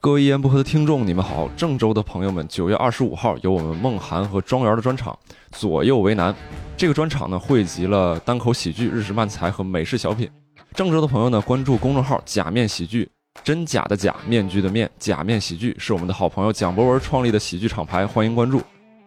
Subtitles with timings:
[0.00, 1.48] 各位一言不合的听众，你们好！
[1.56, 5.12] 郑州的朋友们，九月二十五号有我们梦涵和庄园的专场
[5.58, 6.32] 《左右为难》。
[6.76, 10.30] 这个专场呢，汇集了单口喜剧、日式漫才和美式小品。
[10.72, 13.10] 郑州的朋友呢，关注公众号“假面喜剧”，
[13.42, 18.62] 真假的假，面具的面，假面喜剧是我们的好朋友蒋博文创立的喜剧厂牌，欢迎关注。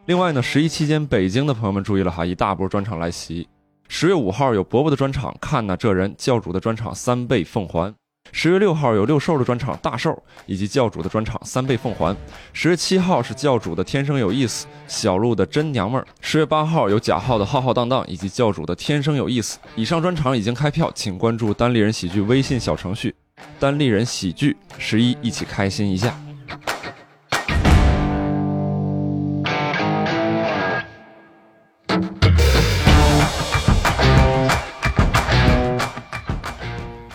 [0.08, 3.48] 另外呢，十一期间北京的朋友们注意了哈，一大波专场来袭。
[3.88, 7.94] 十月五号有伯伯的专场，看呐这人；教主的专场三倍奉还。
[8.32, 12.16] 十月六号有六兽的专场大兽，以及教主的专场三倍奉还。
[12.54, 16.08] 十月七号是教主的天生有意思，小鹿的真娘们儿。
[16.22, 19.60] 十月八号有贾号的浩浩荡荡，以及教主的天生有意思。
[19.76, 23.14] 以上专场已经开票，请关注单立人喜剧微信小程序
[23.60, 26.16] “单立人喜剧十一”，一起开心一下。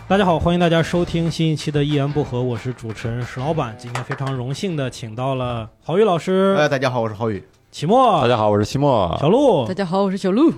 [0.09, 3.74] 大家好，欢迎大家收听新一期的《一言不合》，我是主持人石老板。
[3.77, 7.43] 今天非常荣幸的请到了郝宇老师，哎，大家好，我是郝宇。
[7.73, 9.18] 齐墨，大家好，我是齐墨。
[9.21, 10.52] 小鹿大，家好，我是小鹿。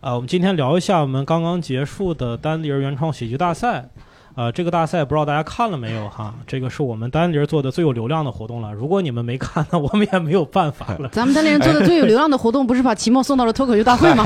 [0.00, 3.90] 啊，我们今天聊一下我们刚刚结束的单立人原创喜剧大赛。
[4.36, 6.34] 呃，这个大赛不知道大家看了没有哈？
[6.44, 8.72] 这个是我们单立人做的最有流量的活动了。
[8.72, 11.08] 如果你们没看，那 我们也没有办法了。
[11.10, 14.24] 咱们单立人做的最有流量的活动，不是把齐墨送到了脱口秀大会吗？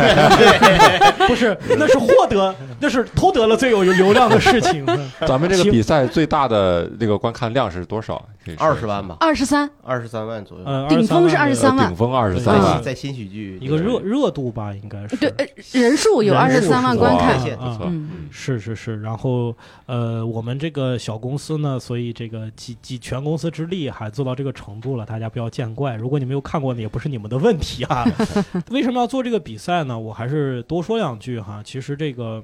[1.29, 4.87] 不是，那是获得，那是偷得了最有流量的事情。
[5.29, 8.25] 咱们这个比赛最大的那个观看量是多少？
[8.57, 10.65] 二十万吧，二十三，二十三万左右。
[10.65, 15.17] 呃，顶峰是23 23万顶峰二十三万，在新喜剧一个热热度吧，应该是。
[15.17, 17.39] 对，呃人数有二十三万观看。
[17.61, 19.55] 嗯，是是是，然后
[19.87, 25.97] 呃，我们这个小公司呢，所以这个集集全公司之力还做到这个程度了，大家不要见怪。
[25.97, 28.05] 如果你没有看过呢，也不是你们的问题啊。
[28.71, 29.99] 为什么要做这个比赛呢？
[29.99, 31.63] 我还是多说两句哈。
[31.65, 32.43] 其实这个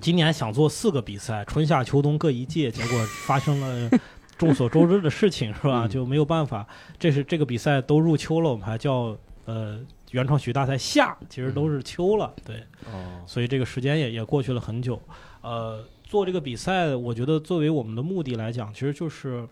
[0.00, 3.90] 今年想做四个比赛，春夏秋冬各一届，结果发生了。
[4.42, 5.84] 众所周知的事情 是吧？
[5.84, 6.66] 嗯就没有办法。
[6.98, 9.78] 这是这个比赛都入秋了，我们还叫呃
[10.10, 12.34] 原创喜剧大赛夏，其实都是秋了。
[12.44, 12.56] 对，
[12.86, 15.00] 哦，所以这个时间也也过去了很久。
[15.42, 19.46] 呃，做这个比赛，我觉得作为我们的目的来讲，其实就是，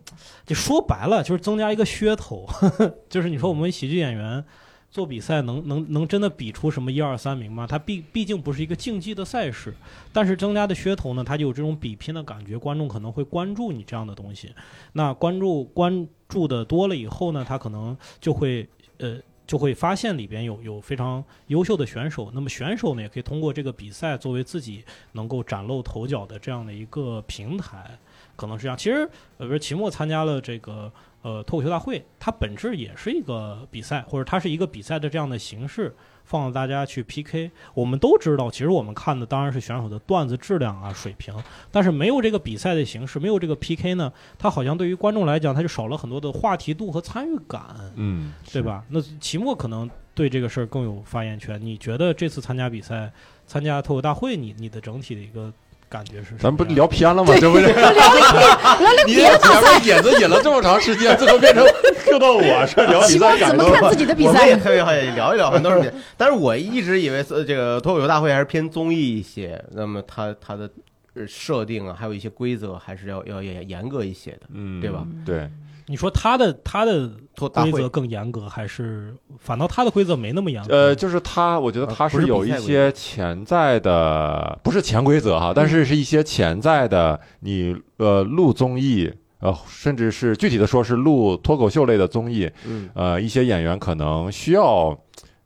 [0.44, 2.48] 就说白了，就是增加一个噱头。
[3.08, 4.44] 就是你说我们喜剧演员
[4.90, 7.66] 做比赛能，能能真的比出什么一二三名吗？
[7.66, 9.72] 它毕毕竟不是一个竞技的赛事，
[10.12, 14.52] 但是增加的噱头呢，它就有这种比拼的感觉，观众可能会关注你这样的东西。
[14.92, 18.68] 那关注关注的多了以后呢，他可能就会
[18.98, 19.18] 呃。
[19.50, 27.98] 就会发现里边有有非常优秀的选手，那么选手呢也可以通过这个比赛作为自己能够崭露头角的这样的一个平台，
[28.36, 28.78] 可能是这样。
[28.78, 28.98] 其实，
[29.38, 35.92] 呃，比如秦墨参加了这个呃脱口秀大会，它本质也是一个比赛，或者它是一个比赛的这样的形式，
[36.30, 37.50] 放到大家去 PK。
[37.74, 41.34] 我们都知道，其实我们看的当然是选手的段子质量啊、水平，
[41.72, 47.60] 但是没有这个比赛的形式，没有这个 PK 呢，它好像对于观众来讲，它就少了很多的话题度和参与感。
[47.96, 48.84] 嗯，对吧？
[48.88, 51.60] 那齐墨可能对这个事儿更有发言权。
[51.60, 53.12] 你觉得这次参加比赛、
[53.44, 55.52] 参加脱口大会，你你的整体的一个
[55.90, 56.36] 感觉是？
[56.38, 57.34] 咱不聊偏了吗？
[57.40, 61.64] 这不是聊了个你别的比赛，前面引子引了这么长时间，最后变成
[62.06, 64.60] Q 到我是聊比赛感动怎么看自己的比我们也赛？
[64.60, 70.70] 特别好聊一聊很多事情，但是我一直以为呃这个脱口秀大会还是偏综艺一些，那么它它的
[71.14, 74.42] 呃设定啊，还有一些规则还是要要严严格一些的。
[74.54, 75.04] 嗯，对吧？
[75.26, 75.50] 对，
[75.90, 80.72] 你说他的他的脱大会规则更严格，还是反倒他的规则没那么严格？
[80.72, 89.12] 呃，就是他，我觉得呃他是有一些潜在的，不是潜规则哈，但是是一些潜在的，你呃录综艺。
[89.40, 94.94] 呃，甚至是具体的说，是录脱口秀类的综艺，嗯呃，一些演员可能需要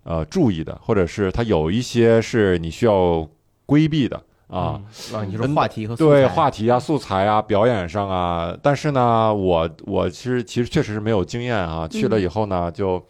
[0.02, 3.24] 呃注意的，或者是他有一些是你需要
[3.64, 4.80] 规避的啊。
[5.12, 13.04] 嗯啊，你说话题和素对话题啊、素材啊、表演上啊，但是呢，我我其实其实确实是没有经验啊，去了以后呢，就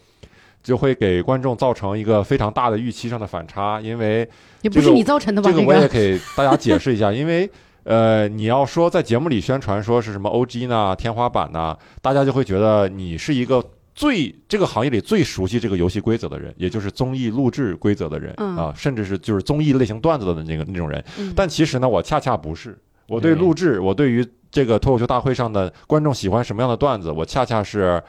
[0.62, 4.28] 就会给观众造成一个非常大的预期上的反差，因为
[4.62, 5.50] 也不是你造成的吧？
[5.50, 7.50] 这个我也给大家解释一下，因为
[7.84, 13.62] 呃，你要说在节目里宣传说是什么 OG 呢、天花板呢，大家就会觉得你是一个
[13.94, 21.02] 最这个行业里最熟悉这个游戏规则的人，也就是综艺录制规则的人、嗯啊，甚至是就是综艺类型段子的那个那种人。
[21.18, 22.76] 嗯但其实呢，我恰恰不是，
[23.06, 28.02] 我对对录制，我对于这个脱口秀大会上的观众喜欢什么样的段子，我恰恰是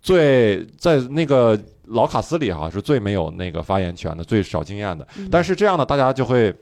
[0.00, 5.06] 最在那个老卡斯里哈是最没有那个发言权的，最少经验的。
[5.18, 6.54] 嗯但是这样呢，大家就会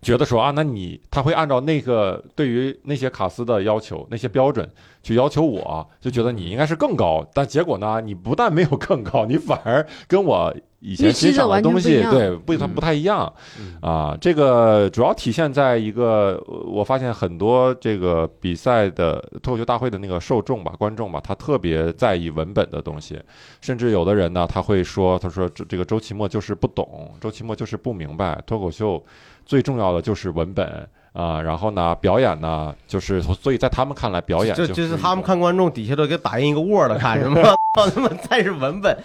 [0.00, 4.68] 觉得说啊，那你他会按照那个对于那些卡斯的要求、那些标准
[5.02, 7.26] 去要求我，就觉得你应该是更高。
[7.34, 14.16] 但结果呢，你不但没有更高，你反而跟我以前欣赏的东西对不它嗯不太一样嗯啊。
[14.20, 23.20] 这个主要体现在一个，呃我发现很多这个比赛的脱口秀大会的那个受众吧、观众吧，他特别在意文本的东西，
[23.60, 29.04] 甚至有的人呢，他会说，他说这这个周奇墨就是不懂，周奇墨就是不明白脱口秀。
[29.48, 37.42] 最重要的就是文本啊、然后呢，表演呢，就是所以在他们看来，表演就就是他们看观众底下都给打印一个 Word 看什么，
[37.74, 38.96] 操他妈再是文本，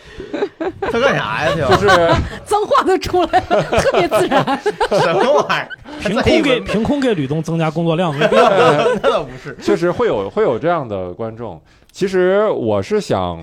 [0.79, 1.55] 他干啥呀？
[1.55, 1.87] 就就是
[2.45, 4.45] 脏话都出来了，特别自然。
[5.01, 5.69] 什么玩意儿？
[6.01, 8.47] 凭空给凭空给吕东增加工作量，没必要。
[9.01, 9.57] 那倒不是。
[9.59, 11.59] 确实会有会有这样的观众。
[11.91, 13.39] 其实我是想，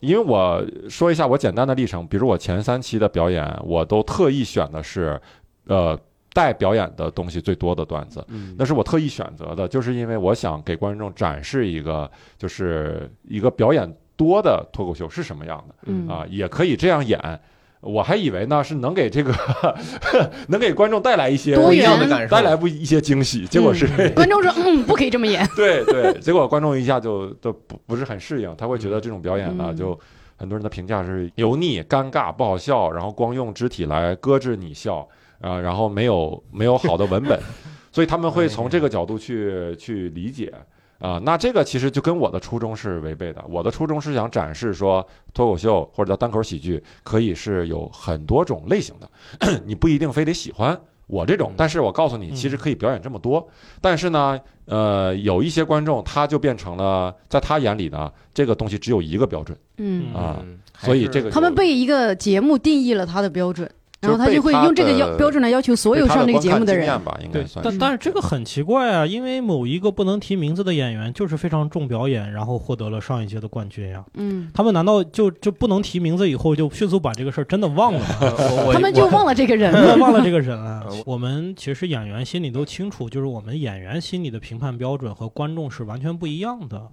[0.00, 5.20] 因为我说一下我简单的历程，比如我前三期的表演，我都特意选的是，
[5.68, 5.96] 呃。
[6.38, 15.74] 带表演的东西最多的段子，嗯那是我特意选择的，就是因为我想给观众展示一个，就是一个表演多的脱口秀是什么样的。
[15.86, 17.18] 嗯啊，也可以这样演。
[17.80, 19.32] 我还以为呢是能给这个
[20.46, 25.44] 能给观众带来一些多不一样的感受，带来不一些惊喜，结果是、观众说：“嗯，不可以这么演。
[25.56, 29.98] 对对，结果观众一下就都不不是很适应，他会觉得这种表演呢，嗯就
[30.36, 35.08] 很多人的评价是油腻、尴尬、不好笑，然后光用肢体来搁置你笑
[35.40, 37.38] 啊、然后没有没有好的文本，
[37.92, 40.52] 所以他们会从这个角度去去理解。
[41.00, 43.44] 啊、那这个其实就跟我的初衷是违背的。
[43.48, 49.08] 我的初衷是想展示说，脱口秀或者叫单口喜剧可以是有很多种类型的，
[49.64, 50.76] 你不一定非得喜欢
[51.06, 53.48] 我这种，但是我告诉你，其实可以表演这么多。
[53.80, 66.88] 但是呢，呃，有一些观众他就变成了，在他眼里呢，这个东西只有一个标准，”嗯，啊嗯所以这个他们被一个节目定义了他的标准，然后他就会用这个要标准来要求所有上这个节目的人
[67.32, 74.04] 对，算但但是这个很奇怪啊，因为某一个不能提名字的演员就是非常重表演，然后获得了上一届的冠军呀。
[74.14, 78.06] 嗯，他们难道就就不能提名字以后就迅速把这个事儿真的忘了吗？
[78.72, 79.96] 他们就忘了这个人了。
[79.98, 81.02] 忘了这个人啊呃！
[81.04, 86.88] 我们其实演员心里都清楚，就是我们演员心里的评判标准和观众是完全不一样的。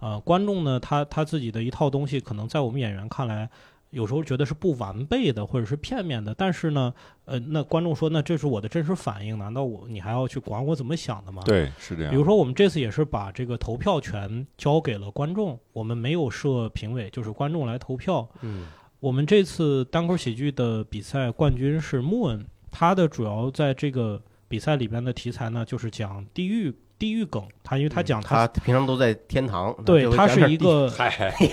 [0.00, 3.48] 呃，观众呢，他他自己的一套东西，可能在我们演员看来，
[3.90, 6.34] 有时候觉得是不完备的，或者是片面的。
[6.34, 6.92] 但是呢，
[7.24, 11.42] 呃，那观众说，那这是我的真实反应，难道我你还要去管我怎么想的吗？。
[11.44, 12.10] 对，是这样。
[12.10, 18.28] 比如说，我们这次也是把这个投票权交给了观众，我们没有设评委，就是观众来投票。
[18.42, 18.66] 嗯
[19.00, 27.42] 我们这次单口喜剧的比赛冠军是穆恩，他的主要在这个比赛里边的题材呢，就是讲地狱地狱梗。
[27.62, 31.48] 他因为他讲他他、平常都在天堂，对他就会讲点是一个嗨，地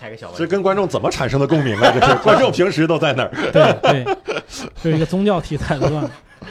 [0.00, 1.92] 开个小玩这，跟观众怎么产生的共鸣啊？
[1.92, 3.30] 这是观众平时都在那儿。
[3.52, 4.04] 对 对，
[4.82, 6.10] 这是一个宗教题材的段子。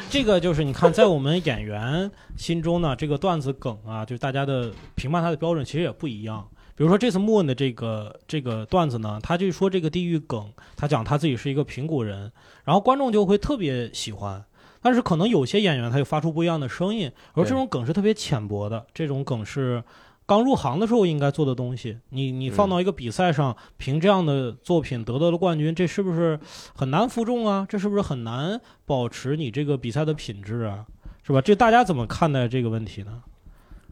[0.10, 6.46] 这个就是你看，在我们演员心中呢，这个段子梗啊，就是大家的评判他的标准其实也不一样。
[6.76, 10.46] 比如说这次莫恩的这个这个段子呢，他就说这个地狱梗，
[10.76, 12.32] 他讲他自己是一个平谷人，
[12.64, 14.44] 然后观众就会特别喜欢。
[14.82, 19.84] 但是可能有些演员他就发出不一样的声音，而这种梗是特别浅薄的，这种梗是
[20.26, 21.98] 刚入行的时候应该做的东西。
[22.10, 26.40] 你你放到一个比赛上，凭这样的作品得到了冠军，这是不是
[26.76, 27.66] 很难服众啊？
[27.68, 30.86] 这是不是很难保持你这个比赛的品质啊？
[31.24, 31.42] 是吧？
[31.42, 33.24] 这大家怎么看待这个问题呢？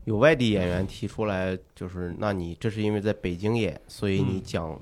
[0.06, 4.80] 有外地演员提出来，就是那你这是因为在北京演，所以你嗯讲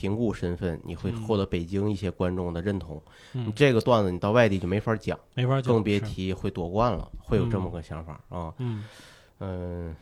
[0.00, 3.02] 评估身份，你会嗯获得北京一些观众的认同。
[3.32, 6.00] 你嗯，这个段子你到外地就没法讲，没法讲，更别。
[6.00, 8.50] 提会夺冠了，会有这么个想法啊。
[8.56, 8.82] 嗯，
[9.40, 9.94] 嗯，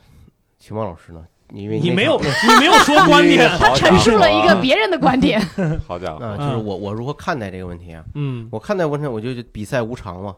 [0.57, 1.25] 秦昊老师呢？
[1.49, 3.49] 你因为你没有，你没有说观点。
[3.57, 5.41] 他陈述了一个别人的观点。
[5.85, 8.05] 好家伙，场啊，就是我我如何看待这个问题啊？
[8.15, 10.35] 嗯我看待问题，我就比赛无常嘛。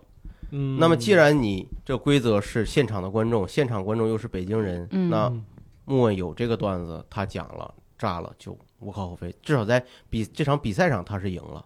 [0.49, 0.79] 嗯。
[0.79, 5.45] 那么既然你这规则是现场的观众，现场观众又是北京人，嗯那嗯
[5.85, 11.65] 莫文有这个段子，他讲了炸了就无可厚非，至少在比这场比赛上他是赢了。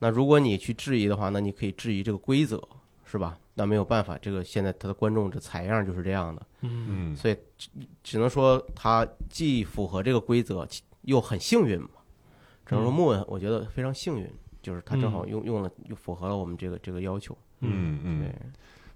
[0.00, 2.60] 那如果你去质疑的话，那你可以质疑这个规则，
[3.04, 3.38] 是吧？
[3.54, 7.68] 那没有办法，这个现在他的观众这采样就是这样的，嗯嗯，所以只
[8.04, 11.90] 只能说他既符合这个规则，其又很幸运嘛。
[12.64, 14.30] 只能说嗯莫文，我觉得非常幸运，
[14.62, 17.36] 就是他正好用用了，又符合了我们这个这个要求。
[17.60, 18.32] 嗯嗯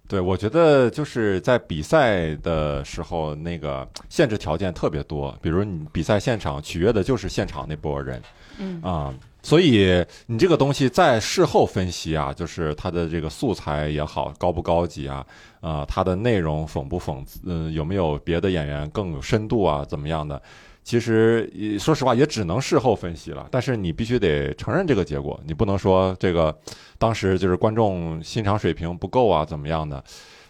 [0.08, 8.22] 对，，我觉得就是在比赛的时候，那个限制条件特别多，比如你比赛现场取悦的就是现场那波人
[8.58, 9.14] 嗯啊。
[9.44, 15.26] 所以你这个东西在事后分析啊，就是它的这个素材也好，高不高级啊，
[15.60, 20.40] 啊、它的内容讽不讽刺，嗯、有没有别的演员更有深度啊，怎么样的？
[20.84, 23.46] 其实说实话，也只能事后分析了。
[23.50, 26.56] 但是你必须得承认这个结果，你不能说这个
[26.98, 30.02] 当时就是观众欣赏水平不够啊，怎么样的？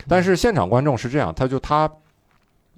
[0.09, 1.91] 但是现场观众是这样，他就他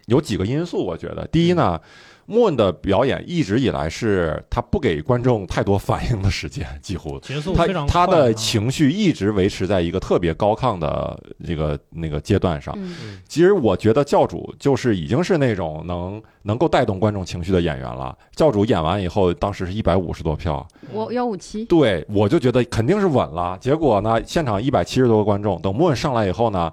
[0.06, 1.80] 有几个因素，我觉得第一呢。
[2.26, 7.20] 莫恩的表演一直以来是他不给观众太多反应的时间，几乎
[7.54, 12.74] 他他的情绪一直维持在一个特别高亢的这个那个阶段上。
[12.78, 18.16] 嗯其实我觉得教主就是已经是那种能能够带动观众情绪的演员了。
[18.34, 23.58] 教主演完以后，当时是一百五十多票，我幺五七，对我就觉得肯定是稳了。
[23.60, 26.72] 结果呢，现场一百七十多个观众，等莫恩上来以后呢，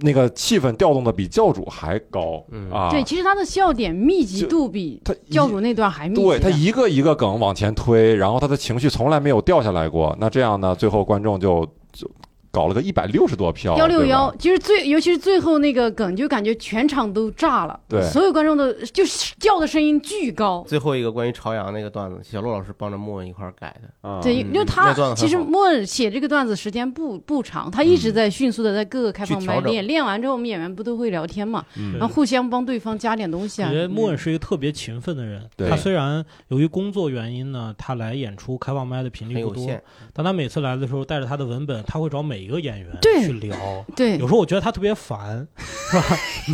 [0.00, 2.90] 那个气氛调动的比教主还高、嗯啊。
[2.90, 6.22] 对，其实他的笑点密集度比他教主那段还密集。
[6.22, 10.16] 对他一个一个梗往前推，然后他的情绪从来没有掉下来过。
[10.20, 12.10] 那这样呢，最后观众就就
[12.50, 18.02] 搞了个一百六十多票，幺六幺，其实最尤其是最后那个梗，就感觉全场都炸了，对。
[18.10, 20.64] 所有观众都就是叫的声音巨高。
[20.66, 24.08] 最后一个关于朝阳那个段子，小陆老师帮着莫文一块儿改的。
[24.08, 24.20] 啊。
[24.22, 31.92] 对，嗯因为他其实莫文写这个段子时间不不长，他一直在迅速的在各个开放麦练，练完之后我们演员不都会聊天嘛，嗯。
[31.98, 33.68] 然后互相帮对方加点东西啊。
[33.68, 35.48] 我觉得莫恩嗯是一个特别勤奋的人。
[35.68, 43.56] 他虽然由于工作原因呢，他来演出开放麦的频率不多很有限，，但他每次来的时候带着他的文本，他会找每一个演员去聊。
[43.94, 46.04] 对有时候我觉得他特别烦， 是吧？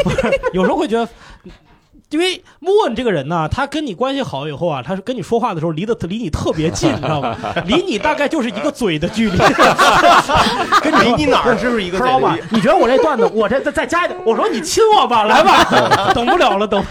[0.03, 1.09] 不是，有时候会觉得。
[2.11, 7.35] 因为莫恩这个人呢，他跟你关系好以后啊，他是跟你说话的时候离得离你特别近，你 知道吗？
[7.65, 9.39] 离你大概就是一个嘴的距离。
[10.83, 16.85] 跟你离你哪儿是不是一个石老板，你觉得我这段子，我这再再加一点，我说你亲我吧，来吧，等不了了，等。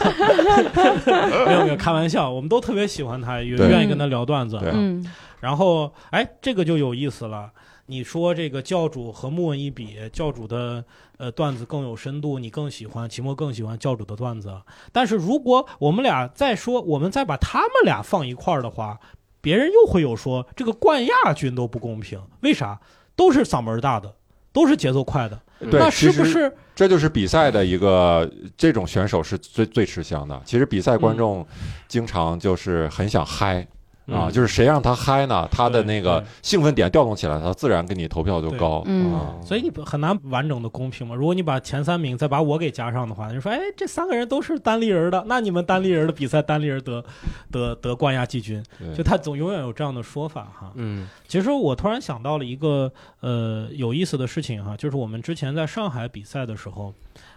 [1.45, 4.57] 没有没有，开玩笑，我们都特别喜欢他，也愿意跟他聊段子。
[4.57, 5.05] 对嗯，
[5.39, 7.47] 然后，哎，这个就有意思了。
[7.91, 10.81] 你说这个教主和木文一比，教主的
[11.17, 14.61] 呃段子更有深度，你更喜欢，齐墨更喜欢教主的段子。
[14.93, 18.97] 但是如果我们俩再说，我们再把他们俩放一块儿的话，
[19.41, 22.79] 别人又会有说这个冠亚军都不公平，为啥？
[23.13, 24.15] 都是嗓门大的，
[24.53, 26.55] 都是节奏快的，那是不是？
[26.73, 30.41] 这就是比赛的一个这种选手是最最吃香的。
[30.45, 31.45] 其实比赛观众
[31.89, 33.67] 经常就是很想嗨。
[34.07, 35.47] 啊，嗯就是谁让他嗨呢？
[35.51, 38.81] 他的那个兴奋点调动起来，他自然给你投票就高。
[38.85, 41.15] 嗯啊所以你不很难完整的公平嘛。
[41.15, 47.03] 如果你把前三名再把我给加上的话，你说哎，这三个人都是单立人的，那你们单立人的比赛，单立人得
[47.51, 48.63] 得得冠亚季军，
[48.95, 50.71] 就他总永远有这样的说法哈。
[50.75, 52.91] 嗯其实我突然想到了一个
[53.21, 56.93] 呃有意思的事情哈，就是我们之前在上海比赛的时候。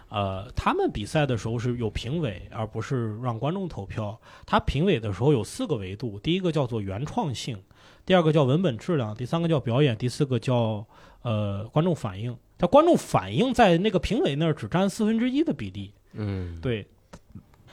[0.09, 4.19] 呃，他们比赛的时候是有评委，而不是让观众投票。
[4.45, 7.57] 他评委的时候有四个维度，第一个叫做原创性，
[8.05, 10.85] 第二个叫文本质量，第三个叫表演，第四个叫
[11.23, 12.37] 呃观众反应。
[12.57, 16.87] 他观众反应在那个评委那儿只占四分之一的比例，嗯，对，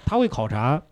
[0.05, 0.83] 他会考察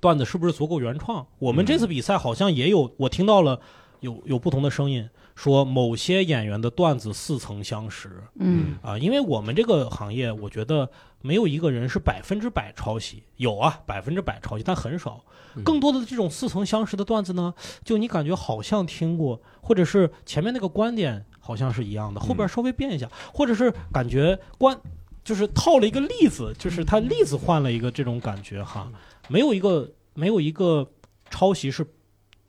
[0.00, 1.26] 段子是不是足够原创。
[1.38, 3.60] 我们这次比赛好像也有，我听到了
[4.00, 5.06] 有有不同的声音，
[5.38, 8.24] 说某些演员的段子似曾相识。
[8.40, 8.76] 嗯。
[8.82, 10.90] 啊，因为我们这个行业，我觉得
[11.22, 15.22] 没有一个人是百分之百抄袭，有啊，百分之百抄袭，但很少。
[15.54, 15.62] 嗯。
[15.62, 17.54] 更多的这种似曾相识的段子呢，
[17.84, 24.76] 就你感觉好像听过，或者是前面那个观点好像是一样的，后边稍微变一下，或者是感觉观
[25.22, 28.90] 就是套了一个例子，就是他例子换了一个这种感觉哈，
[29.28, 30.90] 没有一个没有一个
[31.30, 31.86] 抄袭是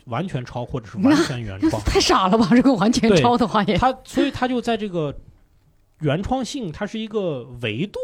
[0.09, 2.47] 完全抄或者是完全原创，太傻了吧？
[2.51, 5.15] 这个完全对抄的话也，他所以他就在这个
[6.01, 7.99] 原创性，它是一个维度，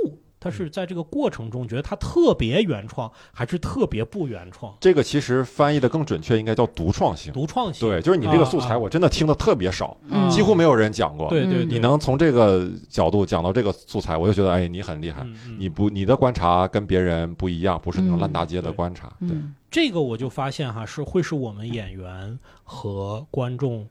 [0.45, 7.33] 它是在这个过程中觉得他特别原创，还是特别不原创，这个其实翻译的更准确，应该叫独创性。
[7.33, 7.89] 独创性。
[7.89, 11.25] 对，就是你这个啊素材，啊我真的听的特别少，嗯几乎没有人讲过。
[11.29, 15.25] 嗯对对对，你能从这个角度讲到这个素材，我就觉得，哎，你很厉害。
[15.57, 19.11] 你不，你的观察跟别人不一样，不是那种嗯烂大街的观察。
[19.21, 23.89] 对，嗯这个我就发现哈，是会是我们演员和观众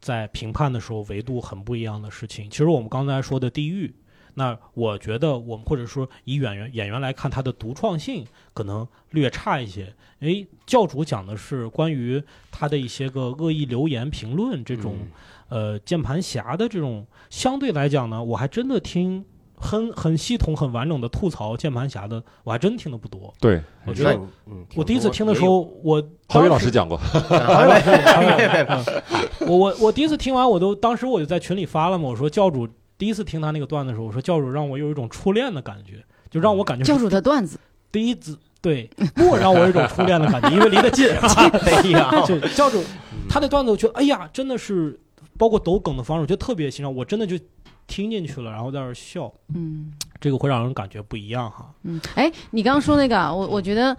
[0.00, 2.48] 在评判的时候维度很不一样的事情。
[2.48, 3.92] 其实我们刚才说的地域，
[4.34, 9.92] 那我觉得我们或者说以演员演员来看，他的独创性可能略差一些。
[10.20, 14.96] 诶，教主讲的是关于他的一些个恶意留言评论这种、
[15.48, 19.24] 呃键盘侠的这种，相对来讲呢，我还真的听。
[19.62, 23.30] 很很系统、很完整的吐槽键盘侠的，我还真听的不多。
[23.38, 26.98] 对，我觉得嗯， 我第一次听的时候，我郝宇老师讲过，
[29.40, 32.66] 我我我第一次听完，我都当时我就在群里发了嘛，我说教主
[33.00, 37.58] 第一次听他那个段子的时候，我说教主让我有一种初恋的感觉，就让我感觉教主的段子，
[37.90, 41.08] 第一次对，莫让我有一种初恋的感觉，因为离得近。
[41.08, 45.00] 哎呀，就教主嗯他那段子，我觉得哎呀，真的是
[45.38, 47.38] 包括抖梗的方式，我觉得特别欣赏，我真的就
[47.86, 49.92] 听进去了，然后在那儿笑，嗯。
[50.20, 51.72] 这个会让人感觉不一样哈。
[51.84, 53.96] 嗯，哎，你刚刚说那个啊，我我觉得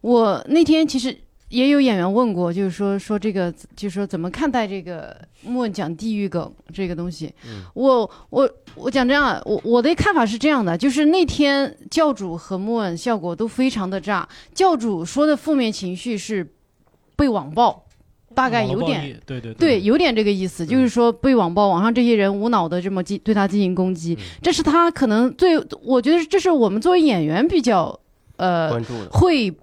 [0.00, 1.16] 我那天其实
[1.52, 7.32] 也有演员问过，就是说说这个，就是说怎么看待这个莫文讲地狱梗这个东西。
[7.46, 7.62] 嗯。
[7.74, 16.54] 我我我讲这样啊，我我的看法是这样的，就是那天教主和莫恩效果都非常的炸，教主说的负面情绪是
[17.16, 17.84] 被网暴，
[18.34, 19.20] 大概有点。
[19.26, 24.24] 对对对，有点这个意思，就是说被网暴，网上这些人无脑的这么进对他进行攻击，嗯。
[24.40, 28.00] 这是他可能最，我觉得这是我们作为演员比较，
[28.36, 28.80] 呃，
[29.10, 29.54] 会，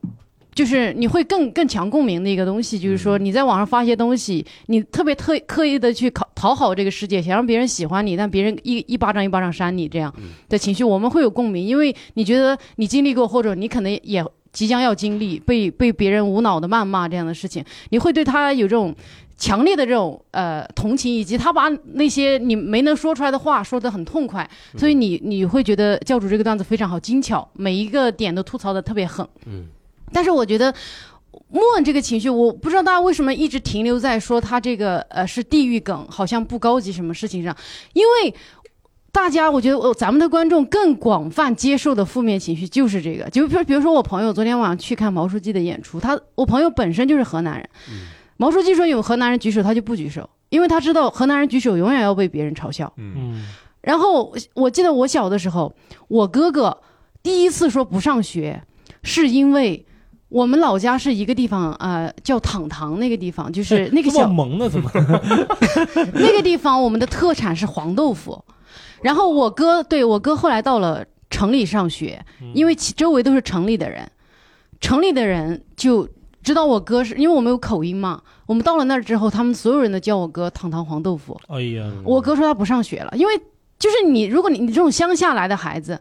[0.60, 14.22] 就是你会更更强共鸣的一个东西，就是说你在网上发一些东西，你特别特刻意的去讨讨好这个世界，想让别人喜欢你，但别人一一巴掌一巴掌扇你这样嗯的情绪，我们会有共鸣，因为你觉得你经历过，或者你可能也。
[14.52, 18.94] 即将要经历被被别人无脑的谩骂这样的事情，你会对他有这种
[19.38, 29.26] 强烈的这种呃同情，以及他把那些你没能说出来的话说得很痛快，所以你你会觉得教主这个段子非常好，精巧，每一个点都吐槽的特别狠。
[29.46, 29.68] 嗯
[30.12, 30.74] 但是我觉得
[31.50, 37.56] 莫文这个情绪，我不知道大家为什么一直停留在说他这个呃是地狱梗，好像不高级什么事情上，
[37.94, 38.34] 因为。
[39.12, 47.68] 大家，我觉得我咱们的观众更广泛接受的负面情绪 就是这个，就比如比如说我朋友昨天晚上去看毛书记的演出，他我朋友本身就是河南人，
[48.38, 52.94] 毛书记说有河南人举手他就不举手，因为他知道河南人举手永远要被别人嘲笑。
[52.98, 53.46] 嗯嗯
[53.82, 55.74] 然后我我记得我小的时候，
[56.08, 56.80] 我哥哥
[57.24, 58.62] 第一次说不上学，
[59.02, 59.88] 是因为
[60.30, 64.90] 我们老家是一个地方，呃，叫淌塘那个地方，就是那个这么小萌呢，怎么？
[66.14, 68.44] 那个地方，我们的特产是黄豆腐。
[69.02, 74.10] 然后我哥对我哥后来到了城里上学，因为其周围都是城里的人，
[74.80, 76.08] 城里的人就
[76.44, 78.22] 知道我哥是因为我们有口音嘛。
[78.46, 81.40] 我们到了那儿之后，他们所有人都叫我哥糖糖黄豆腐。
[81.48, 83.34] 哎呀，我哥说他不上学了，因为
[83.80, 86.00] 就是你，如果你你这种乡下来的孩子，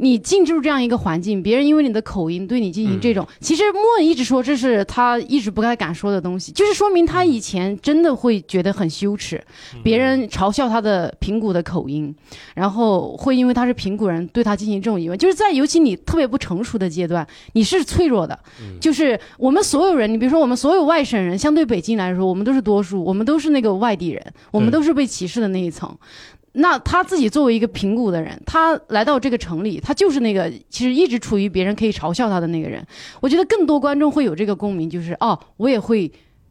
[0.00, 9.42] 你进入这样一个环境，别人因为你的口音对你进行这种，其实莫文一直说这是他一直不太敢说的东西，就是说明他以前真的会觉得很羞耻，
[9.82, 12.14] 别人嘲笑他的平谷的口音，
[12.54, 18.38] 然后会因为他是平谷人对他进行这种疑问，就是在尤其你特别不成熟的阶段，你是脆弱的，
[18.80, 25.92] 就是我们所有人，你比如说我们所有外省人，相对北京来说，我们都是多数，我们都是那个外地人，我们都是被歧视的那一层。
[26.60, 32.84] 那他自己作为一个平谷的人，他来到这个城里，他就是那个其实一直处于别人可以嘲笑他的那个人。
[33.20, 36.10] 我觉得更多观众会有这个共鸣，就是哦，我也会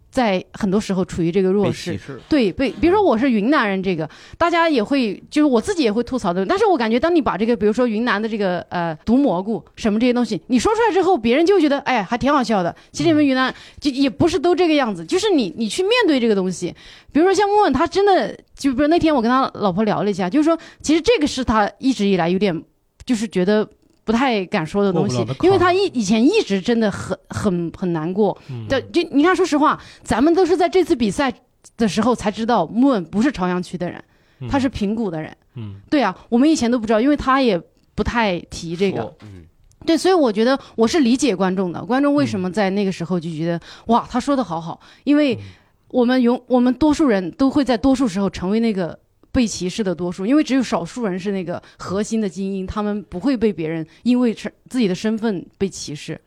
[0.09, 1.91] 在很多时候处于这个弱势
[2.27, 6.45] 对，被比如说我是云南人，这个大家也会，就是我自己也会吐槽的。
[6.45, 12.75] 但是我感觉，当你把这个，比如说云南的这个呃毒蘑菇什么这些东西，你说出来之后，别人就觉得，哎，还挺好笑的。
[12.91, 16.73] 其实你们云南就也不是都这个样子，就是你你去面对这个东西，
[17.11, 22.63] 比如说像问问，他真的就比如那天我跟他老婆聊了一下，就是说，其实这个是他一直以来有点
[23.05, 23.67] 就是觉得。
[24.07, 31.29] 不太敢说的东西因为他一以前一直真的很很很难过，嗯对，就你看，说实话，咱们都是在这次比赛
[31.75, 34.01] 的时候才知道莫文不是朝阳区的人，
[34.49, 35.35] 他是平谷的人。
[35.55, 37.61] 嗯对啊，我们以前都不知道，因为他也
[37.95, 39.13] 不太提这个。
[39.23, 39.43] 嗯，
[39.85, 41.83] 对，所以我觉得我是理解观众的。
[41.83, 45.37] 观众为什么在那个时候就觉得、哇，他说的好好，因为
[45.89, 48.97] 我们永我们多数人都会在多数时候成为那个。
[49.37, 56.19] 被歧视的多数，因为只有少数人是那个核心的精英，他们不会被别人因为是自己的身份被歧视，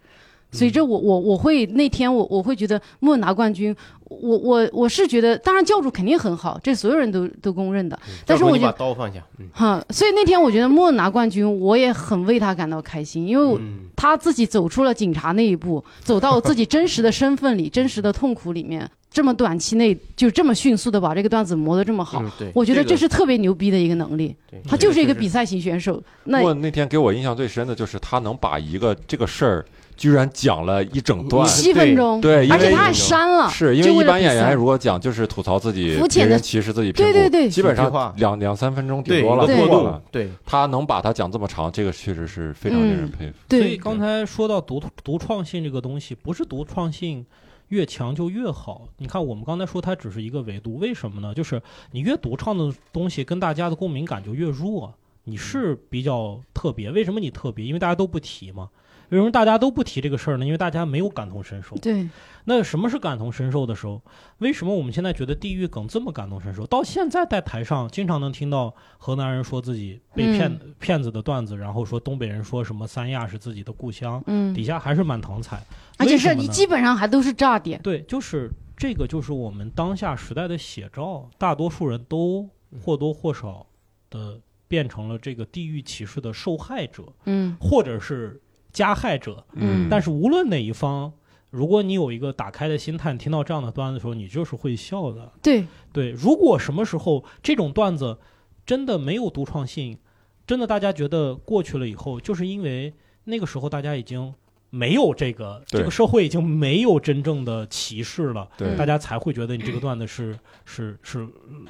[0.53, 9.49] 所以这我我我会那天我我会觉得莫拿冠军，我我我是觉得，当然教主肯定很好，这所有人都都公认的，但是我就把刀放下，嗯。
[9.53, 13.61] 哈，所以那天我觉得莫拿冠军，我也很为他感到开心，因为
[13.97, 24.35] 他自己走出了警察那一步，走到自己真实的身份里、真实的痛苦里面，这么短期内就这么迅速的把这个段子磨得这么好，嗯，我觉得这是特别牛逼的一个能力。
[24.49, 29.65] 对他就是一个比赛型选手，那我那天给我印象最深的就是他能把一个这个事儿
[29.97, 37.49] 居然讲了一整段，七分钟，对，而且他还删了，是因为一般演员如果讲就是吐槽自己肤浅的别人歧视自己对对对。
[37.49, 43.11] 基本上两两三分钟顶多了，过渡过了。，对，他能把它讲这么长，这个确实是非常令人嗯。
[43.11, 43.35] 佩服。
[43.49, 47.27] 所以对，刚才说到独独创性这个东西，不是独创性
[47.71, 48.87] 越强就越好。
[48.99, 51.35] 你看，我们刚才说它只是一个维度，为什么呢？
[51.35, 54.95] 就是你越独唱的东西，跟大家的共鸣感就越弱。
[55.25, 57.65] 你是比较特别，为什么你特别？
[57.65, 58.69] 因为大家都不提嘛。
[59.11, 60.47] 为什么大家都不提这个事儿呢？
[60.47, 61.77] 因为大家没有感同身受。
[61.79, 62.09] 对，
[62.45, 64.01] 那什么是感同身受的时候？
[64.39, 66.65] 为什么我们现在觉得地狱梗这么感同身受？
[66.67, 75.61] 到现在在台上经常能听到河南人说自己被骗、骗子的段子，然后说东北人说什么三亚是自己的故乡，嗯底，下还是满堂彩。
[76.01, 77.81] 而且是你基本上还都是炸点。
[77.83, 81.29] 对，就是这个，就是我们当下时代的写照。
[81.39, 82.49] 大多数人都
[82.83, 83.67] 或多或少
[84.09, 88.41] 的变成了这个地域歧视的受害者，嗯或者是
[88.73, 89.45] 加害者。
[89.53, 91.13] 嗯但是无论哪一方，
[91.51, 95.33] 如果你有一个打开的心态，听到这样的段子的时候，你就是会笑的。
[95.43, 98.19] 对，对，如果什么时候这种段子
[98.65, 99.99] 真的没有独创性，
[100.47, 104.33] 真的大家觉得过去了以后，就是因为那个时候大家已经
[104.71, 108.77] 没有这个这个社会已经没有真正的歧视了，对。
[108.77, 111.67] 大家才会觉得你这个段子是是是嗯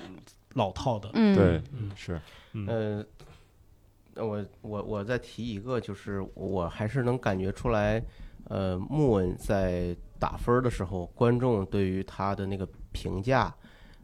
[0.55, 1.11] 老套的。
[1.15, 1.91] 嗯，对，嗯。
[1.95, 2.21] 是，
[2.53, 2.67] 嗯。
[2.67, 3.07] 呃，
[4.15, 8.03] 那我我我再提一个，就是我还是能感觉出来，
[8.45, 13.55] 呃，穆恩在打分儿的时候，观众对于他的那个评价，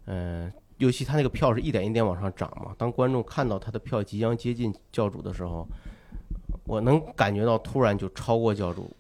[0.07, 5.67] 呃，尤其他那个票是一点一点往上涨嘛，当观众看到他的票即将接近教主的时候，
[6.67, 8.91] 我能感觉到突然就超过教主。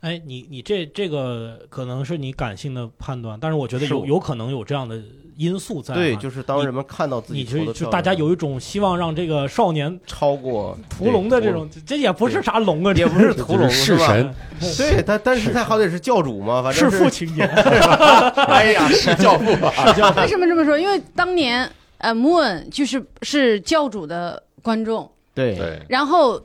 [0.00, 4.96] 哎，你你这这个可能是你感性的判断，但是我觉得有有可能有这样的
[5.36, 5.96] 因素在啊。
[5.96, 13.68] 对，就是当人们看到自己就就大家有一种希望让这个少年超过屠龙的这种，这也不是啥龙啊，这也不是屠龙吧？
[13.70, 14.32] 是神，
[14.76, 17.42] 对，但但是他好歹是教主嘛，反正是父情节。
[18.46, 20.78] 哎呀，是教父啊， 为什么这么说？
[20.78, 26.40] 因为当年呃，Moon 就是是教主的观众，对对，然后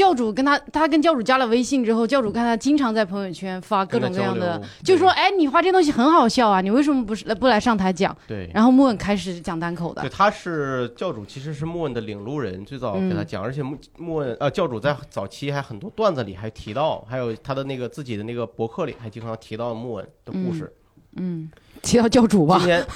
[0.00, 8.48] 教主跟他，他跟教主加了微信之后，教主看他经常在朋友圈发各种各样的就说：“哎，你画这东西很好笑啊，你为什么不是不来上台讲对？”。
[8.54, 20.72] 然后 Moon 开始讲单口的对，，他是教主，其实是莫恩的领路人，最早给他嗯讲，而且莫莫恩呃教主在早期还很多段子里还提到，还有他的那个自己的那个博客里还经常提到莫恩的故事。
[21.16, 21.50] 嗯，
[21.82, 22.86] 提到教主吧今，天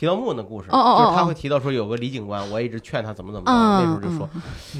[0.00, 4.30] 提到莫恩的故事，哦哦哦就是他哦会提到说有个李警官，我一直劝他怎么怎么着，嗯那时候就说，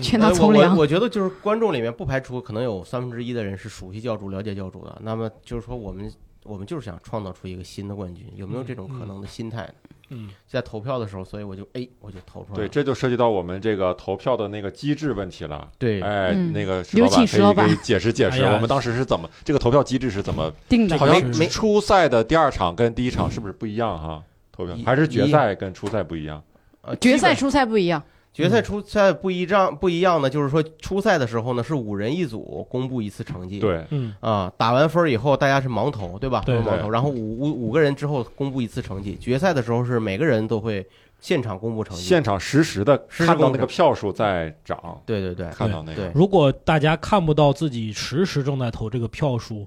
[0.01, 0.81] 劝他呃从良我我。
[0.81, 6.11] 我觉得就是观众里面不排除可能有三分之一的人是熟悉教主、了解教主的，那么就是说我们
[6.45, 9.75] 我们就是想创造出一个新的冠军，有没有这种可能的心态呢？
[10.13, 12.57] 嗯，在投票的时候，所以我就哎我就投出来了。
[12.57, 15.69] 对，这就涉及到我们这个投票的那个机制问题了。
[15.79, 17.05] 对哎，嗯那个石有
[17.39, 20.51] 老板可以给解释解释， 我们当时是怎么这个投票机制是怎么？
[20.67, 24.21] 定的好像初赛的第二场跟第一场是不是不一样哈？
[24.67, 26.43] 投票还是决赛跟初赛不一样？
[26.83, 36.43] 呃决赛初赛不一样，决赛、初赛不一样不一样呢，就是说初赛的时候呢是五人一组公布一次成绩，对，嗯啊，打完分以后大家是盲投，对吧？
[36.47, 39.17] 对盲投，然后五五五个人之后公布一次成绩。
[39.21, 40.87] 决赛的时候是每个人都会
[41.21, 49.67] 现场公布成绩，现场实时的看到那个票数在涨，对对对看到那个对如果大家看不到自己实时正在投这个票数，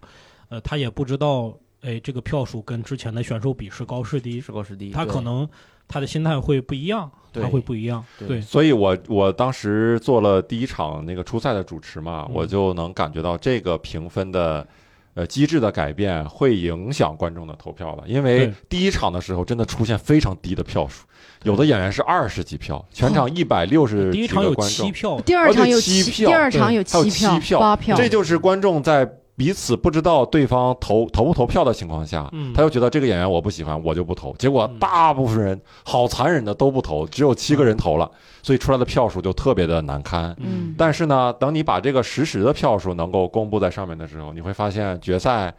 [0.49, 1.53] 呃，他也不知道，
[1.83, 5.47] 哎，这个票数跟之前的选手比是高是低，是高是低，他可能
[5.87, 8.03] 他的心态会不一样，他会不一样。
[8.17, 14.67] 对对，所以我我当时做了第一场那个初赛的主持嘛，嗯我就能感觉到这个评分的。
[15.15, 21.05] 呃，机制的改变会影响观众的投票了，因为第一场的时候真的出现非常低的票数，
[21.43, 34.35] 有的演员是二十几票，全场一百六十几第一场有个观众，七票，第二场有七票第二场有还有七七票八票，这就是观众在彼此不知道对方投投不投票的情况下，嗯他又觉得这个演员我不喜欢，我就不投。
[34.37, 38.09] 结果嗯大部分人好残忍的都不投，只有七个人投了，
[38.43, 40.35] 所以出来的票数就特别的难堪。
[40.39, 45.53] 嗯但是呢，等你把这个实时的票数能够公布在上面的时候，你会发现决赛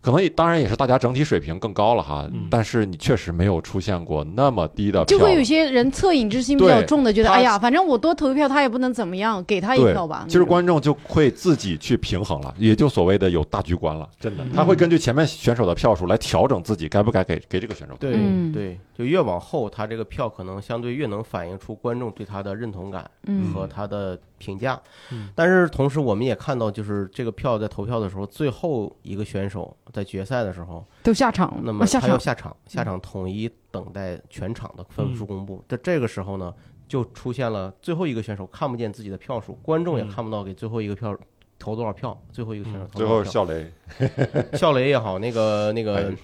[0.00, 5.18] 可能也当然也是大家整体水平更高了哈，嗯但是你确实没有出现过那么低的票。
[5.18, 10.24] 就会有些人恻隐之心比较重的，觉得他哎呀，反正我多投一票，他也不能怎么样，给他一票吧。
[10.28, 14.08] 其实观众就会自己去平衡了，也就所谓的有大局观了。
[14.20, 17.94] 真的嗯，他会根据前面选手的票数来调整自己该不该给给这个选手。
[17.98, 24.80] 对嗯对，就越往后，他这个票可能相对越能反映出观众对他的认同感嗯和他的评价。
[25.12, 25.28] 嗯。
[25.34, 35.62] 但是同时，我们也看到，就是这个票在投票的时候，最后一个选手在决赛的时候，都下场，那么啊下场，他要下场，下场统一等待全场的分数公布。
[35.68, 36.54] 在这个时候呢，
[36.86, 40.08] 就出现了最后一个选手看不见自己的票数，观众也嗯。
[40.08, 41.16] 看不到给最后一个票
[41.58, 43.24] 投多少票，最后一个选手投最多少票。
[43.24, 43.72] 后笑雷，
[44.56, 46.14] 笑雷也好，那个 那哎个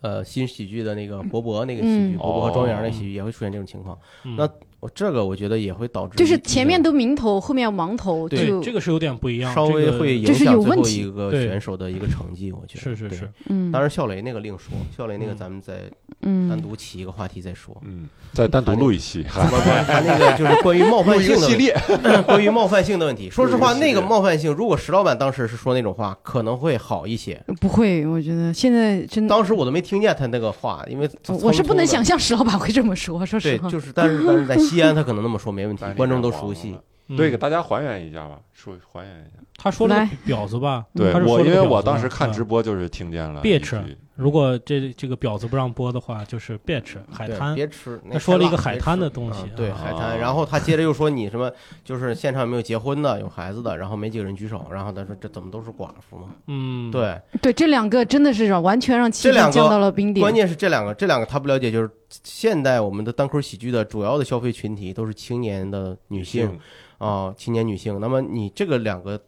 [0.00, 2.12] 呃新喜剧的那个博博那个喜嗯。
[2.12, 2.90] 剧，博博和庄园那哦。
[2.90, 3.98] 喜剧也会出现这种情况。
[4.24, 4.34] 嗯。
[4.36, 4.48] 那
[4.80, 15.74] 我这个我觉得也会导致就是前面都明头，后面盲头，对这个是有点不一样，稍微这个会影这是响最后一个选手的一个成绩，我觉得是是是，嗯，当然，笑雷那个另说，笑雷那个嗯咱们再
[16.22, 17.76] 嗯单独起一个话题再说。
[17.84, 23.28] 嗯，再单独录一期，不不，他那个就是关于冒犯性的问题，系列，关于冒犯性的问题。
[23.28, 27.38] 说实话，那个冒犯性，如果石老板当时是说那种话，可能会好一些。
[27.60, 31.08] 不会，我觉得现在真的，当时我都没听见他那个话，因为
[31.42, 32.18] 我是不能想象。
[32.18, 33.70] 石老板会这么说，说实对，话。
[33.70, 36.76] 就是但是但是在 西安，他可能那么说没问题， 观众都熟悉。
[37.08, 39.42] 嗯对，给大家还原一下吧，说还原一下。
[39.62, 40.86] 他说了来个婊子吧？
[40.94, 43.78] 对我，因为我当时看嗯直播就是听见了一 Bitch，
[44.16, 47.54] 如果这这个婊子不让播的话，就是 bitch 海对滩。
[47.54, 48.00] 别吃。
[48.04, 50.18] 那他说了一个海滩的东西嗯对啊海滩。
[50.18, 51.50] 然后他接着又说你什么，
[51.84, 56.28] 就是现场有没有结婚的、有孩子的，然后没几个人举手，然后他说这怎么都是寡妇嘛？
[56.46, 60.22] 嗯，，对，对这两个真的是让完全让气这两个氛降到了冰点。
[60.22, 61.90] 关键是这两个，这两个他不了解，就是
[62.24, 66.58] 现代我们的单口喜剧的主要的消费群体都是青年的女性
[66.98, 67.98] 啊、青年女性。
[68.00, 69.18] 那么你这个两个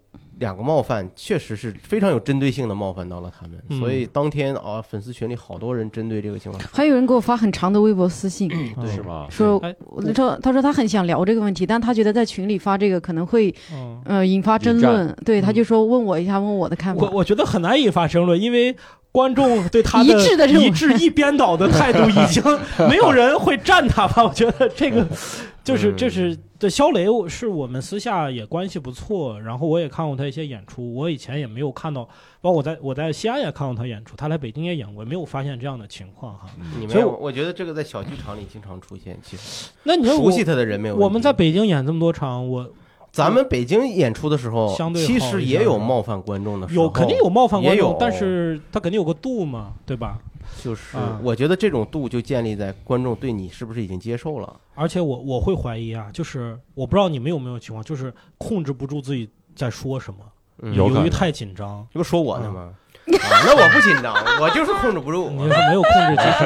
[0.42, 3.78] 两个冒犯，确实是非常有针对性的冒犯到了他们，嗯。
[3.78, 6.62] 所以当天啊，粉丝群里好多人针对这个情况。
[6.72, 8.90] 还有人给我发很长的微博私信，对。
[8.92, 9.28] 是吧？
[9.30, 15.54] 说哎我说他说他很想聊这个问题，但他觉得在群里发这个可能会嗯，呃引发争论，对，他嗯。
[15.54, 17.02] 就说问我一下，问我的看法。
[17.02, 18.74] 我我觉得很难引发争论，因为
[19.12, 22.42] 观众对他一致的这种一致一边倒的态度，已经
[22.88, 24.24] 没有人会站他吧？
[24.24, 25.06] 我觉得这个
[25.62, 32.08] 就是嗯这是这肖雷是我们私下也关系不错，然后我也看过他一些演出，我以前也没有看到，
[32.40, 36.46] 包括我在我在西安也看过他演出，他来北京也演过，没有发现这样的情况哈。
[36.80, 39.18] 你没有，所以我我觉得这个在小剧场里经常出现。
[39.22, 40.96] 其实那你说熟悉他的人没有。
[40.96, 42.72] 我们在北京演这么多场，我
[43.12, 50.18] 咱们北京演出的时候，相对其实也有冒犯观众的时候，有肯定有冒犯观，众但是他肯定有个度嘛，对吧？
[50.62, 54.60] 就是啊我觉得这种度就建立在观众对你是不是已经接受了。
[54.74, 62.60] 而且我我会怀疑啊，就是我不知道你们有没有情况，就是控制不住自己在说什么，由于太紧张，这不说我呢吗？
[62.60, 65.28] 啊，那我不紧张， 我就是控制不住。
[65.30, 66.44] 你是没有控制机制，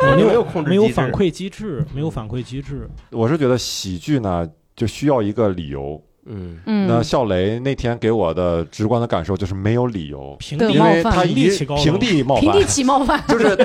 [0.06, 2.88] 我没没有控制机制没有反馈机制，没有反馈机制。
[3.10, 6.00] 我是觉得喜剧呢就需要一个理由。
[6.30, 11.12] 嗯，那嗯，笑雷那天给我的直观的感受就是没有理由，平地因为冒犯。
[11.16, 12.42] 他一平地起高平地冒犯。
[12.44, 13.56] 平地，起冒犯，就是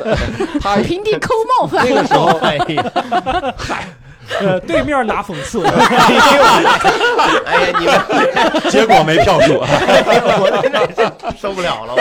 [0.61, 1.85] 他 平地抠冒犯。
[1.89, 2.01] 那。
[2.01, 3.55] 个时候 哎呀，
[4.39, 5.63] 呃，对面拿讽刺，
[7.45, 11.95] 哎呀，你们，结果没票数，我真的受不了了。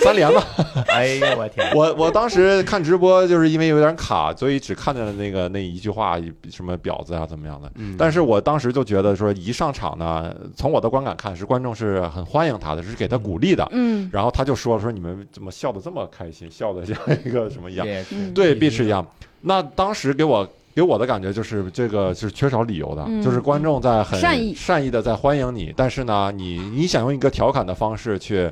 [0.00, 0.42] 三连吧。
[0.88, 1.70] 哎呦，我天！
[1.74, 6.18] 我我当时看直播，就是因为有点卡，所以只看见了那个那一句话，
[6.50, 7.70] 什么婊子啊怎么样的。
[7.76, 13.66] 嗯但是我当时就觉得说，一上场呢，从我的观感看，是观众是很欢迎他的，是给他鼓励的。
[13.72, 17.86] 嗯然后他就说说你们怎么笑的这么开心，笑的像一个什么一样？
[18.34, 19.06] 对，必是一样。
[19.42, 23.22] 那当时给我给我的感觉就是这个是缺少理由的，嗯。
[23.22, 24.54] 就是观众在很善意。
[24.54, 28.50] 善意的在欢迎你，但是呢，你你想用一个调侃的方式去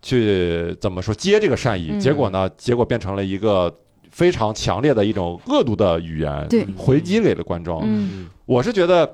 [0.00, 2.00] 去怎么说接这个善意，嗯。
[2.00, 3.74] 结果呢，结果变成了一个
[4.10, 6.64] 非常强烈的一种恶毒的语言，对。
[6.76, 7.82] 回击给了观众。
[7.84, 8.28] 嗯。
[8.46, 9.10] 我是觉得。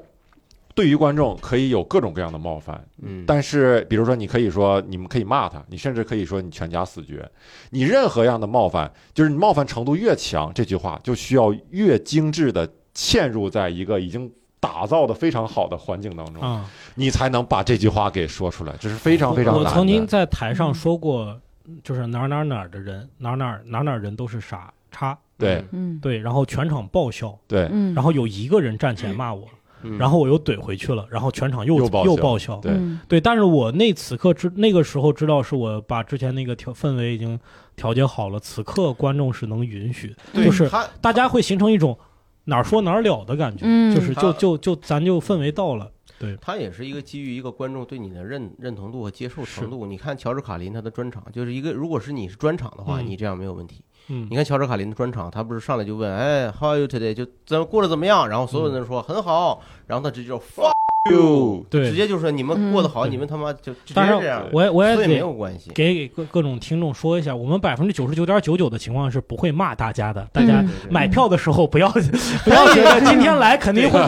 [0.75, 7.31] 对于观众可以有各种各样的冒犯，嗯，但是比如说你可以说你们可以骂他，你甚至可以说你全家死绝，
[7.71, 19.71] 你任何样的冒犯，就是你冒犯程度越强，这句话就需要越精致的嵌入在一个已经打造的非常好的环境当中，啊，你才能把这句话给说出来，这是非常非常难的。
[19.71, 21.41] 我曾经在台上说过，
[21.83, 25.63] 就是哪儿哪儿哪儿的人，哪儿哪儿哪儿哪儿人都是傻叉，对。
[25.71, 26.01] 嗯。
[26.01, 27.69] 对，然后全场爆笑，对。
[27.71, 29.59] 嗯，然后有一个人站起来骂我，嗯
[29.99, 32.61] 然后我又怼回去了，然后全场又又爆笑爆笑，
[33.09, 33.21] 对。
[33.21, 37.39] 但是我那此刻知那个时候知道是我把之前那个调氛围已经
[37.77, 41.99] 调节好了，此刻观众是能允许，就是他大家会形成一种
[42.45, 43.95] 哪儿说哪儿了的感觉，嗯。
[43.95, 46.37] 就是就就就咱就氛围到了，对。
[46.41, 49.87] 他也是一个基于一个观众对你的认认同度和接受程度。
[49.87, 53.07] 你看乔治卡林他的专场，就是一个如果是你是专场的话，嗯。
[53.07, 53.85] 你这样没有问题。
[54.09, 54.27] 嗯。
[54.31, 57.15] 你看乔治卡林的专场，他不是上来就问，哎，How are you today？
[57.15, 58.29] 就怎么过得怎么样？
[58.29, 60.73] 然后所有人说很好，然后他直接就 fuck
[61.11, 63.11] you，对直接就说你们过得好，嗯。
[63.11, 65.71] 你们他妈就就这样，我也我也没有关系。
[65.75, 71.89] 给给各各种听众说一下，我们百分之九十九点九九的情况是不会骂大家的，大家买票的时候不要
[72.45, 74.01] 不要觉得今天来肯定会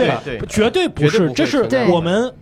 [0.49, 2.33] 绝对不是，绝对不会这是我们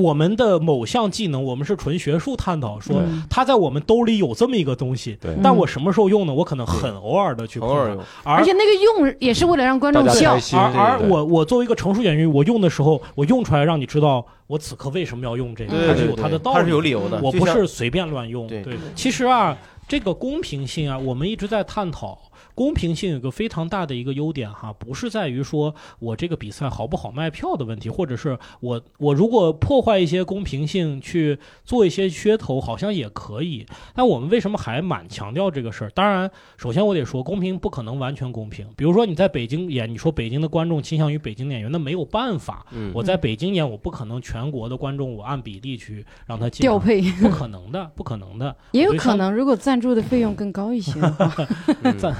[0.00, 6.32] 我们的某项技能，我们是纯学术探讨，说嗯它在我们兜里有这么一个东西，但我什么时候用呢？
[6.32, 17.20] 我可能很偶尔的去碰它，偶尔有，而而且那个用也是为了让观众笑而而我我作为一个成熟演员，我用的时候，我用出来让你知道我此刻为什么要用这个，它是有它的道理的，他是有理由的。
[17.22, 18.46] 我不是随便乱用。
[18.46, 22.18] 对其实啊，这个公平性啊，我们一直在探讨。
[22.60, 33.64] 公平性有个非常大的一个优点哈，不是在于说我这个比赛好不好卖票的问题，或者是我我如果破坏一些公平性去做一些噱头，好像也可以。
[33.94, 35.90] 但我们为什么还蛮强调这个事儿？
[35.94, 38.68] 当然，首先我得说，公平不可能完全公平。
[38.76, 42.66] 比如说你在北京演，你说北京的观众倾向于北京演员，那没有办法。
[42.72, 48.54] 嗯我在北京演，我不可能全国的观众我按比例去让他调配不可能的，不可能的。
[48.72, 51.34] 也有可能，如果赞助的费用更高一些的话，
[51.84, 52.14] 嗯赞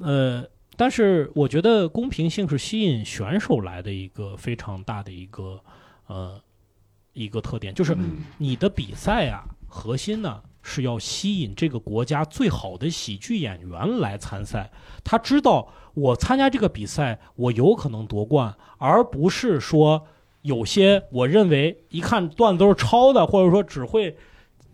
[0.00, 0.44] 呃，
[0.76, 5.60] 但是我觉得公平性是吸引选手来的一个非常大的一个
[6.06, 6.40] 呃
[7.12, 14.70] 一个特点，就是嗯你的比赛啊，核心呢是要吸引这个国家最好的喜剧演员来参赛。
[15.04, 20.06] 他知道我参加这个比赛，我有可能夺冠，而不是说
[20.42, 24.16] 有些我认为一看段子都是抄的，或者说只会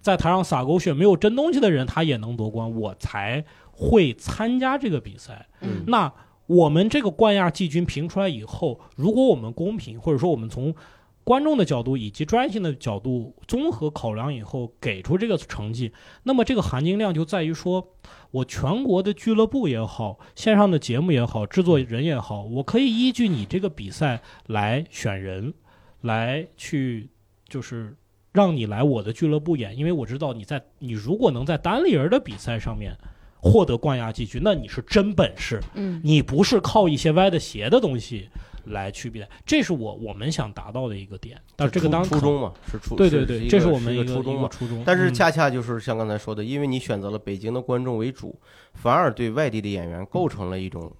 [0.00, 3.44] 在台上撒狗血、没有真东西的人，他也能夺冠，我才
[3.80, 5.48] 会参加这个比赛。
[5.62, 6.12] 嗯那
[6.46, 10.74] 我们这个冠亚季军评出来以后，如果我们公平，或者说我们从
[11.22, 15.92] 观众的角度以及专业性的角度综合考量以后给出这个成绩，
[16.24, 17.86] 那么这个含金量就在于说，
[18.32, 25.54] 我全国的俱乐部也好，线上的节目也好，制作人也好，我可以依据你这个比赛来选人，
[26.00, 27.10] 来去
[27.48, 27.94] 就是
[28.32, 32.96] 让你来我的俱乐部演，因为我知道你在你如果能在单立人的比赛上面
[33.40, 35.60] 获得冠亚季军，那你是真本事。
[35.74, 38.28] 嗯你不是靠一些歪的斜的东西
[38.66, 41.40] 来区别，这是我我们想达到的一个点。
[41.56, 44.48] 但是这个当初衷嘛，是初对对对，这是我们一个一个个初衷嘛。
[44.48, 44.82] 初衷。
[44.84, 48.38] 但是嗯恰恰就是像刚才说的，因为你选择了北京的观众为主，
[48.74, 50.92] 反而对外地的演员构成了一种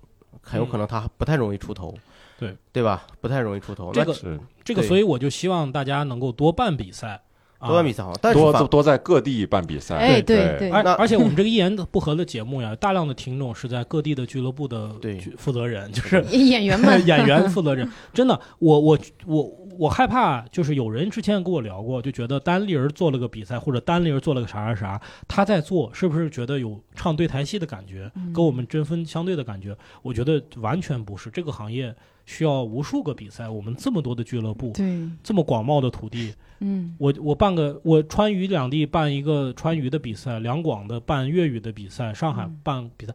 [0.42, 1.94] 很有可能他不太容易出头，
[2.38, 3.07] 对对吧？
[3.20, 3.92] 不太容易出头。
[3.94, 7.20] 那这个这个，所以我就希望大家能够多办比赛，啊
[7.61, 17.87] 多办比赛好，但是多多在各地办比赛，哎，对对对，而而且我们这个一言不合的节目呀，大量的听众是在各地的俱乐部的对负责人，就是演员们 演员负责人。
[18.14, 29.77] 真的，我我我我害怕，就是有人之前跟我聊过，就觉得单立人做了个比赛，或者单立人做了个啥啥啥，他在做，是不是觉得有唱对台戏的感觉，嗯跟我们针锋相对的感觉？
[30.03, 31.94] 我觉得完全不是，这个行业
[32.26, 36.94] 需要无数个比赛，我们这么多的俱乐部，对，这么广袤的土地，嗯。
[36.98, 42.61] 我我办个我川渝两地办一个川渝的比赛，两广的办粤语的比赛，上海嗯。
[42.62, 43.14] 办比赛，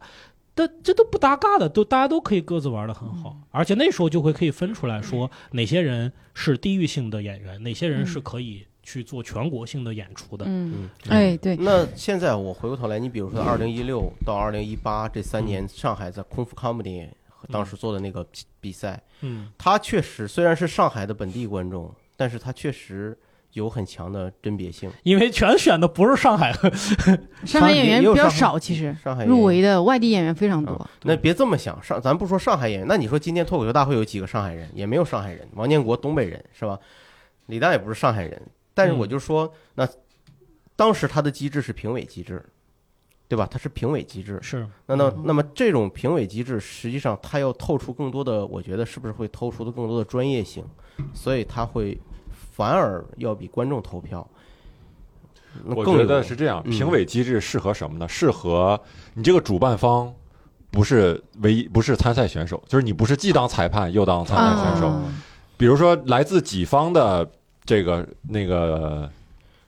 [0.54, 3.42] 但这都不搭嘎的，都大家都可以各自玩的很好，嗯。
[3.50, 10.44] 而且那时候就会可以分出来说哪些人是地域性的演员，哪些人是嗯可以去做全国性的演出的。
[10.46, 17.08] 嗯，嗯，哎，对，那现在我回过头来，你比如说二零一六到二零一八这三年，上海在空腹 comedy
[17.50, 23.16] 当时做的那个比比赛，嗯，他确实虽然是上海的本地观众，但是他确实
[23.52, 24.90] 有很强的甄别性。
[25.02, 26.52] 因为全选的不是上海
[27.46, 29.82] 上海演员比较少，其实上海入围的。
[29.82, 30.90] 外地演员非常多啊。
[31.02, 34.68] 那别这么想，上咱不说上海演员，那你说今天脱口秀大会有几个上海人？
[34.74, 36.78] 也没有上海人，王建国东北人是吧？
[37.46, 38.42] 李诞也不是上海人，
[38.74, 39.88] 但是我就说，那
[40.74, 42.44] 当时他的机制是评委机制，
[43.28, 43.46] 对吧？
[43.50, 44.38] 它是评委机制。
[44.42, 50.64] 是那那那么这种评委机制，实际上它要透出更多的，我觉得是不是会透出的更多的专业性？
[51.12, 51.98] 所以它会
[52.30, 54.26] 反而要比观众投票。
[55.64, 58.08] 那我觉得是这样，嗯评委机制适合什么呢？
[58.08, 58.80] 适合
[59.14, 60.14] 你这个主办方
[60.70, 64.88] 不是唯一，不是参赛选手，就是你不是既当裁判又当参赛选手。
[64.88, 65.22] 啊
[65.58, 67.26] 比如说来自己方的
[67.64, 69.10] 这个那个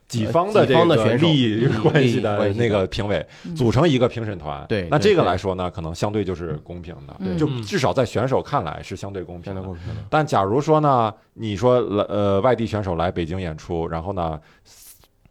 [0.08, 7.36] 己方的这个方的选手利益关系的那个评委嗯组成一个评审团，对那这个对对来说呢，可能相对就是公平的，嗯。
[7.36, 7.62] 就嗯。
[7.62, 9.62] 至少在选手看来是相对公平的。
[10.08, 14.40] 但假如说呢，你说来呃外地选手来北京演出，然后呢，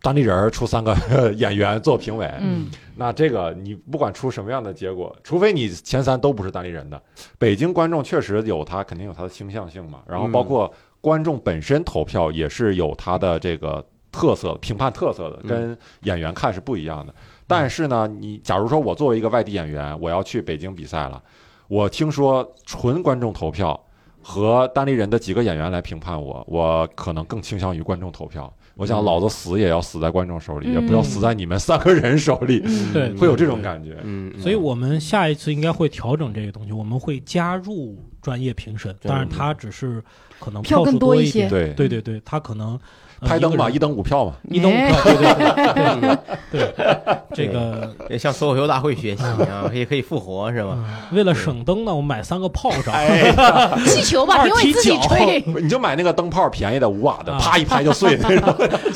[0.02, 0.96] 当地人儿出三个
[1.36, 2.68] 演员做评委，嗯。
[2.96, 7.02] 那这个你不管出什么样的结果，除非你前三都不是当地人的，
[7.40, 13.84] 北京观众确实有他肯定有他的倾向性嘛，然后包括观众本身投票也是有他的这个
[14.18, 15.48] 特色、评判特色的，嗯。
[15.48, 17.14] 跟演员看是不一样的。
[17.46, 21.22] 但是呢，你假如说我作为一个外地演员，我要去北京比赛了，
[21.68, 23.80] 我听说纯观众投票
[24.22, 28.52] 和单立人的几个演员来评判我，我可能更倾向于观众投票。
[28.76, 29.06] 我想嗯。
[29.06, 32.62] 老子死也要死在观众手里，嗯也不要死在你们三个人手里。
[32.66, 32.94] 嗯。
[32.94, 33.98] 对 会有这种感觉。
[34.04, 34.42] 嗯，嗯。
[34.42, 39.08] 所以我们下一次应该会调整这个东西，我们会加入专业评审，对。
[39.08, 40.04] 当然它只是
[40.40, 41.48] 可能票数更多一些。
[41.48, 41.74] 对。
[41.74, 42.80] 对对对，他可能呃
[43.22, 44.34] 拍灯嘛，一灯五票嘛。
[44.50, 46.18] 一灯五哎票，对对对
[46.52, 50.78] 对对， 这个也向脱口秀大会学习啊，也可以复活是吧？
[50.78, 53.32] 嗯为了省灯呢，我买三个炮仗，哎，
[53.88, 55.42] 气球吧，二评委自己吹。
[55.62, 58.50] 你就买那个灯泡，便宜的五瓦的，啊啪一拍就碎那种。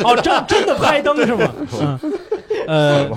[0.03, 1.51] 哦，真真的拍灯是吗？
[1.79, 1.99] 嗯，
[2.67, 3.09] 呃？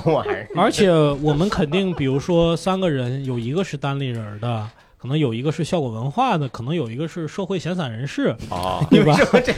[0.56, 0.90] 而且
[1.22, 4.66] 我们肯定，比如说三个人，有一个是单立人儿的，
[5.04, 9.14] 可能有一个是效果文化的，可能有一个是社会闲散人士，啊， 对吧？
[9.30, 9.52] 说这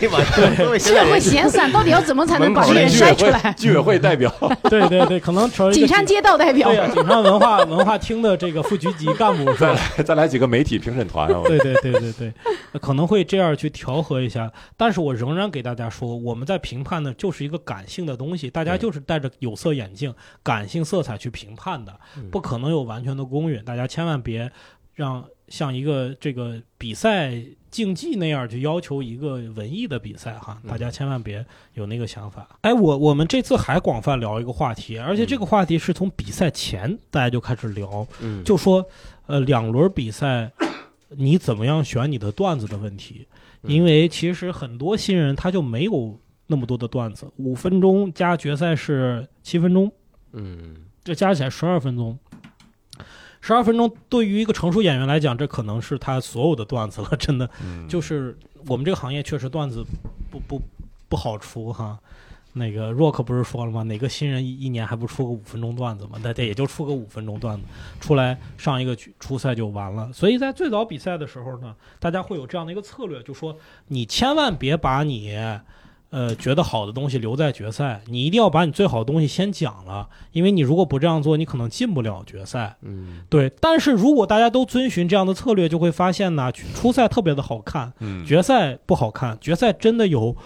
[0.76, 3.54] 社会闲散到底要怎么才能把这人筛出来？
[3.56, 4.28] 居委会代表，
[4.68, 9.72] 对对对，可能成景山街道代表对，呀、景山文化文化厅的这个副局级干部再？
[9.72, 12.32] 来再来几个媒体评审团啊，对对对对对，
[12.80, 24.50] 可能会这样去调和一下，但是我仍然给大家说，我们在评判的就是一个感性的东西，大家就是戴着有色眼镜、感性色彩去评判的，嗯不可能有完全的公允，大家千万别
[24.94, 27.32] 让像一个这个比赛
[27.70, 31.44] 竞技那样去要求一个文艺的比赛哈，嗯大家千万别
[31.74, 32.48] 有那个想法。
[32.62, 38.84] 哎，我我们这次还广泛聊一个话题，而且这个话题是从比赛前大家就开始聊，嗯，就说，
[39.26, 40.50] 呃，两轮比赛，
[41.10, 43.26] 你怎么样选你的段子的问题，
[43.62, 49.92] 嗯因为其实很多新人他就没有那么多的段子，五分钟加决赛是七分钟，
[50.32, 52.18] 嗯这加起来十二分钟。
[53.46, 57.48] 十二分钟对于一个成熟演员来讲，这可能是他所有的段子了， 真的。
[57.62, 58.36] 嗯 就是
[58.66, 59.84] 我们这个行业确实段子
[60.28, 60.60] 不不
[61.08, 61.96] 不好出哈。
[62.54, 63.84] 那个 Rock 不是说了吗？
[63.84, 66.18] 哪个新人一一年还不出个五分钟段子吗？
[66.24, 67.62] 那这也就出个五分钟段子，
[68.00, 70.12] 出来上一个局初赛就完了。
[70.12, 75.36] 所以在最早比赛的时候呢，大家会有这样的一个策略，就说你千万别把你
[76.10, 82.76] 呃觉得好的东西留在决赛，你一定要把你最好的东西先讲了，因为你如果不这样做，你可能进不了决赛。
[82.82, 83.22] 嗯。
[83.28, 88.24] 对，但是如果大家都遵循这样的策略，就会发现呢，初赛特别的好看，嗯。
[88.24, 90.36] 决赛不好看，决赛真的有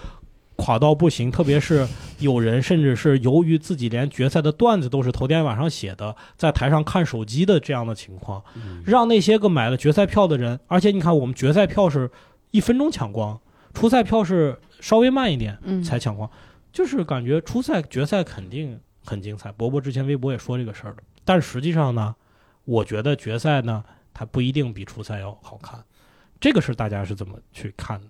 [0.56, 1.86] 垮到不行，特别是
[2.18, 8.82] 有人甚至是由于自己连决赛的段子都是头天晚上写的，在台上看手机的这样的情况，嗯。
[8.84, 12.10] 让那些个买了决赛票的人，而且你看我们决赛票是
[12.50, 13.38] 一分钟抢光，
[13.72, 16.30] 初赛票是稍微慢一点嗯，才抢光，
[16.72, 19.50] 就是感觉初赛决赛肯定很精彩。
[19.52, 22.14] 伯伯之前微博也说这个事儿了，但实际上呢，
[22.64, 25.82] 我觉得决赛呢，它不一定比初赛要好看，
[26.40, 28.06] 这个是大家是怎么去看的？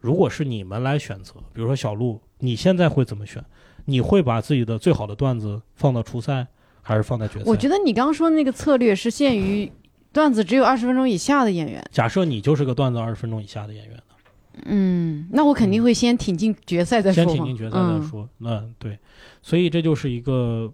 [0.00, 3.44] 如果是你们来选择，比如说小鹿，你现在会怎么选？
[3.84, 6.46] 你会把自己的最好的段子放到初赛，
[6.82, 7.44] 还是放在决赛？
[7.46, 9.72] 我觉得你刚刚说的那个策略是限于
[10.12, 11.82] 段子只有二十分钟以下的演员。
[11.90, 14.07] 假设你就是个段子二十分钟以下的演员呢，
[14.66, 17.30] 嗯，那我肯定会先挺进决赛再说嘛。
[17.30, 18.02] 先挺进决赛再嗯。
[18.02, 18.28] 说。
[18.38, 18.98] 那对，
[19.42, 20.72] 所以这就是一个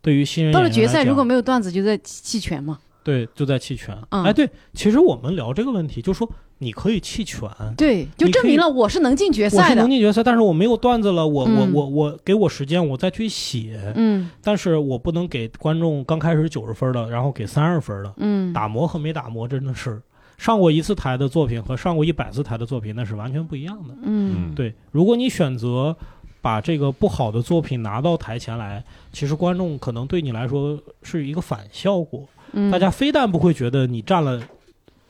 [0.00, 2.78] 对于新人到了决赛如果没有段子，就在弃权嘛。
[3.02, 3.94] 对就在弃权。
[4.08, 6.26] 嗯哎，对，其实我们聊这个问题，就说
[6.56, 7.46] 你可以弃权。
[7.76, 9.90] 对，就证明了我是能进决赛的我是能。
[9.90, 20.00] 进决赛，但是我没有段子了，我、我嗯我我给我时间，我再去写，嗯但是我不能给观众刚开始九十分的，然后给三十分的，嗯，打磨和没打磨真的是
[20.36, 23.94] 上过一次台的作品和上过一百次台的作品那是完全不一样的。
[24.02, 25.96] 嗯对，如果你选择
[26.40, 32.26] 把这个不好的作品拿到台前来，其实观众可能对你来说是一个反效果。
[32.52, 34.40] 嗯，大家非但不会觉得你占了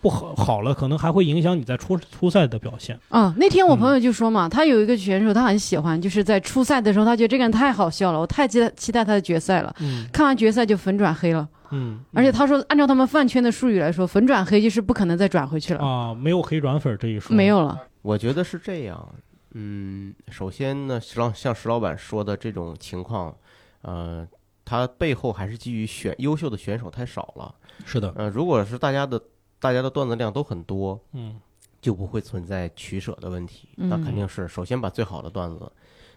[0.00, 2.98] 不好好了，可能还会影响你在初初赛的表现。
[3.08, 9.74] 啊，那天我嗯朋友就说嘛，他有一个选手，他很喜欢，就是在初赛的时候，他觉得这个人太好笑了，我太期待期待他的决赛了。
[9.80, 17.78] 嗯看完决赛就粉转黑了，嗯，而且他说，按照他们饭圈的术语来说，粉转黑就是不可能再转回去了，啊，没有黑转粉这一说，没有了。
[18.02, 19.14] 我觉得是这样。
[19.52, 23.34] 嗯，首先呢，石老像石老板说的这种情况，
[23.82, 24.26] 呃，
[24.64, 27.54] 他背后还是基于选优秀的选手太少了。
[27.84, 29.20] 是的，呃，如果是大家的
[29.58, 31.40] 大家的段子量都很多，嗯
[31.80, 33.68] 就不会存在取舍的问题。
[33.76, 35.70] 那肯嗯定是首先把最好的段子，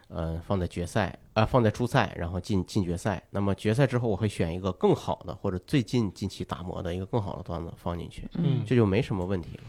[0.10, 3.22] 呃，放在决赛啊、放在初赛，然后进进决赛。
[3.30, 9.64] 那么决赛之后，我会选一个更好的或者最近近期打磨的一个更好的段子放进去，嗯，这就没什么问题了。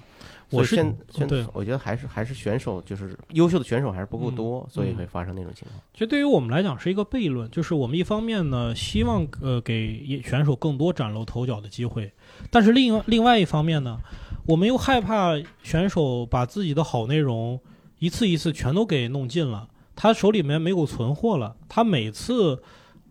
[0.50, 5.78] 我是现现对我觉得还是还是选手就是优秀的选手还是不够多，所以嗯会发生那种情况。
[5.92, 12.10] 其实对于我们来讲是一个悖论，就是我们一方面呢希望呃给选手更多崭露头角的机会，
[12.50, 14.00] 但是另另外一方面呢，
[14.46, 17.60] 我们又害怕选手把自己的好内容
[17.98, 19.68] 一次一次全都给弄尽了，
[20.00, 22.62] 他手里面没有存货了，他每次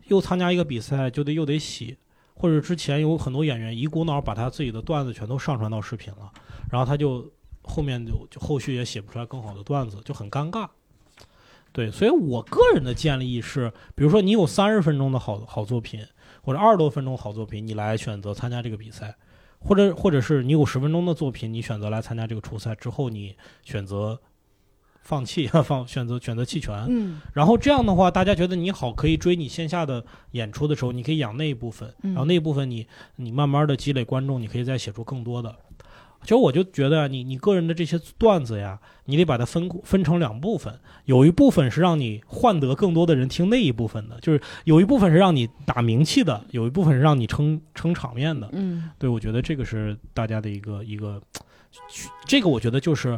[0.05, 1.97] 又参加一个比赛就得又得洗，
[2.33, 6.31] 或者之前有很多演员一股脑把他自己的段子全都上传到视频了，
[6.71, 7.29] 然后他就
[7.61, 10.65] 后面就就后续也写不出来更好的段子，就很尴尬。
[11.73, 15.99] 对，所以我个人的建议是，比如说你有三十分钟的好好作品，
[16.41, 19.13] 或者二十多分钟好作品，你来选择参加这个比赛，
[19.59, 24.17] 或者或者是你有十分钟的作品，你选择来参加这个初赛之后，你选择
[25.07, 27.21] 放弃 放选择选择弃权，嗯。
[27.33, 32.11] 然后这样的话，大家觉得你好，可以追你线下的演出的时候，你可以养那一部分，嗯。
[32.11, 32.85] 然后那一部分你
[33.15, 35.55] 你慢慢的积累观众，你可以再写出更多的。
[36.23, 48.49] 其实我就觉得啊你你个人的这些段子呀，你得把它分分成两部分，有一部分是让你换得更多的人听那一部分的，就是有一部分是让你打名气的，有一部分是让你撑撑场面的。
[48.51, 48.89] 嗯。
[48.99, 51.21] 对，我觉得这个是大家的一个一个，
[52.25, 53.17] 这个我觉得就是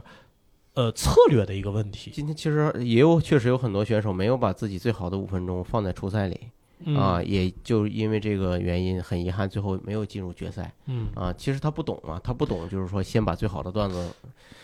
[0.73, 2.11] 呃策略的一个问题。
[2.13, 6.39] 今天其实也有确实有很多选手没有把自己最好的五分钟放在初赛里
[6.85, 11.33] 嗯、啊，也就因为这个原因，很遗憾最后没有进入决赛嗯啊。
[11.37, 14.09] 其实他不懂嘛，他不懂就是说先把最好的段子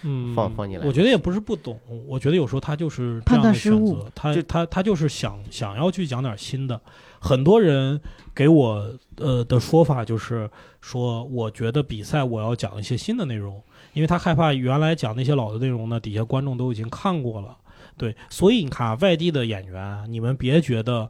[0.04, 1.78] 嗯，放放进来我觉得也不是不懂，
[2.08, 6.80] 我觉得有时候他就是这判断失误择，他就他他就是想想要去讲点新的。
[7.20, 8.00] 很多人
[8.34, 10.50] 给我呃的说法就是
[10.80, 13.62] 说，我觉得比赛我要讲一些新的内容，
[13.96, 17.58] 因为他害怕原来讲那些老的内容呢，底下观众都已经看过了。
[17.98, 21.10] 对，所以你看啊，外地的演员啊，你们别觉得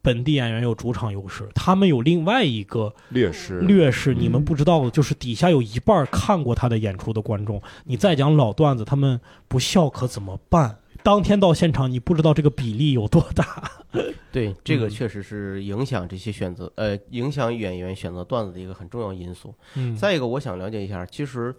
[0.00, 10.78] 本地演员有主场优势，他们有另外一个劣势，劣势，你们嗯不知道的就是底下有一半儿看过他的演出的观众，你再讲老段子，他们不笑可怎么办？
[11.02, 13.70] 当天到现场，你不知道这个比例有多大。
[14.32, 19.52] 对这个嗯确实是影响这些选择呃影响演员选择段子的一个很重要因素。
[19.74, 21.52] 嗯再一个，我想了解一下，其实，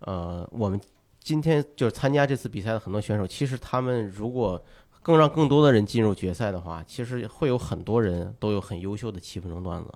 [0.00, 0.78] 呃，我们
[1.20, 4.62] 今天就是参加这次比赛的很多选手，其实他们如果
[5.02, 9.90] 更让更多的人进入决赛的话，其实会有很多人都有很优秀的七分钟段子，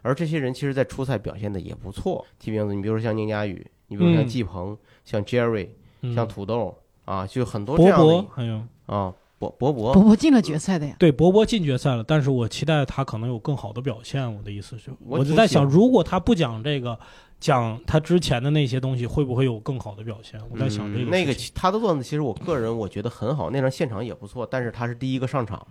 [0.00, 2.24] 而这些人其实，在初赛表现的也不错。
[2.38, 5.68] 提名字，你比如说像宁佳宇，你比如像嗯季鹏，像 Jerry，
[6.00, 6.74] 嗯像土豆
[7.04, 10.96] 啊，就很多这博样的博还有啊，博博博伯伯进了决赛的呀。
[10.98, 14.34] 对博博进决赛了，但是我期待他可能有更好的表现。
[14.34, 16.98] 我的意思是，我我就在想，喜欢如果他不讲这个，
[17.38, 20.40] 讲他之前的那些东西，会不会有更好的表现？
[20.50, 25.66] 我在想这个嗯、那个其他的段子，其实我个人我觉得很好，那场现场也不错，但是他是第一个上场，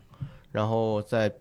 [0.51, 1.31] 然后在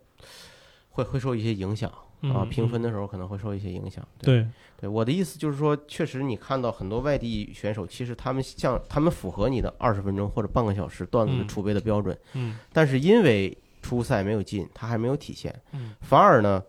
[0.91, 1.93] 会会受一些影响
[2.23, 4.07] 啊，嗯评分的时候可能会受一些影响。
[4.21, 4.47] 对，
[4.81, 16.63] 对，我的意思就是说，确实你看到很多外地选手，其实他们像他们符合你的二十分钟或者半个小时段子储备的标准，嗯但是因为初赛没有进，他还没有体现，嗯反而呢，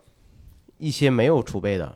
[0.78, 1.95] 一些没有储备的，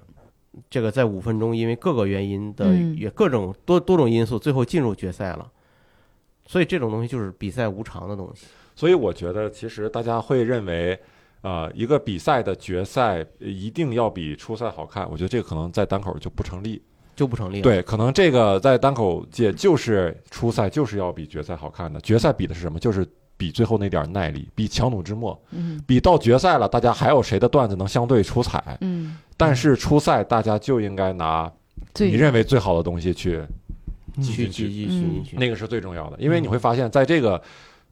[0.69, 5.51] 这个在五分钟因为各个原因的嗯也各种多多种因素，最后进入决赛了。
[6.49, 8.45] 所以这种东西就是比赛无常的东西。
[8.73, 10.97] 所以我觉得，其实大家会认为，
[11.41, 15.09] 呃，一个比赛的决赛呃一定要比初赛好看。
[15.09, 16.81] 我觉得这个可能在单口就不成立。
[17.15, 21.99] 就不成立。，对，可能这个在单口界就是初赛就是要比决赛好看的。
[22.01, 22.77] 决赛比的是什么？
[22.77, 23.03] 就是
[23.35, 28.77] 比最后那点耐力，比强弩之末，嗯比到决赛了，大家还有谁的段子能相对出彩？
[28.81, 31.51] 嗯，但是初赛大家就应该拿
[31.97, 33.41] 你认为最好的东西去
[34.17, 35.37] 嗯去去去去去进去。
[35.37, 37.41] 那个是最重要的，因为你会发现在这个。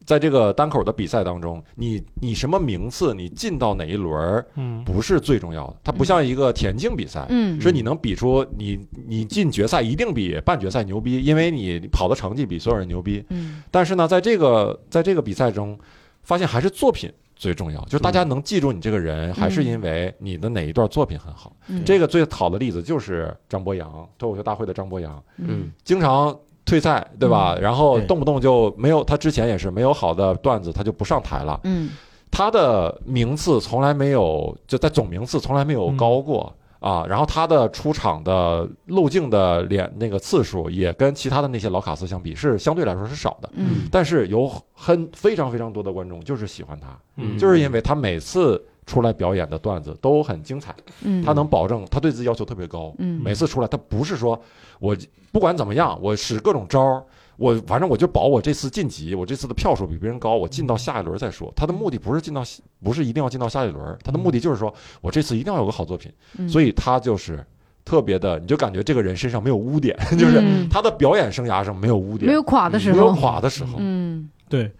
[0.05, 4.83] 在这个单口的比赛当中，你你什么名次，你进到哪一轮儿嗯。
[4.85, 7.59] 不是最重要的，它不像一个田径比赛，嗯。
[7.59, 13.25] 是你能比出你你进决赛一定比半决赛牛逼，因为你跑的成绩比所有人牛逼。
[13.29, 13.63] 嗯。
[13.71, 15.77] 但是呢，在这个在这个比赛中，
[16.21, 21.55] 发现还是作品最重要，就是大家能记住你这个人，还是因为你的哪一段作品很好。
[21.67, 21.83] 嗯。
[21.83, 27.55] 这个最好的例子就是张博洋，脱口秀大会的张博洋，嗯，经常退赛，对吧？
[27.61, 31.59] 然后动不动就没有，他之前也是没有好的段子，他就不上台了。
[31.63, 31.91] 嗯
[32.31, 36.53] 他的名次从来没有就在总名次从来没有高过。
[36.81, 53.21] 啊，然后他的出场的路径的脸那个次数也跟其他的那些老卡司相比是相对来说是少的，嗯但是有很非常非常多的观众就是喜欢他，嗯就是因为他每次出来表演的段子都很精彩，嗯，他能保证他对自己要求特别高，嗯。
[53.23, 54.39] 每次出来他不是说
[54.79, 54.95] 我
[55.31, 57.03] 不管怎么样我使各种招儿，
[57.37, 61.51] 我反正我就保我这次晋级，我这次的票数比别人高，我进到下一轮再说。
[61.55, 62.43] 他的目的不是进到
[62.83, 66.47] 不是一定要进到下一轮，他的目的就是说我这次一定要有个好作品，嗯。
[66.47, 67.43] 所以他就是
[67.83, 74.29] 特别的，你就感觉这个人身上没有污点， 就是嗯他的表演生涯上没有污点，没有垮的时没有候，垮的时候，嗯。
[74.47, 74.71] 对，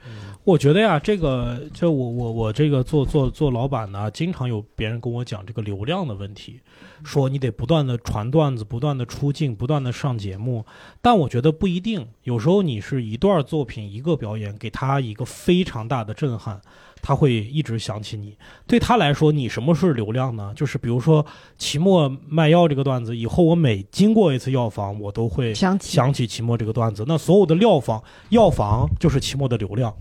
[0.46, 6.60] 我觉得呀，这个就我我我这个做做做老板呢，经常有别人跟我讲这个流量的问题，
[7.04, 10.64] 说你得不断的传段子，不断的出镜，不断的上节目。
[11.02, 16.62] 但我觉得不一定，有时候你是一段作品一个表演，给他一个非常大的震撼，
[17.02, 18.38] 他会一直想起你。
[18.68, 20.54] 对他来说，你什么是流量呢？
[20.56, 21.26] 就是比如说
[21.58, 27.04] 期末卖药这个段子，以后我每经过一次药房，我都会想起想起期末这个段子。
[27.08, 29.92] 那所有的药房药房就是期末的流量。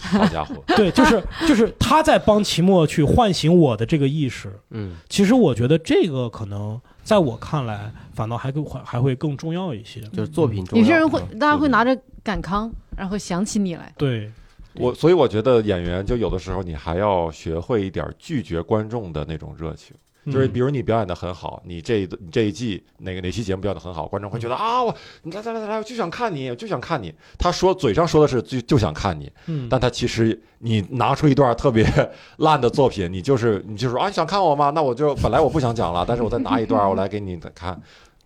[0.00, 4.52] 好家伙， 对，就是就是他在帮齐墨去唤醒我的这个意识。
[4.70, 10.00] 嗯，其实我觉得这个可能在我看来，反倒还更还还会更重要一些。
[10.12, 10.82] 就是作品重要。
[10.82, 13.92] 有些人会嗯，大家会拿着感康，然后想起你来。
[13.96, 14.30] 对，
[14.74, 19.94] 我所以我觉得演员就有的时候你还要学会一点拒绝观众的那种热情。
[20.26, 27.12] 就是嗯比如你表演的很好，你这一你这一季哪个哪期节目表演的很好，观众会觉得啊，我你来来来来，我就想看你，我就想看你。
[27.38, 31.86] 他说嘴上说的是就就想看你，嗯，但他其实你拿出一段特别
[32.38, 34.70] 烂的作品，你就是你就说啊，你想看我吗？
[34.70, 37.80] 那我就本来我不想讲了，但是我再拿一段我来给你看，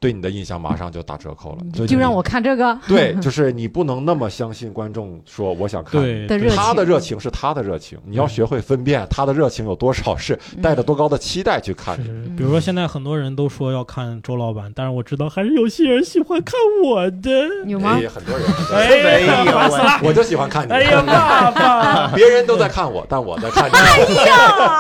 [0.05, 1.59] 对你的印象马上就打折扣了。
[1.73, 5.99] 就就让我看这个 对，就是你不能那么相信观众说我想看。
[5.99, 12.05] 对的热情，他的热情是他的热情，你要学会分辨他的热情有多少是带着多高的期待去看你。
[12.05, 17.31] 是是，比如说现在很多人都说要看周老板，但是我知道还是有些人喜欢看我的。
[17.65, 17.99] 有吗？
[17.99, 20.01] 哎，很多人，哎呀，烦死了！
[20.05, 20.73] 我就喜欢看你。
[20.73, 23.75] 哎呀，爸爸，别人都在看我，但我在看你。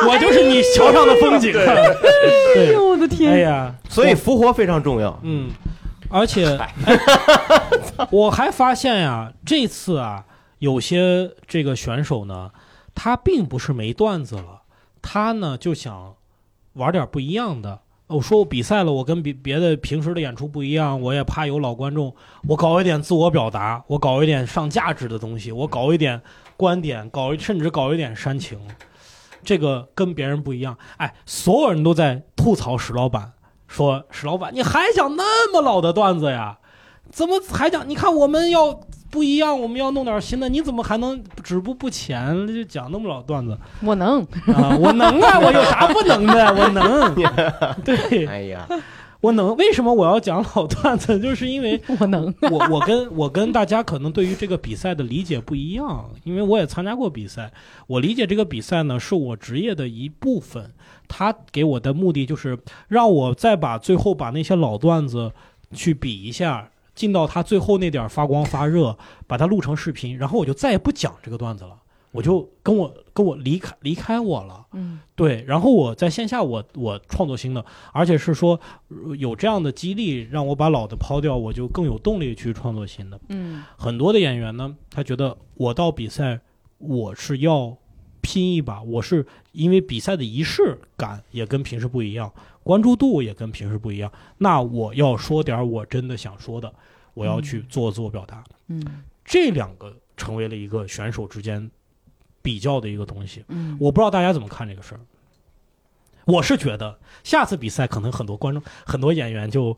[0.06, 1.54] 我就是你桥上的风景。
[1.56, 1.94] 哎
[2.54, 3.48] 对，呦我的天哎天！
[3.48, 5.13] 呀，所以复活非常重要。
[5.22, 5.50] 嗯，
[6.08, 6.74] 而且、 哎
[8.10, 10.24] 我还发现呀，这次啊，
[10.58, 12.50] 有些这个选手呢，
[12.94, 14.62] 他并不是没段子了，
[15.00, 16.14] 他呢就想
[16.74, 17.80] 玩点不一样的。
[18.06, 22.14] 我说我比赛了，我跟别别的平时的演出不一样，我也怕有老观众，
[22.48, 26.20] 我搞一点自我表达，我搞一点上价值的东西，我搞一点
[26.56, 28.60] 观点，搞一甚至搞一点煽情，
[29.42, 30.76] 这个跟别人不一样。
[30.98, 33.32] 哎，所有人都在吐槽石老板，
[33.66, 36.58] 说石老板你还讲那么老的段子呀？
[37.10, 37.88] 怎么还讲？
[37.88, 44.76] 你看我们要不一样，我们要弄点新的，你怎么还能止步不前就讲那么老段子我能，啊？
[44.80, 46.54] 我能啊， 我有啥不能的？
[46.54, 47.14] 我能，
[47.84, 48.66] 对哎呀，
[49.20, 49.54] 我能。
[49.56, 51.20] 为什么我要讲老段子？
[51.20, 52.34] 就是因为我能。
[52.50, 57.52] 我我跟我跟大家可能对于这个比赛的理解不一样，因为我也参加过比赛，
[57.86, 60.72] 我理解这个比赛呢是我职业的一部分，
[61.08, 65.32] 他给我的目的就是让我再把最后把那些老段子
[65.72, 66.70] 去比一下。
[66.94, 68.96] 进到他最后那点儿发光发热，
[69.26, 71.76] 把它录成视频，然后我就再也不讲这个段子了，
[72.12, 74.64] 我就跟我跟我离开离开我了。
[74.74, 83.18] 嗯对，然后我在线下我我创作新的，而且是说呃有这样的激励，让我把老的抛掉，我就更有动力去创作新的。
[83.30, 86.38] 嗯很多的演员呢，他觉得我到比赛
[86.78, 87.76] 我是要
[88.24, 96.72] 拼一把，我是因为比赛的仪式感也跟平时不一样，关注度也跟平时不一样，那我要说点我真的想说的，
[97.12, 98.42] 我要去做自我表达。
[98.68, 98.82] 嗯
[99.24, 101.70] 这两个成为了一个选手之间
[102.42, 103.44] 比较的一个东西。
[103.48, 105.00] 嗯，我不知道大家怎么看这个事儿。
[106.26, 109.76] 我是觉得下次比赛可能很多观众、很多演员就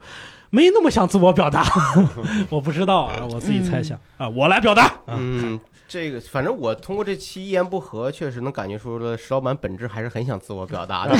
[0.50, 1.64] 没那么想自我表达，
[2.50, 4.84] 我不知道啊，我自己猜想、啊，我来表达。
[4.84, 5.58] 啊，嗯，
[5.88, 11.14] 这个反正我通过这期一言不合，确实能感觉出了石老板本质还是很想自我表达的。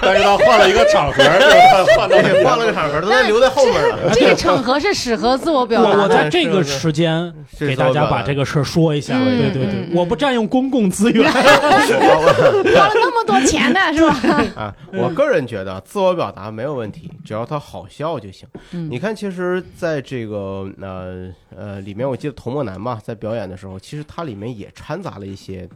[0.00, 2.08] 但是他换了一个场合，就换
[2.44, 4.10] 换了个场合，都在留在后面了。
[4.12, 6.08] 这个场合是适合自我表达我。
[6.08, 11.30] 在这个时间给大家把这个事儿说一下，嗯对对对，我不占用公共资源。
[11.32, 14.44] 花了那么多钱呢，是吧？
[14.54, 18.46] 啊，我个人觉得自我表达没有问题，只要他好笑就行。
[18.72, 25.66] 嗯你看，其实在这个呃呃里面，我记得童漠男嘛，在表演的时候，其实它里面也掺杂了一些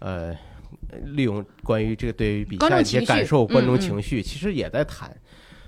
[0.00, 0.36] 呃
[1.06, 5.10] 利用关于这个对于比赛的一些感受、观众情绪，其实也在谈。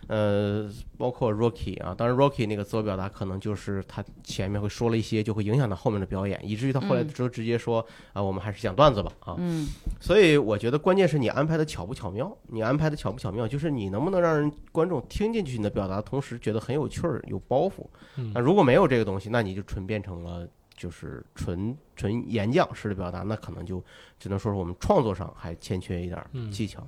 [0.09, 9.35] 呃，包括 Rocky 啊，当然 Rocky 那个自我表达可能就是他前面会说了一些，就会影响到后面的表演，以至于他后来嗯之后直接说啊，我们还是讲段子吧啊。
[9.39, 9.67] 嗯
[10.01, 17.87] 所以我觉得关键是你安排的巧不巧妙，你安排的巧不巧妙，就是你能不能让人观众听进去你的表达，同时觉得很有趣儿、有包袱。
[18.17, 23.83] 嗯那如果没有这个东西，那你就纯变成了就是纯纯演讲式的表达，那可能就
[24.19, 26.87] 只能说是我们创作上还欠缺一点技巧。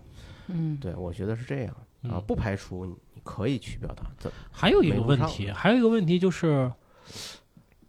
[0.48, 1.68] 嗯对，我觉得是这样
[2.04, 2.96] 啊嗯，不排除
[3.28, 4.04] 可以去表达。
[4.18, 6.72] 这还有一个问题，还有一个问题就是，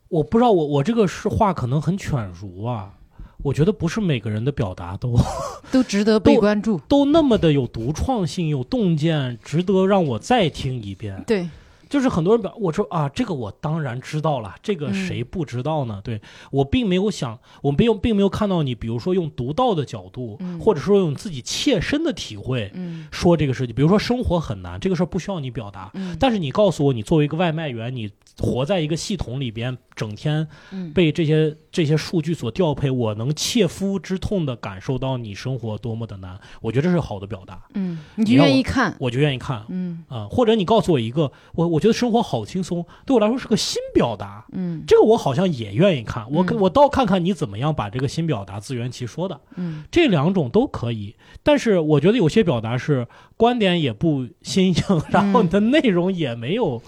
[0.10, 2.96] 我不知道我我这个是话可能很犬儒啊，
[3.44, 5.18] 我觉得不是每个人的表达都
[5.72, 6.78] 都值得被关注。
[6.90, 11.24] 都那么的有独创性、有洞见，值得让我再听一遍。
[11.26, 11.48] 对，
[11.90, 16.00] 就是很多人表，我说啊，这个我当然知道了，这个嗯谁不知道呢？
[16.04, 16.22] 对
[16.52, 23.76] 我并没有想，我并并没有看到你，比如说用独到的角度，嗯或者说用自己切身的体会嗯说这个事情。
[23.76, 36.39] 比如说生活很难，这个事儿不需要你表达，嗯但是你告诉我，你作为一个外卖员，你活在一个系统里边，整天嗯被这些这些数据所调配，我能切肤之痛的感受到你生活多么的难。
[36.61, 38.95] 我觉得这是好的表达，嗯，你就愿意看。
[38.99, 39.63] 我就愿意看。
[39.70, 46.26] 嗯啊、或者你告诉我一个，我我觉得生活好轻松，对我来说是个新表达，嗯这个我好像也愿意看。
[46.32, 51.15] 我嗯我倒看看你怎么样把这个新表达自圆其说的，嗯这两种都可以。
[51.43, 53.07] 但是我觉得有些表达是
[53.38, 56.82] 观点也不新颖，然后你的内容也没有，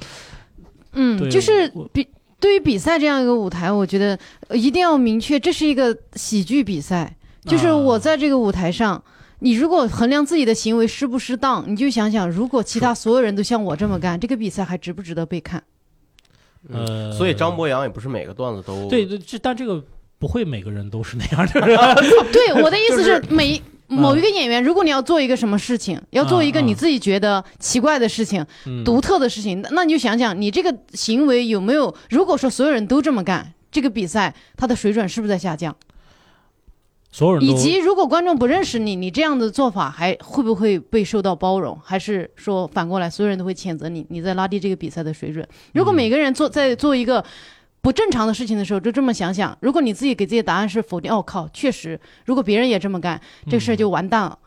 [0.94, 2.08] 嗯，对就是我比
[2.42, 4.20] 对于比赛这样一个舞台，我觉得
[4.50, 7.16] 呃一定要明确，这是一个喜剧比赛，
[7.46, 9.02] 就是啊我在这个舞台上。
[9.44, 15.64] 你如果衡量自己的行为适不适当，你就想想，如果其他所有人都像我这么干，这个比赛还值不值得被看？
[16.70, 19.84] 嗯呃，所以张博洋也不是每个段子都对对，这但这个
[20.20, 21.76] 不会每个人都是那样的人。
[22.32, 23.60] 对，我的意思就是每
[23.92, 31.94] 某一个演员，如果你要做一个什么事情，要做一个嗯你自己觉得奇怪的事情、嗯独特的事情，那那你就想想，你这个行为有没有？
[32.10, 35.76] 如果说所有人都这么干，这个比赛它的水准是不是在下降？
[37.12, 41.78] 所有人都以及如果观众不认识你，你这样的做法还会不会被受到包容？
[41.84, 45.46] 还是说反过来所有人都会谴责你，你在拉低这个比赛的水准？
[45.74, 47.22] 如果每个人做在做一个
[47.82, 53.20] 不正常的事情的时候，就这么想想，如果你自己给自己的答案是否定，哦靠，确实，如果别人也这么干，
[53.50, 54.38] 这事儿就完蛋了。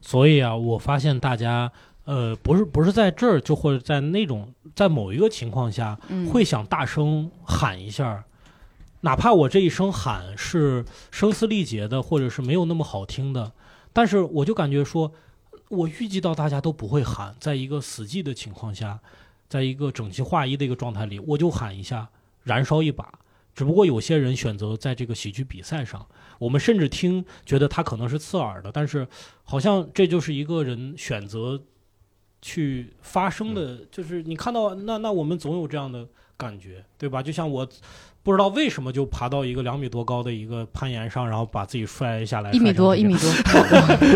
[0.00, 1.70] 所以啊，我发现大家
[2.04, 8.24] 呃，不是不是在这儿，就或者在那种在某一个情况下，嗯，会想大声喊一下，
[9.02, 13.52] 哪怕我这一声喊是声嘶力竭的，或者是没有那么好听的，
[13.92, 15.12] 但是我就感觉说，
[15.68, 18.98] 我预计到大家都不会喊，在一个死寂的情况下，
[19.46, 22.08] 在一个整齐划一的一个状态里，我就喊一下，
[22.48, 23.06] 燃烧一把。
[23.54, 26.06] 只不过有些人选择在这个喜剧比赛上，
[26.38, 29.06] 我们甚至听觉得他可能是刺耳的，但是
[29.42, 31.60] 好像这就是一个人选择
[32.40, 37.20] 去发声的，就是你看到那那我们总有这样的感觉，对吧？
[37.20, 37.68] 就像我
[38.22, 43.32] 不知道为什么就爬到一个两米多高的一个攀岩上，然后把自己摔下来，一米多，一米多，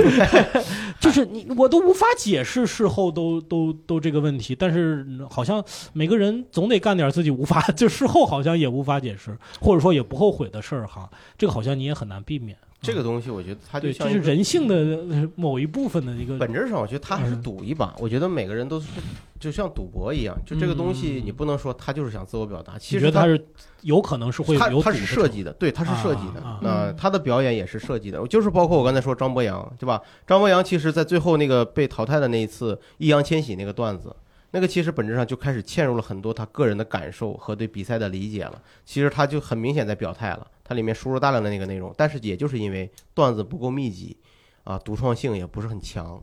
[1.01, 12.57] 就是你我都无法解释事后都都都这个问题，但是好像每个人总得干点自己无法就事后好像也无法解释，或者说也不后悔的事儿哈，这个好像你也很难避免。
[12.83, 14.75] 这个东西，我觉得它就，像一个这是人性的
[15.09, 17.95] 呃某一部分的一个本质上，我觉得他还是赌一把。
[18.01, 18.89] 我觉得每个人都是
[19.39, 23.41] 就像赌博一样，就这个东西，嗯你不能说他就是想自我表达，其实他是
[23.83, 26.59] 有可能是会他他有赌的成是设计的，对，他是设计的。
[26.63, 30.01] 那他的表演也是设计的，就是包括我刚才说张博洋，对吧？
[30.27, 34.15] 张博洋其实在最后那个被淘汰的那一次，易烊千玺那个段子。
[34.55, 38.61] 那个其实本质上就开始嵌入了很多他个人的感受和对比赛的理解了。
[38.85, 44.15] 其实他就很明显在表态了，他里面输入大量的那个内容，但是也就是因为段子不够密集，
[44.65, 46.23] 啊，独创性也不是很强，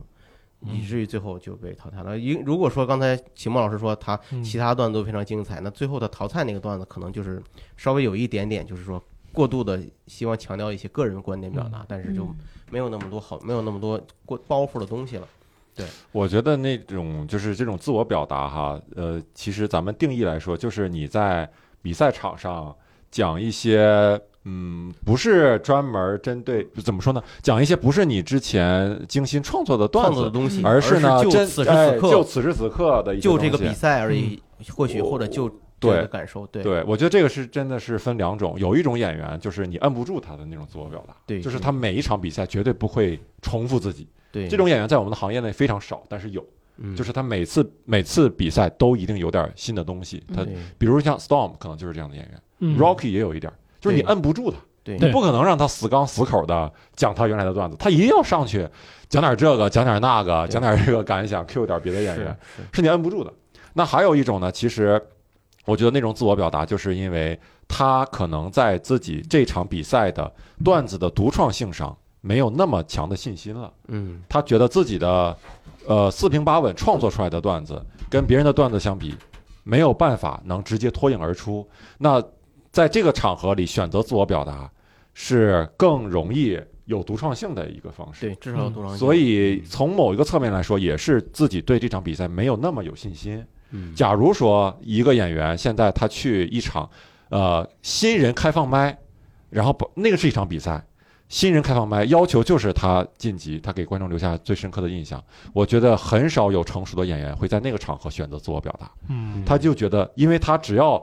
[0.62, 2.18] 以至于最后就被淘汰了。
[2.18, 7.42] 因如果说刚才秦墨老师说他嗯其他段子都非常精彩，那最后的淘汰那个段子可能就是
[7.76, 9.02] 稍微有一点点，就是说
[9.32, 12.36] 过度的希望强调一些个人观点表达，但是就嗯
[12.70, 15.26] 没有那么多好，没有那么多过包袱的东西了。
[15.74, 21.48] 对我觉得那种就是这种自我表达哈，呃，其实咱们定义来说，就是你在
[21.80, 22.76] 比赛场上
[23.10, 34.40] 讲一些，嗯，不是专门针对怎么说呢，讲一些不是你之前精心创作的段子，的东西，嗯而是呢，真就此时哎此刻，就此时此刻的就这个比赛而已，
[34.74, 36.62] 或许或者就对感受，对。
[36.62, 41.58] 对，我觉得这个是真的是分两种，有一种演员就是你摁不住他的那种自我表达，对，就是。
[41.58, 44.06] 他每一场比赛绝对不会重复自己。
[44.30, 44.46] 对。
[44.46, 46.44] 这种演员在我们的行业内非常少，但是有，
[46.80, 46.96] 嗯。
[46.96, 50.22] 就是他每次每次比赛都一定有点新的东西。
[50.34, 50.44] 他
[50.76, 54.98] 比如像 Storm 可能就是这样的演员嗯，Rocky 也有一点，就是你摁不住他，对。
[54.98, 58.68] 你不可能让他死刚死口的讲他原来的段子，他一定要上去
[59.08, 62.62] 讲点这个，讲点那个，讲点这个感想，Q 点别的演员，是。
[62.74, 63.32] 是你摁不住的。
[63.72, 65.00] 那还有一种呢，其实
[65.64, 70.30] 我觉得那种自我表达，就是因为他可能在自己这场比赛的
[70.64, 73.72] 段子的独创性上没有那么强的信心了。
[73.88, 74.22] 嗯。
[74.28, 75.36] 他觉得自己的
[75.86, 79.14] 呃四平八稳创作出来的段子跟别人的段子相比，
[79.64, 81.66] 没有办法能直接脱颖而出。
[81.98, 82.22] 那
[82.70, 84.70] 在这个场合里选择自我表达，
[85.14, 88.26] 是更容易有独创性的一个方式。
[88.26, 93.44] 对，至少有多长，所以从某一个侧面来说，也是自己对这场比赛没有那么有信心。
[93.72, 96.90] 嗯假如说一个演员现在他去一场
[97.28, 98.98] 呃新人开放麦，
[99.48, 100.84] 然后把那个是一场比赛，
[101.30, 105.22] 新人开放麦要求就是他晋级，他给观众留下最深刻的印象。
[105.54, 111.00] 我觉得很少有成熟的演员会在那个场合选择自我表达，嗯，他就觉得，因为他只要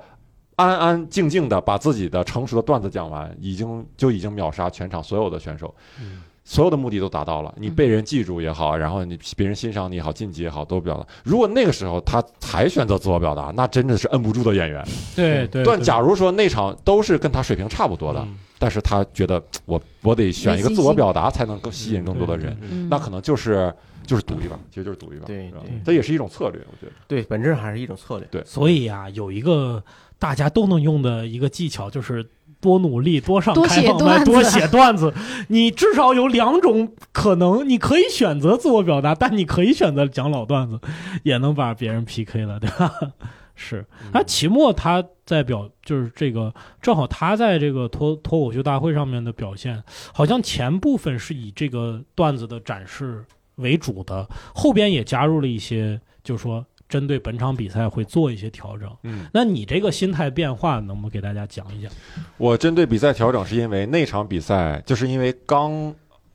[0.58, 5.74] 安安静静的把自己的成熟的段子讲完，已经就已经秒杀全场所有的选手。
[6.02, 11.06] 嗯所有的目的都达到了，你被人记住也好，然后你别人欣赏你也好，晋级也好，都表达。
[11.26, 14.82] 如果那个时候他才选择自我表达，那真的是摁不住的演员。
[15.14, 23.72] 对对，但假如说那场都是跟他水平差不多的，嗯但是他觉得我我得选一个自我表达才能更吸引更多的人，嗯那可能就是
[24.06, 26.94] 就是赌一把，其实就是赌一把，对对这也是一种策略，我觉得。
[27.08, 28.28] 对，本质上还是一种策略。
[28.32, 29.84] 对所以啊，有一个
[30.18, 32.26] 大家都能用的一个技巧，就是
[32.60, 35.14] 多努力、多上开放麦、多写段子。
[35.50, 40.80] 你至少有两种可能，你可以选择自我表达，但你可以选择讲老段子，
[41.24, 42.92] 也能把别人 PK 了，对吧？
[43.60, 49.84] 是，嗯那齐墨他在表就是这个，正好他在这个脱脱口秀大会上面的表现，
[50.14, 58.90] 好像前部分是以这个段子的展示为主的，后边也加入了一些，就是说针对本场比赛会做一些调整。
[59.04, 61.92] 嗯，那你这个心态变化，能不能给大家讲一讲？
[62.38, 65.94] 我针对比赛调整，是因为那场比赛就是因为刚，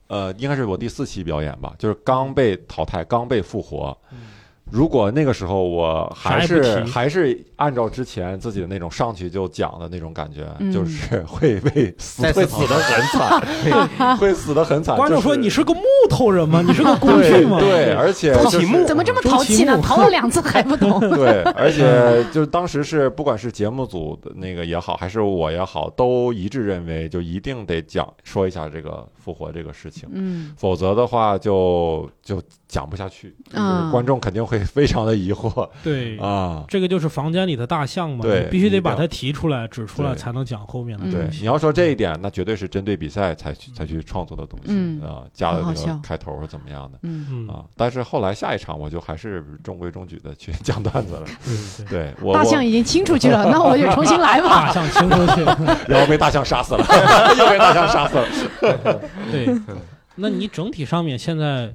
[0.09, 3.97] 呃，应该是我第四期表演吧，就是刚被淘汰，刚被复活。
[4.73, 13.07] 如果那个时候我还是还是按照之前自己的那种上去就讲的那种感觉，嗯就是会被死会死的很
[13.99, 14.97] 惨， 会死的很惨。
[14.97, 16.63] 观众说就是你是个木头人吗？
[16.67, 17.61] 你是个工具吗？
[17.61, 19.79] 对对，而且就是木怎么这么淘气呢？
[19.85, 20.99] 淘了两次还不懂。
[21.15, 32.41] 对，而且就是当时是不管是节目组的那个也好，还是我也好，都一致认为就一定得讲说一下这个复活这个事情，嗯否则的话就就
[32.73, 36.65] 讲不下去，嗯观众肯定会非常的疑惑对啊。
[36.69, 41.41] 这个就是房间里的大象嘛，对你必须得把它提出来、指出来，才能讲后面的东，西。
[41.41, 47.63] 你要说这一点，那绝对是针对比赛才去才去创作的东西嗯啊，加了这个开头或怎么样的嗯嗯啊。
[47.77, 51.27] 但是后来下一场我就还是中规中矩的去讲段子了。
[51.91, 54.49] 对我我大象已经清出去了， 那我就重新来吧。
[54.67, 55.45] 大象清出去。
[55.87, 56.85] 然后被大象杀死了，
[57.39, 59.01] 又被大象杀死了。
[59.31, 59.47] 对，
[60.15, 61.75] 那你整体上面现在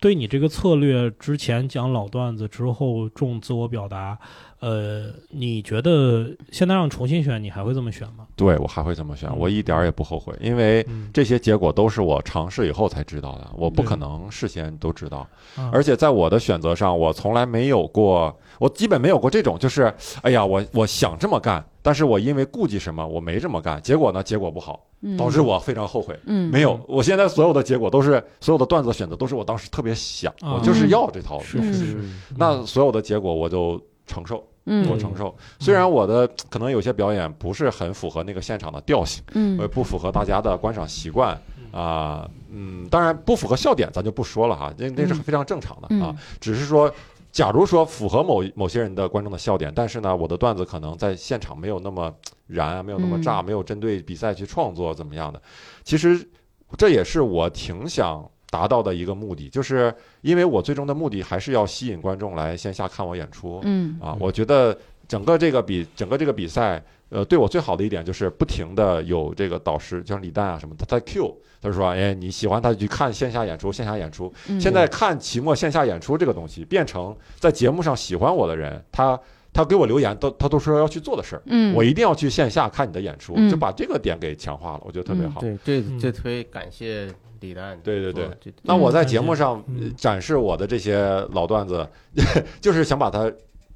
[0.00, 4.18] 对你这个策略，之前讲老段子，之后重自我表达，
[4.60, 8.26] 呃，你觉得现在让重新选，你还会这么选吗？
[8.36, 15.26] 对我还会这么选，我一点儿也不后悔，因为嗯，这些结果都是我尝试以后才知道的，我不可能事先都知道。
[15.56, 15.70] 啊。
[15.72, 19.92] 而且在我的选择上，我从来没有过，我基本没有过这种，就是
[20.22, 25.16] 哎呀，我我想这么干，但是我因为顾忌什么，我没这么干，结果呢，结果不好，嗯。
[25.16, 26.14] 导致我非常后悔。
[26.26, 30.52] 嗯没有，我现在所有的结果都是所有的段子选择都是我当时特别想，啊。
[30.52, 32.04] 我就是要这套是是是，
[32.36, 34.88] 那所有的结果我就承受，嗯。
[34.88, 35.36] 我承受。
[35.58, 41.38] 虽然我的可能有些表演不是很符合那个现场的调性，呃，嗯不符合大家的观赏习惯
[41.72, 45.22] 啊，嗯，当然不符合笑点咱就不说了哈，那那是嗯。
[45.22, 46.00] 非常正常的嗯。
[46.00, 46.16] 啊。
[46.40, 46.92] 只是说，
[47.30, 52.12] 假如说符合某某些人的观众的笑点，但是呢，我的段子可能在现场没有那么
[52.46, 53.44] 燃啊，没有那么炸，嗯。
[53.44, 55.40] 没有针对比赛去创作怎么样的。
[55.84, 56.28] 其实
[56.76, 63.60] 这也是我挺想达到的一个目的，就是因为我最终的目的还是要吸引观众来线下看我演出。
[63.62, 64.76] 嗯啊，我觉得
[65.06, 74.32] 整个这个比整个这个比赛，呃，对我最好的一点就是不停的有这个导师，就像李诞啊什么的，他在 Q，他说，哎，你喜欢他去看线下演出，线下演出。
[74.48, 79.18] 嗯现在看期末线下演出这个东西，变成在节目上喜欢我的人，他
[79.52, 81.42] 他给我留言，都他都说要去做的事儿。
[81.46, 85.40] 嗯我一定要去线下看你的演出，嗯就把这个点给强化了，我觉得特别嗯好。
[85.40, 87.78] 对，这嗯这特别感谢李诞。
[87.82, 88.30] 对对对
[88.62, 89.62] 那我在嗯节目上
[89.96, 90.98] 展示我的这些
[91.32, 91.86] 老段子，
[92.60, 93.30] 就是想把它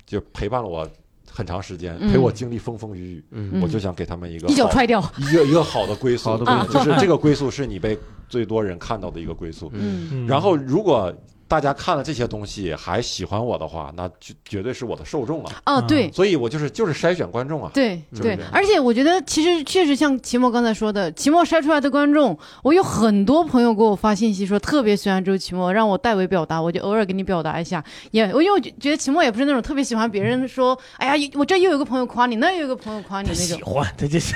[0.07, 0.89] 就陪伴了我
[1.31, 3.25] 很长时间，嗯陪我经历风风雨雨。
[3.31, 5.03] 嗯我就想给他们一个一脚好踹掉。
[5.19, 7.99] 一个一个好的归宿，好的归宿就是这个归宿是你被
[8.29, 9.71] 最多人看到的一个归宿。
[9.75, 11.13] 嗯嗯然后，如果
[11.47, 15.51] 大家看了这些东西还喜欢我的话，那就绝对是我的受众了。
[15.67, 16.11] 哦，嗯对。
[16.13, 17.71] 所以我就是就是筛选观众啊。
[17.75, 27.83] 对对而且我觉得其实确实像齐墨刚才说的，齐墨筛出来的观众，我有很多朋友给我发信息说特别喜欢周奇墨，让我代为表达，我就偶尔给你表达一下。
[28.11, 33.45] 也我因为我觉得齐墨也不是那种特别 喜欢别人说，哎呀，我这又有个朋友夸你，那又有个朋友夸你那种。
[33.59, 34.35] 喜欢，他这是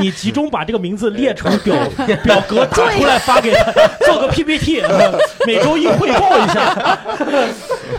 [0.00, 1.74] 你集中把这个名字列成表
[2.22, 3.72] 表格打出来发给他，
[4.06, 6.98] 做个 PPT，呃每周一汇报一下。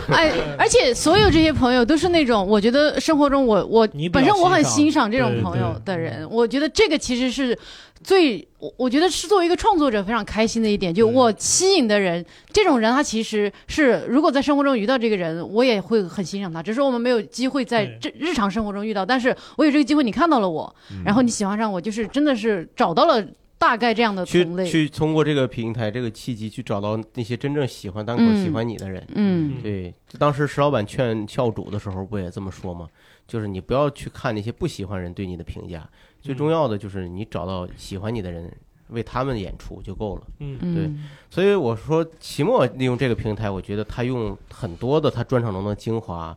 [0.08, 7.56] 哎，而且所有这些朋友都是那种，我觉得生活中我我本身我很欣赏这种朋友的人，我觉得这个其实是
[8.02, 21.02] 最我我觉得是作为一个创作者非常开心的一点，就我吸引的人，这种人他其实是如果在生活中遇到这个人，我也会很欣赏他，只是我们没有机会在这日常生活中遇到，但是我有这个机会，你看到了我，嗯。
[21.04, 23.24] 然后你喜欢上我，就是真的是找到了
[23.64, 29.02] 大概这样的去同类，去通过这个平台这个契机去找到那些真正喜欢单口、嗯喜欢你的人。
[29.14, 32.86] 嗯对，当时石老板劝教主的时候不也这么说吗？
[33.26, 35.88] 就是你不要去看那些不喜欢人对你的评价，
[36.20, 38.54] 最重要的就是你找到喜欢你的人，
[38.88, 40.22] 为他们演出就够了。
[40.40, 40.90] 嗯对
[41.30, 46.36] 所以我说，齐墨利用这个平台，我觉得他用很多的他专场中的精华，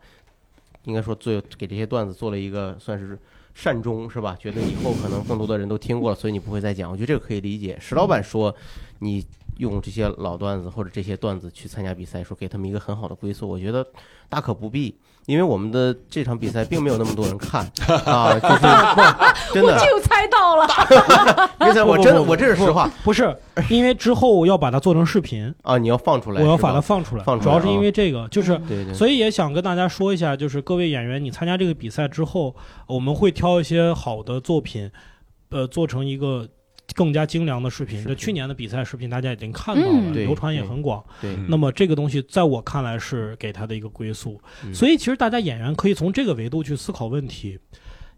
[0.86, 3.20] 应该说做给这些段子做了一个算是
[3.58, 4.38] 善终，是吧？
[4.40, 6.92] 觉得以后可能更多的人都听过了，所以你不会再讲。
[6.92, 7.76] 我觉得这个可以理解。
[7.82, 8.56] 石老板说，
[9.00, 9.26] 你
[9.58, 13.84] 用这些老段子或者这些段子去参加比赛，说给他们一个很好的归宿，我觉得
[14.30, 14.96] 大可不必，
[15.28, 17.62] 因为我们的这场比赛并没有那么多人看
[18.06, 18.56] 啊，就是
[18.96, 20.66] 不真的， 就猜到了，
[21.68, 22.90] 因为我真的我这是实话。
[23.04, 23.36] 不是，
[23.70, 32.56] 因为之后要把它做成视频，啊，你要放出来，我要把它放出来，放出来主要是因为这个，就是对对，所以也想跟大家说一下，就是各位演员，你参加这个比赛之后，
[32.88, 34.90] 我们会挑一些好的作品，
[35.50, 36.48] 呃，做成一个
[36.98, 38.04] 更加精良的视频。
[38.04, 41.04] 这去年的比赛视频大家已经看到了，流传也很广。
[41.22, 44.42] 对，嗯那么这个东西在我看来是给他的一个归宿。
[44.66, 47.60] 嗯所以其实大家演员可以从这个维度去思考问题。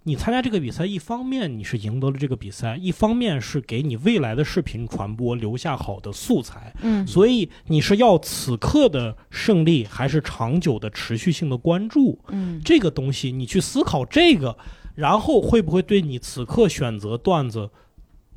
[0.03, 6.73] 你参加这个比赛，一方面你是赢得了这个比赛，一方面是给你未来的视频传播留下好的素材。
[6.81, 12.17] 嗯所以你是要此刻的胜利，还是长久的持续性的关注？
[12.29, 14.57] 嗯这个东西你去思考这个，
[14.95, 17.69] 然后会不会对你此刻选择段子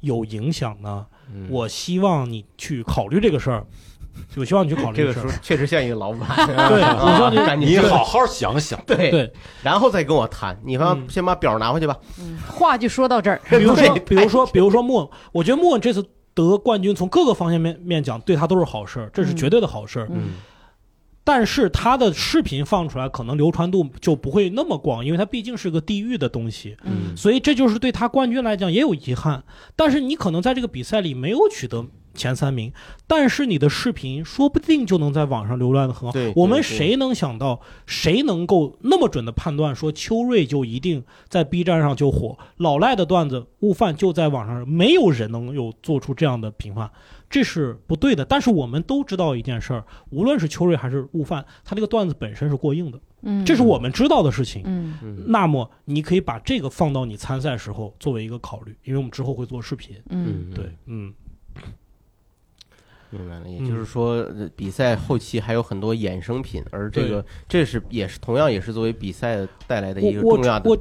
[0.03, 1.07] 有影响呢？
[1.35, 3.65] 嗯我希望你去考虑这个事儿，
[4.37, 5.31] 我希望你去考虑这个事儿。
[5.41, 6.29] 确实像一个老板，
[6.69, 9.33] 对啊我说你赶紧你好好想想，对，对，
[9.63, 20.09] 然后再跟我谈，你反正嗯先把表拿回去吧，嗯，话就说到这儿，比如说，比如说，比如说莫，我觉得莫这次得冠军，从各个方面面面讲，对他都是好事儿，这是嗯绝对的好事儿。
[20.11, 20.33] 嗯
[21.25, 29.45] 但是他的视频放出来，可能流传度就不会那么广，因为它毕竟是个地域的东西，嗯所以这就是对他冠军来讲也有遗憾。
[29.77, 32.73] 但是你可能在这个比赛里没有取得前三名，
[33.07, 36.13] 但是你的视频说不定就能在网上流传的很好。
[36.13, 46.91] 对，我们谁能想到，谁能够那么准的判断说秋瑞就一定在 B 站上就火，老赖的段子悟饭就在网上，没有人能有做出这样的评判，
[47.33, 48.25] 这是不对的。
[48.25, 54.63] 但是我们都知道一件事儿，无论是秋瑞还是悟饭，他这个段子本身是过硬的，嗯，这是我们知道的事情。
[54.67, 59.97] 嗯嗯那么你可以把这个放到你参赛时候作为一个考虑，因为我们之后会做视频。
[60.11, 61.15] 嗯嗯，对，嗯，
[63.11, 70.79] 明白了，也嗯就是说，呃比赛后期还有很多衍生品，而这个这是也是同样也是作为比赛带来的一个重要的我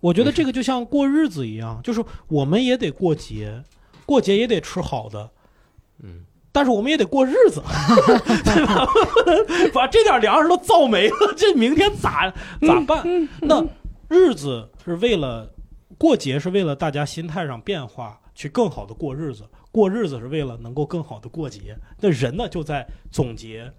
[0.00, 3.62] 我觉得这个就像过日子一样，就是我们也得过节，
[4.10, 5.30] 过节也得吃好的，
[6.02, 7.62] 嗯，但是我们也得过日子，
[8.44, 8.84] 对吧？
[9.72, 12.28] 把这点粮食都造没了， 这明天咋
[12.60, 13.28] 咋办？
[13.40, 13.64] 那
[14.08, 15.48] 日子是为了
[15.96, 19.44] 过节，是为了大家心态上变化，去更好的过日子。
[19.70, 21.76] 过日子是为了能够更好的过节。
[22.00, 23.72] 那人呢，就在总结、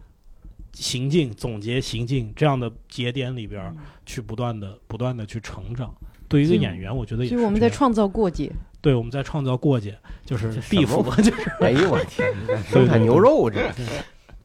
[0.71, 3.75] 行进、总结、行进这样的节点里边，
[4.05, 5.93] 去不断的、不断的去成长。
[6.29, 8.49] 对于一个演员，我觉得也就是是我们在创造过节，
[8.81, 12.33] 对我们在创造过节，就是地府，就是哎呦我天，
[12.65, 13.71] 生产牛肉这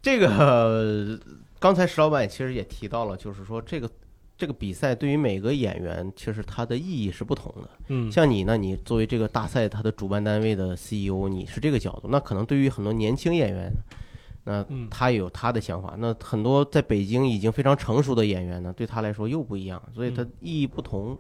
[0.03, 1.18] 这个呃
[1.59, 3.91] 刚才石老板其实也提到了，就是说这个
[4.37, 7.70] 这个比赛对于每个演员，其实它的意义是不同的。
[7.89, 13.72] 嗯，像你呢，你作为这个大赛它的主办单位的 CEO，你是这个角度，那可能对于很多年轻演员，
[14.45, 15.95] 那嗯他也有他的想法。
[15.99, 21.18] 那很多在北京已经非常成熟的演员呢，对他来说又不一样，所以它嗯意义不同。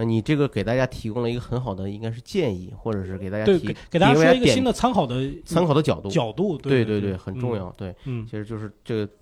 [0.00, 6.08] 那你这个给大家提供了一个很好的，应该是建议，或者是给大家，提给给大家说一个新的参考的参考的角度。
[6.08, 7.54] 角度，对对对，很重。
[7.54, 7.70] 要。
[7.72, 9.12] 对，嗯，其实就是这个，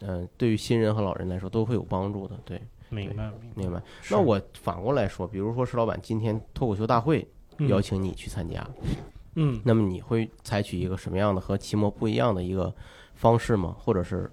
[0.00, 2.36] 嗯，对于新人和老人来说都会有帮助的。
[2.44, 3.80] 对，明白明白。
[4.10, 7.24] 那我反过来说，比如说石老板今天脱口秀大会
[7.58, 8.68] 嗯邀请你去参加，
[9.36, 12.74] 嗯，那么你会采取一个什么样的和期末不一样的一个
[13.14, 13.76] 方式吗？
[13.78, 14.28] 或者是，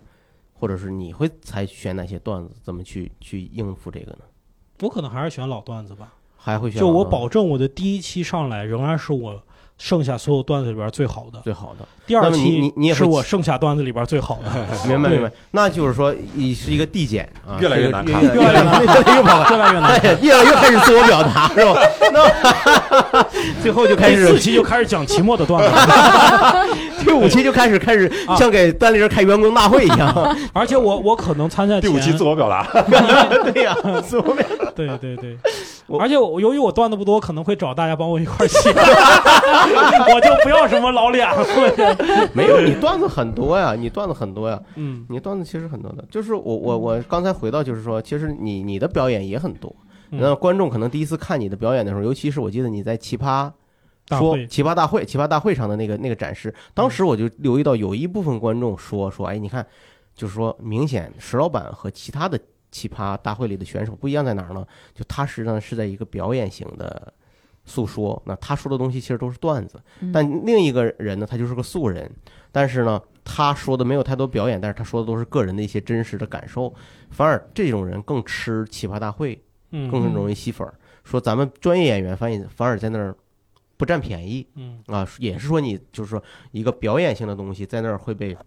[0.54, 4.20] 或者是你会采取选哪些段子，怎么去去应付这个呢？
[4.82, 6.08] 我可能还是选老段子吧。
[6.44, 9.40] 还会选就我保证我的第一期上来仍然是我
[9.78, 14.50] 剩下所有段子里边最好的，最好的，第二期你你也是我剩下段子里边最好的，
[14.88, 15.32] 明白明白。
[15.52, 19.92] 那就是说，你是一个递减啊，越来越难 看越来越难，越来越难越来越难。
[20.00, 22.81] 哎，越来越开始自我表达，是吧？
[23.34, 25.70] 那 最后就开第四，期就开始讲期末的段子，
[27.06, 30.36] 第五期就开始开始啊像给单立人开员工大会一样。
[30.54, 32.66] 而且我我可能参赛前第五期自我表达，
[33.52, 34.72] 对呀，自我表达。
[34.74, 35.38] 对对对，
[36.00, 41.46] 而且我由于我段子不多，可能会找大家帮我一块写，我就不要什么老脸了。
[42.34, 46.04] 没有，你段子很多呀，你段子很多呀，嗯你段子其实很多的。
[46.10, 49.76] 就是我我我刚才回到，就是说，其实你你的表演也很多。
[50.12, 50.20] 嗯。
[50.22, 53.52] 那观众可能第一次看你的表演的时候，尤其是我记得你在奇葩
[54.10, 59.66] 说奇葩大会奇葩大会上的那个那个展示，当时我就留意到有一部分观众说说，哎，你看，
[60.14, 62.40] 就是说明显石老板和其他的
[62.72, 64.66] 奇葩大会里的选手不一样在哪儿呢？
[64.94, 67.14] 就他实际上是在一个表演型的
[67.66, 70.12] 诉说，那他说的东西其实都是段子，嗯。
[70.12, 72.10] 但另一个人呢，他就是个素人，
[72.52, 76.74] 但是呢，他说的没有太多表演，但是他说的都是个人的一些真实的感受，
[77.12, 79.42] 反而这种人更吃奇葩大会，
[79.72, 80.74] 嗯更容易吸粉儿。
[81.04, 83.16] 说咱们专业演员反而反而在那儿
[83.76, 88.38] 不占便宜嗯啊，也是说你就是说一个表演性的东西在那儿会被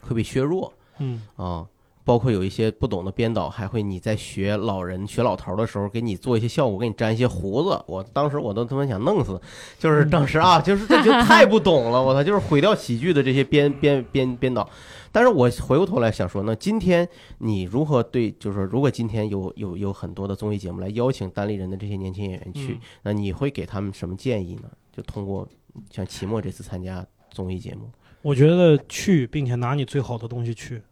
[0.00, 1.66] 会被削弱嗯啊。
[2.04, 7.78] 包括有一些不懂的编导，还会你在学老人、学老头儿的时候，给你做一些效果，给你粘一些胡子。
[7.86, 9.38] 我当时我都他妈想弄死，
[9.78, 14.66] 就是当时啊，就是这就太不懂了，我操，就是毁掉喜剧的这些编编编编导。
[15.12, 24.70] 但是我回过头来想说，那今天你如何对，就是说如果今天有有有很多的综艺节目来邀请单立人的这些年轻演员去，嗯那你会给他们什么建议呢？
[24.92, 25.48] 就通过
[25.90, 27.90] 像期末这次参加综艺节目，
[28.22, 30.82] 我觉得去，并且拿你最好的东西去，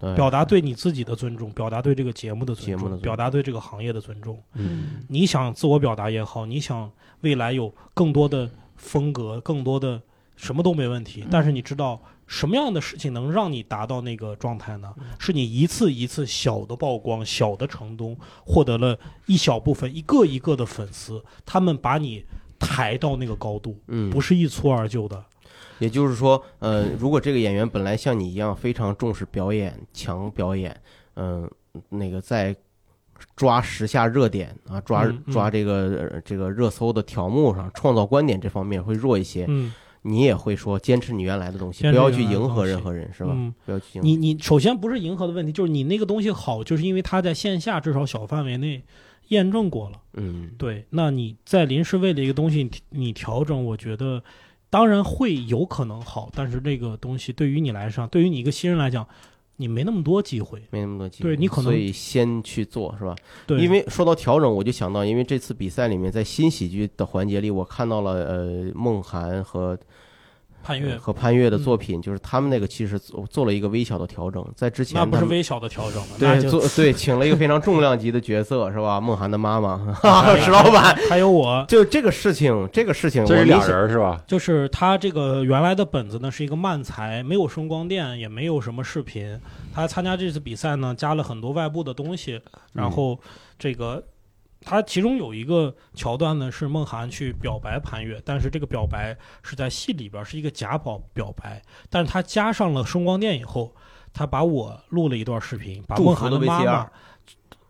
[0.00, 4.42] 对，表达对你自己的尊重，表达对这个节目的尊重，节目的尊重表达对这个行业的尊重。
[4.54, 10.02] 嗯你想自我表达也好，你想未来有更多的风格，更多的
[10.34, 11.24] 什么都没问题。
[11.30, 12.00] 但是你知道
[12.30, 14.94] 什么样的事情能让你达到那个状态呢？
[15.18, 18.16] 是你一次一次小的曝光、小的成功，
[18.46, 22.24] 获得了一小部分、一个一个的粉丝，他们把你
[22.56, 25.24] 抬到那个高度，嗯，不是一蹴而就的。
[25.80, 30.80] 也就是说，呃，如果这个演员本来像你一样非常重视表演、强表演，
[31.16, 31.50] 嗯、
[31.88, 32.54] 那个在
[33.34, 39.46] 抓时下热点啊，抓抓这个、呃这个热搜的条目上，创造观点这方面会弱一些。
[39.48, 39.72] 嗯，
[40.02, 43.32] 你也会说坚持你原来的东西，不要去迎合任何人，是吧？
[43.34, 44.06] 嗯不要去迎合。
[44.06, 48.82] 你你首先不是迎合的问题，就是你那个东西好，就是因为它在线下至少小范围内
[49.28, 50.00] 验证过了。
[50.14, 54.22] 嗯对，那你在临时为了一个东西你你调整，我觉得
[54.70, 59.06] 当然会有可能好，但是这个东西对于你来上，对于你一个新人来讲，
[59.60, 60.58] 你没那么多机会。
[60.70, 63.14] 没那么多机会，对你可能所以先去做，是吧？
[63.46, 69.78] 对，因为说到调整，我就想到，因为这次比赛里面，在新喜剧的环节里，我看到了呃梦涵和
[70.62, 79.00] 潘越和潘越的嗯作品，就是他们那个其实做做了一个微小的调整，在之前那不是微小的调整了，那对就做对请了一个非常重量级的角色，是吧？
[79.00, 80.94] 梦涵的妈妈， 哈 哈石老板。
[81.08, 84.20] 还有我，就这个事情，这个事情，这是俩人是吧？
[84.26, 89.38] 就是他这个原来的本子呢是一个漫才，没有声光电，也没有什么视频。
[89.72, 92.40] 他参加这次比赛呢，加了很多外部的东西，
[92.72, 93.18] 然后
[93.58, 94.02] 这个。
[94.62, 103.74] 他其中有一个桥段呢，是梦涵去表白潘越，但是这个表白是在戏里边是一个假表表白，但是他加上了声光电以后，
[104.12, 106.90] 他把我录了一段视频，把梦涵的妈妈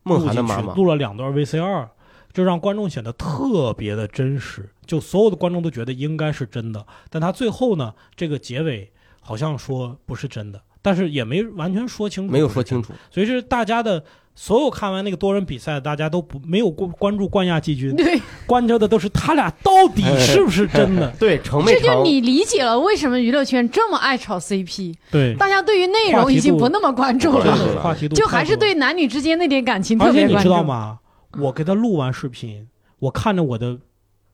[0.02, 1.88] 梦涵的妈妈，录了两段 VCR，
[2.32, 6.84] 就让观众显得特别的真实，就所有的观众都觉得应该是真的。
[7.08, 12.82] 但他最后呢，这个结尾好像说不是真的，但是也没完全说清楚，没有说清。
[12.82, 12.92] 楚。
[13.10, 14.02] 所以是大家的
[14.34, 21.10] 所有看完那个多人比赛，大家都不没有关关注冠亚季军，对，关注的都是他俩到底 是不是真的。
[21.20, 21.82] 对，成没成？
[21.82, 30.48] 这就你理解了为什么娱乐圈这么爱炒 CP，对，大家对于内容已经不那么关注了，话题度就还是对男女之间那点感情特而且你别关注。
[30.48, 30.98] 知道吗？
[31.38, 32.66] 我给他录完视频，
[32.98, 33.78] 我看着我的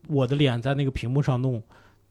[0.09, 1.63] 我的脸在那个屏幕上弄，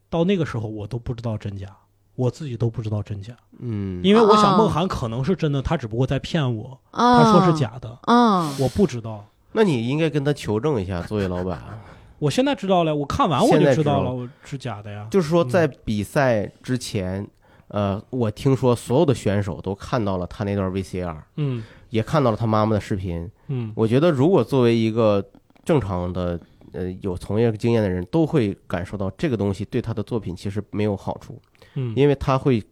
[0.09, 1.67] 到那个时候我都不知道真假，
[2.15, 9.25] 我自己都不知道真假，嗯，因为我想啊梦涵可能是真的，他只不过在骗我，啊，他说是假的，嗯，我不知道。
[9.51, 11.61] 那你应该跟他求证一下，作为老板。
[12.19, 15.07] 我现在知道了，我看完我就知道了，是假的呀。
[15.11, 17.27] 就是说，嗯在比赛之前，
[17.67, 23.29] 呃，我听说所有的选手都看到了他那段 VCR，嗯也看到了他妈妈的视频。
[23.47, 25.23] 嗯我觉得，如果作为一个
[25.65, 26.39] 正常的
[26.71, 31.39] 呃有从业经验的人，都会感受到这个东西对他的作品其实没有好处，
[31.75, 32.63] 嗯，因为他会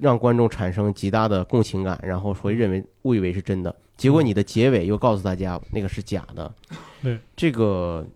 [0.00, 3.74] 让观众产生极大的共情感，然后会认为误以为是真的。
[3.96, 6.52] 结果你的结尾又告诉大家那个是假的，
[7.02, 7.18] 对。
[7.36, 8.06] 这个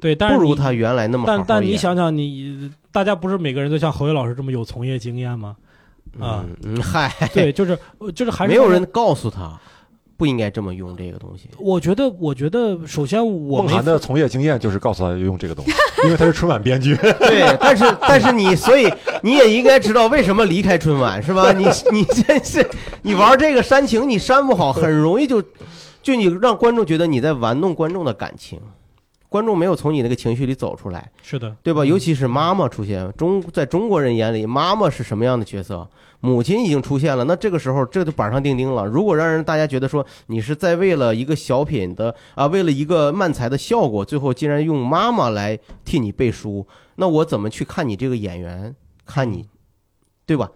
[0.00, 5.56] 对，但是不如他原来那么好好但但你想想你，大家不是每个人都像侯伟老师这么有从业经验吗？
[6.20, 6.44] 啊。
[6.46, 7.76] 嗯，嗯嗨，对，就是
[8.14, 9.60] 就是还是没有人告诉他
[10.16, 11.48] 不应该这么用这个东西。
[11.58, 15.72] 我觉得，我觉得，首先我梦涵的从业经验就是告诉他要用这个东西，
[16.04, 16.94] 因为他是春晚编剧。
[17.20, 18.92] 对，但是但是你，所以
[19.22, 21.52] 你也应该知道为什么离开春晚是吧？
[21.52, 22.68] 你你真是
[23.02, 25.42] 你玩这个煽情，你煽不好，很容易就
[26.02, 28.60] 就你让观众觉得你在玩弄观众的感情，
[29.32, 31.82] 观众没有从你那个情绪里走出来，是的，对吧？
[31.82, 35.88] 尤其是妈妈出现，中在中国人眼里，妈妈是什么样的角色？
[36.20, 38.84] 母亲已经出现了，那这个时候这就板上钉钉了。
[38.84, 46.66] 如果让人大家觉得说你是在为了一个小品的啊，为了一个漫才的效果，最后竟然用妈妈来替你背书，
[46.96, 48.76] 那我怎么去看你这个演员？
[49.04, 49.48] 看你，
[50.24, 50.50] 对吧？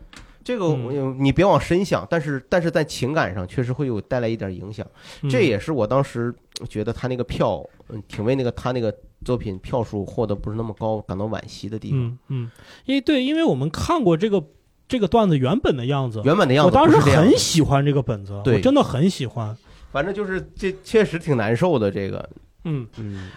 [0.46, 4.86] 这个嗯你别往深想，但是但是在情感上确实会有带来一点影响。
[5.22, 6.32] 嗯这也是我当时
[6.68, 8.94] 觉得他那个票，嗯，挺为那个他那个
[9.24, 11.98] 作品票数获得不是那么高感到惋惜的地方。
[11.98, 12.50] 嗯嗯，
[12.84, 14.40] 因为对，因为我们看过这个
[14.86, 19.56] 这个段子原本的样子，原本的样子我当时很喜欢这个本子，对我真的很喜欢。
[19.90, 21.90] 反正就是这确实挺难受的。
[21.90, 22.30] 这个，
[22.64, 23.28] 嗯，嗯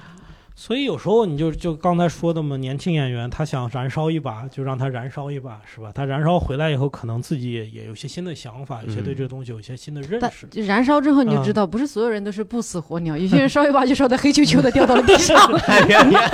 [0.62, 5.90] 所以有时候你就就刚才说的嘛，年轻演员他想燃烧一把，就让他燃烧一把，是吧？
[5.96, 10.46] 他燃烧回来以后，可能自己也也有些新的想法，有些对这个东西有些新的认识。
[10.52, 15.38] 就燃烧之后你就知道，不是所有人都是不死火鸟，有些人烧一把就烧得黑黢黢的掉到了地上。
[15.66, 16.30] 哎呀呀，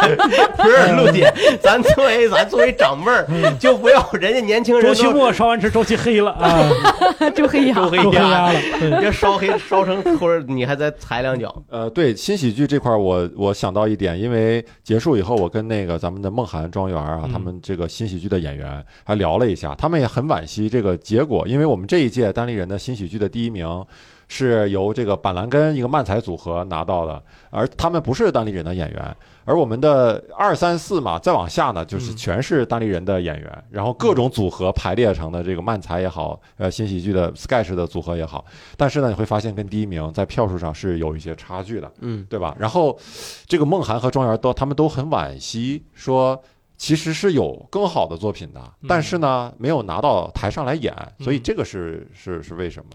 [0.57, 3.27] 不是陆姐，咱作为咱作为长辈儿，
[3.61, 6.67] 就不要人家年轻人周都期末烧完之后，周期黑了啊，
[7.35, 8.59] 周黑鸭周，黑鸭鸭了。
[8.79, 23.85] 对，要烧黑烧成或者你还再踩两脚，呃，对新喜剧这块儿，我我想到一点，因为结束以后，我跟那个咱们的梦涵庄园啊，嗯他们这个新喜剧的演员还聊了一下，他们也很惋惜这个结果，因为我们这一届单立人的新喜剧的第一名
[24.27, 29.15] 是由这个板蓝根一个漫才组合拿到的，而他们不是单立人的演员，
[29.45, 38.43] 而我们的二三四嘛，再往下呢，就是嗯全是单立人的演员，然后各种组合排列成的这个漫才也好，呃，新喜剧的 sketch 的组合也好，
[38.75, 41.91] 但是呢，你会发现跟第一名在票数上是有一些差距的。
[42.01, 42.55] 嗯，对吧？
[42.59, 42.97] 然后
[43.45, 46.41] 这个梦涵和庄园都他们都很惋惜，说
[46.75, 52.89] 其实是有更好的作品的，嗯但是呢没有拿到台上来演，所以嗯这个是是是为什么？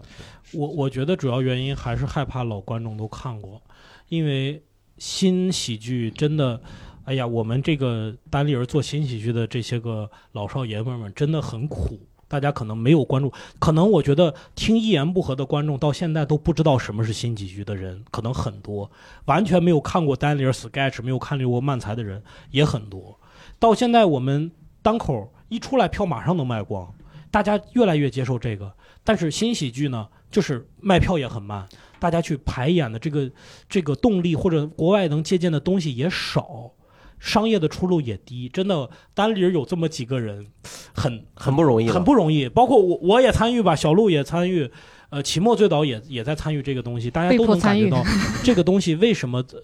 [0.53, 3.61] 我我觉得主要原因还是害怕老观众都看过，
[4.09, 4.61] 因为
[5.01, 6.61] 新喜剧真的，
[7.05, 11.99] 哎呀，我们这个单立人做新喜剧的这些个老少爷们们真的很苦。
[12.27, 18.91] 大家可能没有关注，可能我觉得听一言不合的观众到现在都不知道什么是新喜剧的人，可能很多，
[19.25, 22.21] 完全没有看过单立人 sketch，没有看过漫才的人
[22.51, 23.19] 也很多。
[23.57, 24.51] 到现在我们
[24.83, 26.93] 单口一出来票马上能卖光，
[27.31, 28.71] 大家越来越接受这个。
[29.03, 31.67] 但是新喜剧呢，就是卖票也很慢，
[31.99, 33.31] 大家去排演的这个
[33.67, 36.71] 这个动力或者国外能借鉴的东西也少，
[37.19, 38.47] 商业的出路也低。
[38.49, 40.45] 真的，单立人有这么几个人，
[40.93, 42.47] 很很不容易，很不容易。
[42.47, 44.69] 包括我我也参与吧，小鹿也参与，
[45.09, 49.61] 呃，期末最早也也在参与这个东西，大家都迫参与能感觉到这个东西为什么呃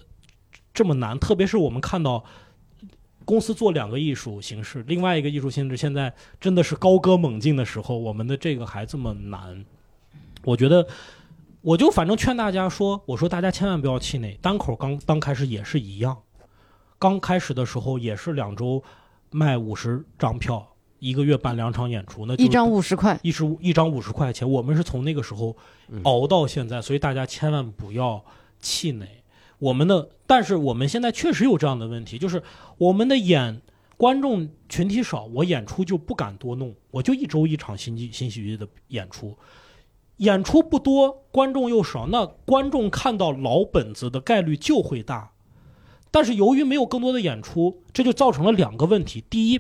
[0.74, 1.18] 这么难。
[1.20, 2.24] 特别是我们看到
[3.28, 9.66] 公司做两个艺术形式，另外一个艺术形式现在真的是高歌猛进的时候，我们的这个还这么难。
[10.46, 10.88] 我觉得，
[11.60, 16.18] 我就反正劝大家说，我说大家千万不要气馁，单口刚刚开始也是一样，
[16.98, 18.82] 刚开始的时候也是两周
[19.30, 20.66] 卖五十张票，
[21.00, 25.54] 一个月办两场演出，那就一张五十块，一十一张五十块钱，我们是从那个时候
[25.90, 28.24] 嗯熬到现在，所以大家千万不要
[28.62, 29.06] 气馁。
[29.60, 32.44] 我们的，但是我们现在确实有这样的问题，就是
[32.78, 33.62] 我们的演
[33.98, 39.36] 观众群体少，我演出就不敢多弄，我就一周一场新剧新喜剧的演出，
[40.18, 45.32] 演出不多，观众又少，那观众看到老本子的概率就会大。
[46.12, 49.60] 但是由于没有更多的演出，这就造成了两个问题：第一，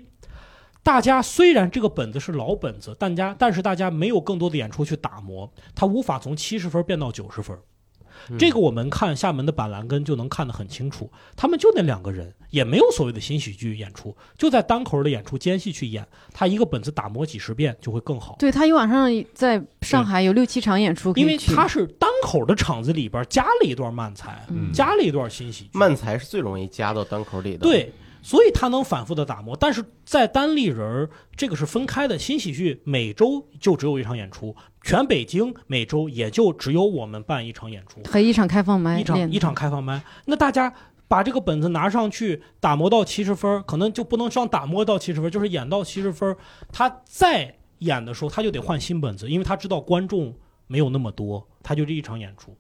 [0.83, 7.57] 大家虽然这个本子是老本子，但家但是大家没有更多的演出去打磨，它无法从七十分变到九十分。
[8.37, 18.35] 这个我们看厦门的板蓝根就能看得很清楚，他们就那两个人，也没有所谓的新喜剧演出，就在单口的演出间隙去演，他一个本子打磨几十遍就会更好。
[18.39, 24.71] 对他一晚上在上海有六七场演出因为，他是单口的场子里边加了一段慢才，嗯。
[24.73, 27.91] 加了一段新喜剧，慢才是最容易加到单口里的，，对，
[28.27, 29.55] 所以他能反复的打磨。
[29.55, 40.03] 但是在单立人儿这个是分开的，新喜剧每周就只有一场演出，全北京每周也就只有我们办一场演出，和一场开放麦一场一场开放麦。
[40.25, 40.73] 那大家
[41.07, 46.37] 把这个本子拿上去打磨到七十分儿，可能就不能上打磨到七十分儿，就是演到七十分儿，
[46.69, 50.35] 他再演的时候他就得换新本子，因为他知道观众
[50.67, 52.53] 没有那么多，他就这一场演出。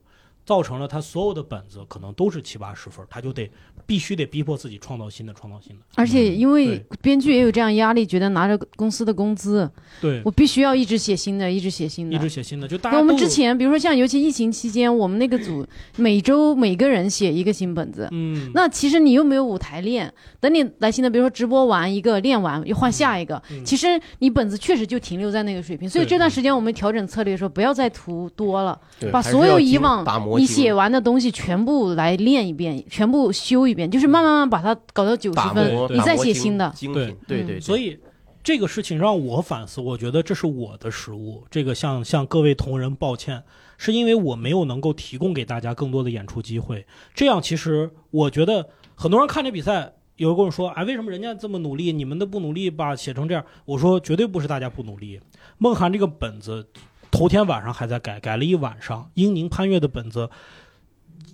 [0.47, 3.51] 造成了他所有的本子可能都是七八十分，他就得
[3.85, 5.81] 必须得逼迫自己创造新的，创造新的。
[5.95, 9.69] 而且因为编剧也有这样压力，觉得拿着公司的工资，
[9.99, 12.19] 对，我必须要一直写新的，一直写新的一。
[12.19, 15.67] 直写新的，就大家我们之前，比如说像尤其疫情期间，我们那个组
[15.97, 18.07] 每周每个人写一个新本子。
[18.11, 25.89] 嗯，那其实你又没有舞台练，等你来新的，比如说直播完一个练完又换下一个，嗯其实你本子确实就停留在那个水平。
[25.89, 28.79] 所以这段时间我们调整策略说，不要再图多了，
[29.11, 36.71] 把所有以往打磨精你写完的东西全部来练一遍，全部修一遍，就是慢慢慢把它搞到九十分，你再写新的。
[36.75, 37.99] 精对品，对对，对所以
[38.43, 41.43] 这个事情让我反思，我觉得这是我的失误。
[41.49, 43.43] 这个向向各位同仁抱歉，
[43.77, 46.85] 是因为我没有能够提供给大家更多的演出机会。
[47.13, 49.93] 这样其实我觉得很多人看这比赛。
[50.15, 55.19] 有人跟我说：“哎，为什么人家这么努力，你们的不努力把写成这样？”我说：“绝对不是大家不努力。
[55.59, 56.67] 梦涵这个本子，
[57.11, 59.09] 头天晚上还在改，改了一晚上。
[59.15, 60.29] 英宁、潘越的本子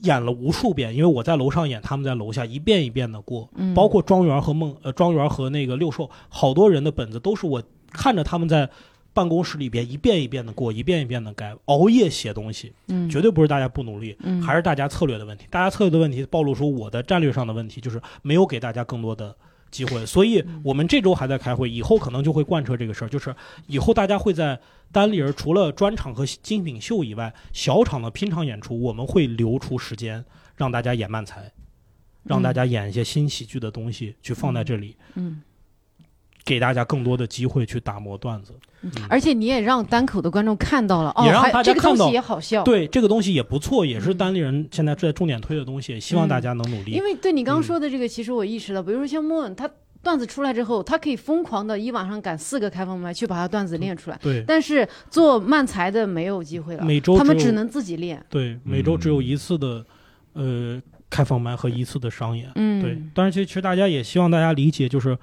[0.04, 3.50] 演了无数遍，因为我在楼上演，他们在楼下一遍一遍的过。
[3.56, 8.70] 嗯，包括庄园和梦呃庄园和那个六兽，好多人的本子都是我看着他们在
[9.14, 15.46] 办公室里边一遍一遍的过，一遍一遍的改，熬夜写东西，嗯，绝对不是大家不努力，嗯还是大家策略的问题。
[15.50, 19.36] 大家策略的问题暴露出我的战略上的问题，就是没有给大家更多的
[19.74, 20.06] 机会。
[20.06, 23.36] 所以我们这周还在开会，以后可能就会贯彻这个事儿，就是
[23.68, 24.58] 以后大家会在
[24.92, 30.24] 单立人除了专场和精品秀以外，小场的拼场演出，我们会留出时间
[30.56, 31.52] 让大家演慢才，
[32.24, 35.42] 让大家演一些新喜剧的东西去放在这里，嗯。
[36.46, 38.54] 给大家更多的机会去打磨段子。
[39.10, 42.64] 而且你也让单口的观众看到了，哦，也让还大家看到这个东西也好笑。
[42.64, 46.92] 对这个东西也不错，也是单立人现在在重点推的东西，希望大家能努力。
[46.92, 49.70] 因为对你刚刚嗯说的这个，其实我意识到，比如说像莫文，他
[50.02, 58.22] 段子出来之后，他可以疯狂的一晚上赶四个开放麦去把他段子练出来，对但是做漫才的没有机会了，每周他们只能自己练。
[58.30, 59.86] 对，每周只有一次的，
[60.34, 62.52] 呃，开放麦和一次的商演。
[62.56, 65.18] 嗯，对，但是，其实其实大家也希望大家理解，就是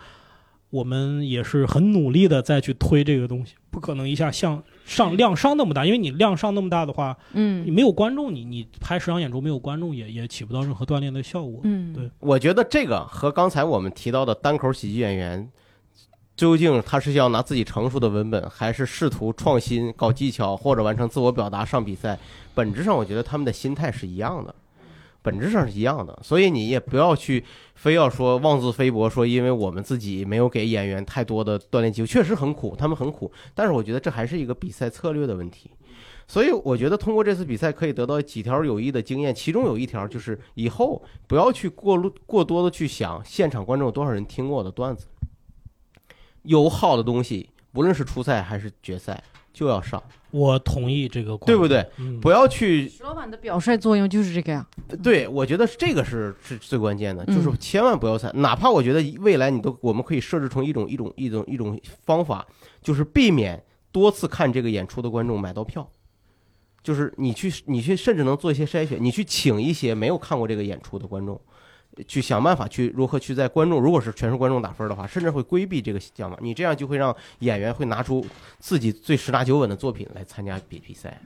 [0.70, 11.60] 我们也是很努力的再去推这个东西，不可能一下像上量上那么大，因为你量上那么大的话，嗯你嗯没有观众，你你拍十场演出没有观众也也起不到任何锻炼的效果。
[11.64, 15.50] 嗯，对我觉得这个和刚才我们提到的单口喜剧演员，
[16.36, 22.18] 究竟他是要拿自己成熟的文本，还是试图创新、搞技巧或者完成自我表达上比赛？
[22.54, 24.54] 本质上，我觉得他们的心态是一样的，
[25.20, 26.18] 本质上是一样的。
[26.22, 27.44] 所以你也不要去
[27.80, 33.32] 非要说妄自菲薄，说因为我们自己没有给演员太多的锻炼机会，确实很苦，他们很苦。
[33.54, 35.70] 但是我觉得这还是一个比赛策略的问题。
[36.28, 45.06] 所以我觉得通过这次比赛可以得到几条有益的经验，其中有一条就是以后不要去过路过多的去想现场观众有多少人听过我的段子，
[46.42, 49.24] 有好的东西，无论是初赛还是决赛
[49.54, 51.86] 就要上，我同意这个观点，对不对？
[51.98, 54.66] 嗯，不要去徐老板的表率作用就是这个呀。
[55.02, 62.46] 对，我觉得这个是是最关键的，嗯就是千万不要猜，哪怕我觉得未来你都我们可以设置成一种一种一种一种方法，
[62.82, 63.62] 就是避免
[63.92, 65.88] 多次看这个演出的观众买到票。
[66.82, 71.38] 就是你去，你去，甚至能做一些筛选，你去请一些没有看过这个演出的观众，
[72.06, 76.38] 去想办法去如何去在观众如果是全是观众打分的话，甚至会规避这个想法。
[76.40, 78.24] 你这样就会让演员会拿出
[78.58, 81.20] 自己最十拿九稳的作品来参加比比赛，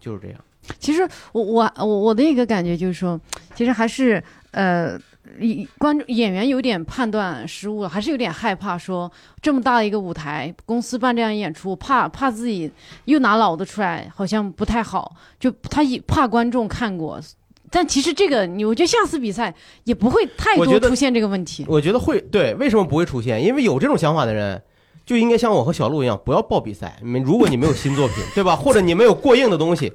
[0.00, 0.40] 就是这样。
[0.78, 3.20] 其实我我我我的一个感觉就是说，
[3.54, 4.98] 其实还是呃，
[5.38, 9.10] 一观众演员有点判断失误了，还是有点害怕说
[9.40, 12.70] 这么大的一个舞台，公司办这样演出，怕怕自己
[13.06, 17.20] 又拿老的出来，好像不太好，就他也怕观众看过。
[17.70, 21.64] 但其实这个，你我觉得下次比赛也不会太我觉得多出现这个问题。
[21.68, 23.42] 我觉得会对，为什么不会出现？
[23.42, 24.60] 因为有这种想法的人，
[25.06, 26.96] 就应该像我和小鹿一样，不要报比赛。
[27.00, 28.56] 你们如果你没有新作品，对吧？
[28.56, 29.92] 或者你没有过硬的东西，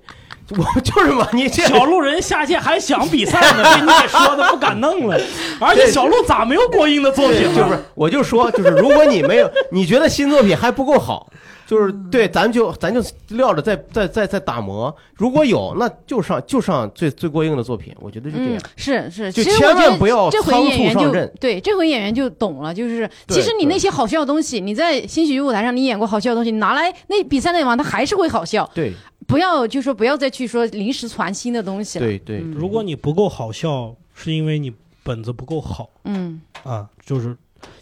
[0.52, 5.20] 我就是嘛，你这小鹿人下届还想比赛呢，被你给说的不敢弄了。
[5.60, 7.56] 而且小鹿咋没有过硬的作品呢？
[7.56, 11.30] 就是我就说，就是如果你没有，你觉得新作品还不够好，
[11.68, 14.96] 就是对，咱就咱就撂着再再再再打磨。
[15.16, 28.70] 如果有，那就上就上最最过硬的作品，我觉得是这嗯样。，是是，就千万不要这回仓演员就促上阵对，这回演员就懂了，就是其实你那些好笑的东西，你在新喜剧舞台上你演过好笑的东西，你拿来那比赛那地方，它还是会好笑。
[28.74, 28.94] 对
[29.28, 32.06] 不要就说不要再去说临时传新的东西了。
[32.06, 34.72] 对对，嗯如果你不够好笑，是因为你
[35.02, 37.36] 本子不够好嗯啊，就是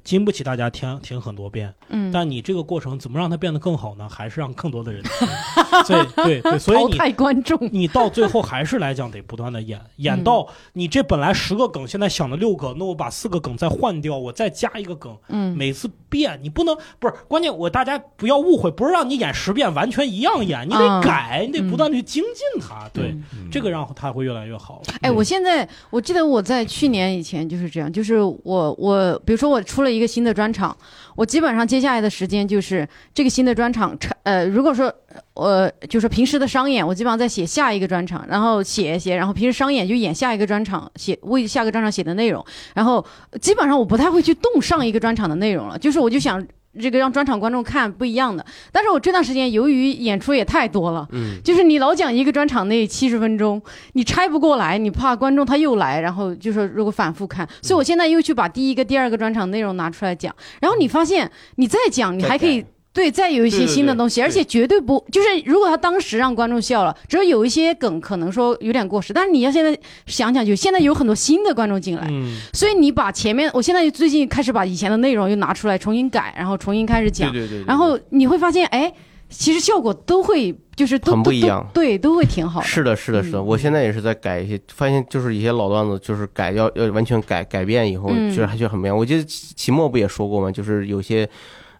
[0.03, 1.73] 经不起大家听听很多遍。
[1.89, 4.07] 嗯，但你这个过程怎么让它变得更好呢？
[4.09, 5.27] 还是让更多的人听。
[5.85, 7.57] 所以对对，所以淘你汰观众。
[7.71, 24.81] 你到最后还是来讲得不断的演，演到你这本来十个梗，现在想了六个，那我把四个梗再换掉，我再加一个梗，嗯每次变，你不能不是关键，我大家不要误会，不是让你演十遍完全一样演，你得啊改，你得不断地去精进它，对，嗯这个让它会越来越好。
[25.01, 30.77] 哎，我现在我记得我在去年以前就是这样，就是我我比如说我出了一个新的专场，
[31.15, 34.93] 我基本上接下来的时间就是这个新的专场，呃，如果说
[35.33, 42.45] 呃就是平时的商演，我基本上在写下一个专场，然后写一写，然后平时商演就演下一个专场，写为下个专场写的内容，
[42.75, 43.03] 然后
[43.41, 46.45] 基本上我不太会去动上一个专场的内容了，就是我就想。
[46.79, 53.61] 这个让专场观众看不一样的，但是我这段时间由于演出也太多了，嗯，就是你老讲一个专场那七十分钟，
[53.93, 62.65] 你拆不过来，你怕观众他又来，然后就说如果反复看，所以我现在又去把第一个、第二个专场内容拿出来讲，然后你发现你再讲，你还可以。
[62.93, 69.75] 对，再有一些新的东西，对而且绝对不就是，如果他当时让观众笑了，只有有一些梗可能说有点过时，但是你要现在
[70.05, 78.93] 想想，就现在有很多新的观众进来，嗯，所以你把前面，我现在最近开始把以前的内容又拿出来重新改，然后重新开始讲，对对然后你会发现，哎，
[79.27, 82.67] 其实效果都会就是很不一样对，都会挺好的。
[82.67, 88.95] 是的，是的，是的，嗯我现在也是在改一些，发现就是一些老段子，就是改要要完全改改变以后，嗯就是还是很不一样。
[88.95, 90.51] 我记得期期末不也说过吗？
[90.51, 91.27] 就是有些。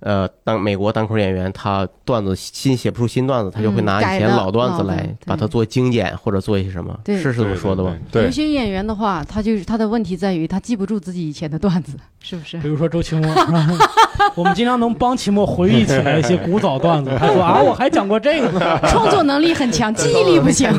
[0.03, 7.95] 呃，当美国单口演员他段子新写不出新段子，他就会嗯拿以前老段子来把它做精简或者做一些什么，对是是这么说的吧？
[8.11, 12.67] 对有些演员的话，他就是他的问题在于他记不住自己以前的段子， 是不是比？
[12.67, 13.33] 如说周奇墨，
[14.35, 17.11] 我们经常能帮奇墨回忆起来一些古早段子。
[17.17, 18.79] 他说 啊，我还讲过这个呢。
[18.87, 20.69] 创作能力很强，记忆力不行。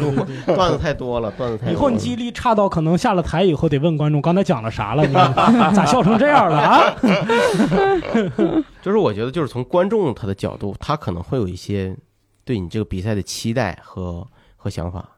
[0.47, 1.73] 段子太多了，段子太多了。
[1.73, 6.95] 以后你记忆力差到可能下了台以后得问观众刚才讲了啥了，你咋笑成这样了啊？
[8.83, 11.97] 就是我我觉得，就是从观众他的角度，他可能会有一些
[12.45, 14.27] 对你这个比赛的期待和
[14.57, 15.14] 和想法。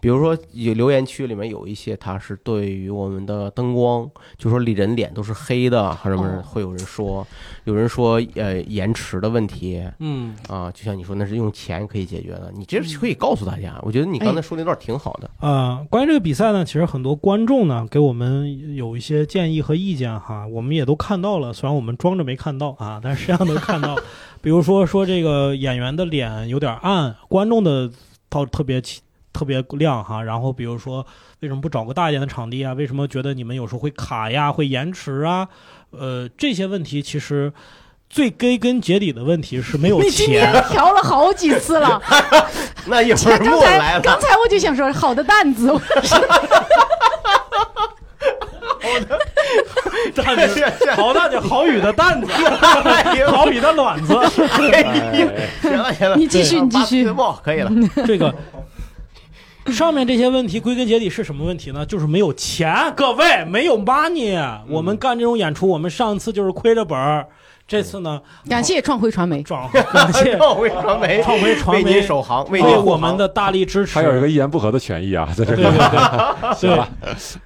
[0.00, 6.42] 比如说，有留言区里面有一些，他是对于我们的灯光，就说人脸都是黑的，还是什么哦。
[6.42, 7.26] 会有人说，
[7.64, 9.82] 有人说呃延迟的问题。
[9.98, 13.78] 嗯，啊，就像你说那是用钱可以解决的，你这是可以告诉大家。
[13.82, 23.96] 我觉得你刚才说那段挺好的，呃，关于这个比赛呢，其实很多观众呢给我们有一些建议和意见哈，我们也都看到了，虽然我们装着没看到啊，但是实际上能看到。
[24.42, 27.90] 比如说说这个演员的脸有点暗，观众的
[28.28, 29.00] 倒特别起
[29.36, 30.22] 特别亮哈。
[30.22, 31.04] 然后比如说
[31.40, 32.72] 为什么不找个大一点的场地啊？
[32.72, 35.48] 为什么觉得你们有时候会卡呀、会延迟啊？
[35.90, 37.52] 呃，这些问题其实
[38.08, 40.64] 最归根结底的问题是没有你今天钱。
[40.70, 42.00] 调了好几次了，
[42.86, 45.80] 那一会儿刚莫来了，才刚才我就想说，好的担子，我
[50.14, 50.64] 担子，
[50.96, 52.32] 好大姐，好雨的担子，
[53.26, 54.14] 好雨的卵子。
[54.72, 57.70] 哎行了行了，你继续，你继续可以了。
[58.06, 58.34] 这个
[59.72, 61.84] 上面这些问题归根结底是什么问题呢？
[61.84, 64.38] 就是没有钱，各位没有 money。
[64.68, 67.26] 我们干这种演出，我们上次就是亏着本儿，
[67.66, 73.94] 这次呢，感谢创辉传媒，转 感谢创辉传媒，创辉传为您媒守航，为我们的大力支持。
[73.94, 75.70] 还有一个一言不合的权益啊，在这对里。
[75.70, 76.60] 对。
[76.60, 76.76] 对。
[76.76, 76.84] 对，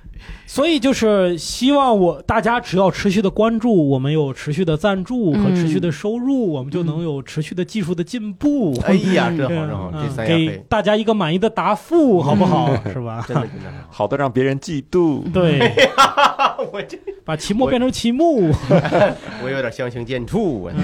[0.53, 8.77] 所以就是希望我大家只要持续的关注，我们有持续的赞助和持续的收入，我们就能有持续的技术的进步。
[8.85, 12.69] 哎呀，真好真好，嗯这三给大家一个满意的答复，好不好？
[12.93, 13.25] 是吧？
[13.29, 13.99] 真的真的好。
[14.01, 15.23] 好的，让别人嫉妒。
[15.33, 15.61] 对，
[16.73, 18.51] 我这把期末变成期木。
[19.43, 20.75] 我有点相形见绌啊！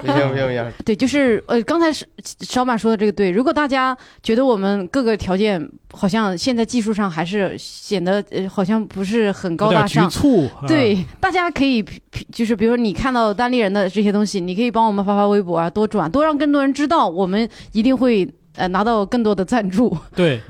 [0.00, 2.06] 不行不行不行， 对，就是呃，刚才是
[2.40, 3.30] 小马说的这个对。
[3.30, 11.84] 如果大家觉得我们各个条件好像现在技术上还是显得呃好像不是很高有点局大上，促，啊，对，大家可以
[12.32, 19.96] 就是比如说你看到单立人的这些东西，你可以帮我们发发微博啊，多转，多让更多人知道，我们一定会呃拿到更多的赞助。
[20.14, 20.40] 对，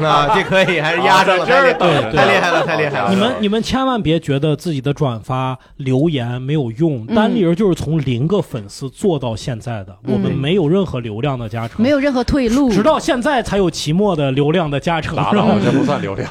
[0.00, 2.16] 那， 这可以，还是压着了，太厉对对。
[2.16, 3.10] 太厉害了，太厉害了！
[3.10, 7.14] 你们你们千万别觉得自己的转发留言没有用，嗯。
[7.14, 16.30] 单立人就是从零个粉丝做到现在的，我们嗯没有任何流量的加成，没有任何退路，直到现在才有期末的流量的加成，拉倒，这不算流量。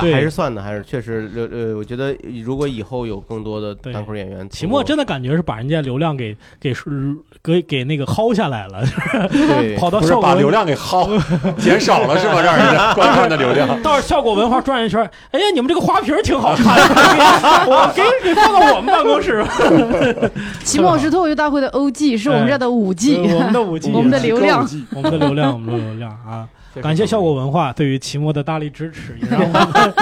[0.00, 2.14] 还是算的，还是确实呃呃，我觉得
[2.44, 6.74] 如果以后有更多的对单口演员，期末真的感觉是把人家流量给给
[7.42, 8.82] 给给那个薅下来了，
[9.30, 11.08] 对 跑到不是效果把流量给薅
[11.56, 12.40] 减少了是吧？
[12.42, 13.66] 让人家观看的流量。
[13.82, 15.00] 到效果文化转一圈，
[15.30, 16.82] 哎呀，你们这个花瓶挺好看的，
[17.66, 19.50] 我给给放到我们办公室吧。
[20.64, 24.66] 期末是脱口秀大会的 OG，是我们这儿的五 G，、我们的五 G，我们的流量。
[24.94, 26.48] 我们的流量，我们的流量啊！
[26.82, 29.94] 感谢效果文化对于期末的大力支持，也让我们，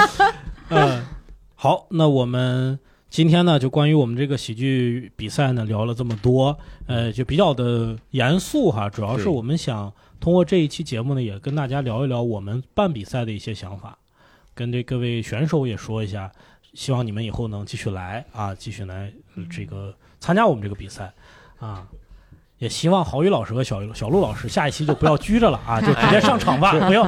[0.71, 1.05] 嗯，
[1.55, 2.79] 好，那我们
[3.09, 13.97] 今天呢，就关于我们这个喜剧比赛呢，聊了这么多，呃，就比较的严肃哈，主要是我们想通过这一期节目呢，也跟大家聊一聊我们办比赛的一些想法，
[14.55, 16.31] 跟这各位选手也说一下，
[16.73, 21.13] 希望你们以后能继续来啊，继续来呃这个参加我们这个比赛
[21.59, 21.87] 啊。
[22.59, 27.07] 也希望郝宇老师和小小陆老师下一期就不要拘着了啊， 就直接上场吧，不要。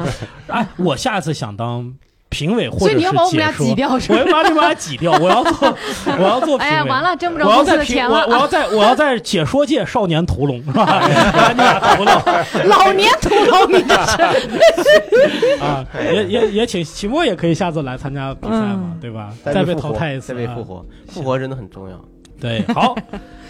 [0.48, 1.94] 哎，我下一次想当
[2.28, 4.18] 评委或所以者是你要把我们俩解说挤掉是吧？
[4.18, 5.77] 我要把你们俩挤掉，我要做，
[6.18, 6.73] 我要做 评委。
[6.73, 8.27] 哎呀，完了，挣不着我要公司在评我的钱了。
[8.27, 10.85] 我要在我要在解说界少年屠龙是吧？
[11.32, 12.23] 把你俩屠了
[12.66, 15.86] 老年屠龙，你这是啊！
[16.12, 19.32] 也也也请期末也可以下次来参加比赛嘛，嗯对吧？
[19.44, 21.98] 再被淘汰一次，啊再被复活，复活真的很重要。
[22.40, 22.94] 对，好，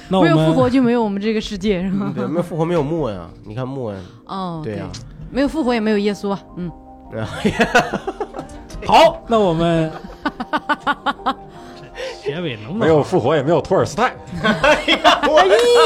[0.08, 2.12] 那我没有复活就没有我们这个世界，是吧？
[2.14, 3.28] 对，没有复活没有穆恩啊！
[3.44, 4.84] 你看穆恩，哦，对呀，
[5.30, 6.70] 没有复活也没有耶稣啊，嗯，
[8.86, 9.90] 好，那我们
[12.22, 14.14] 这结尾能不能没有复活，也没有托尔斯泰。
[14.42, 14.84] 哎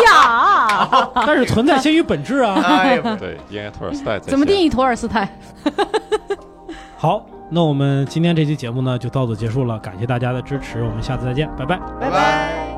[0.06, 2.60] 呀， 但是存在先于本质啊。
[2.62, 4.64] 哎呀，对，应该托尔斯泰在怎么定义？
[4.64, 5.38] 义托尔斯泰？
[6.98, 11.80] 好，那我们今天这期节目呢就到此结束了，感谢大家的支持，我们下次再见，拜拜。
[11.98, 12.69] 拜拜。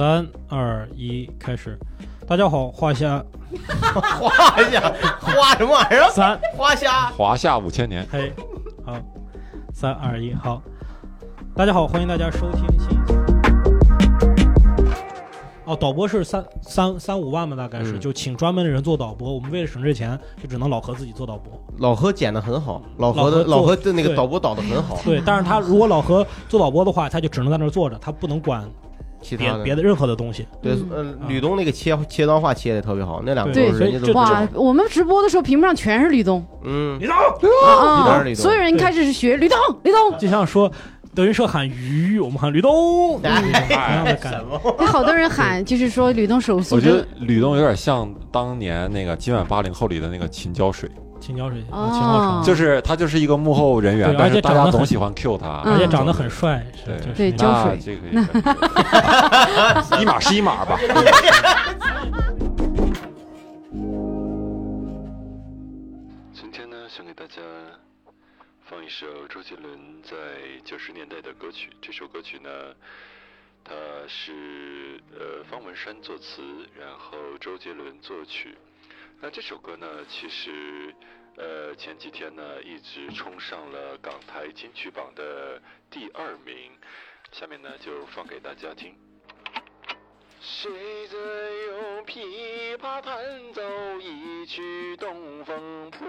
[0.00, 1.78] 三二一，开始。
[2.26, 3.22] 大家好，华夏
[3.94, 4.80] 画一下，
[5.20, 6.08] 画什么玩意儿？
[6.10, 7.10] 三华夏。
[7.10, 8.32] 华夏五千年，嘿，
[8.82, 8.96] 好，
[9.74, 10.62] 三二一，好，
[11.54, 12.96] 大家好，欢迎大家收听新一期。
[15.66, 19.34] 哦，导播是三三三五万吧，大概是，嗯就请专门的人做导播。
[19.34, 21.52] 我们为了省这钱，就只能老何自己做导播。
[21.76, 28.66] 老何剪的很好，老何的老何做的那个对导播导的很好，对，但是他如果老何做导播的话，他就只能在那儿坐着，他不能管
[29.20, 29.64] 别其他的。
[29.64, 30.46] 别的任何的东西。
[30.62, 30.88] 对，嗯。
[30.90, 36.44] 呃，吕东那个切切刀画切的特别好，那两个对都是人哇，我们直播的时候屏幕上全是吕东。
[36.64, 38.42] 嗯，李导，啊一点儿吕东。
[38.42, 40.18] 所有人开始是学吕东，吕东。
[40.18, 40.70] 就像说
[41.14, 44.38] 德云社喊鱼，我们喊吕东，哎同样的感觉。
[44.38, 44.76] 什么？
[44.80, 50.88] 有好多人喊，就是说吕东手速我觉得吕东有点像当年那个今晚八零后里的那个秦浇水，
[51.20, 51.90] 青椒水，哦。
[51.92, 56.96] 秦昊成，就是他就是一个幕后人员，但是而且长得很大家总喜欢 Q 他，嗯 而且长得很帅，是对。
[56.98, 57.78] 就是对那胶水。
[58.10, 60.78] 那这个 一码是一码吧。
[66.32, 67.42] 今天呢，想给大家
[68.64, 70.16] 放一首周杰伦在
[70.64, 71.70] 九十年代的歌曲。
[71.82, 72.50] 这首歌曲呢，
[73.62, 73.74] 它
[74.08, 76.42] 是呃方文山作词，
[76.78, 78.56] 然后周杰伦作曲。
[79.22, 80.94] 那这首歌呢，其实
[81.36, 85.60] 呃前几天呢一直冲上了港台金曲榜的
[85.90, 86.72] 第二名。
[87.30, 88.94] 下面呢就放给大家听。
[90.40, 90.70] 谁
[91.08, 93.62] 在用琵琶弹奏
[94.00, 96.08] 一曲《东风破》？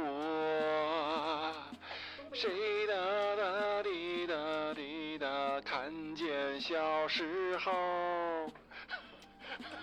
[2.31, 2.95] 谁哒
[3.35, 8.49] 哒滴哒滴哒看见小时候？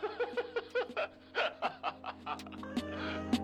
[0.01, 1.09] 哈
[1.61, 3.38] 哈哈哈哈哈。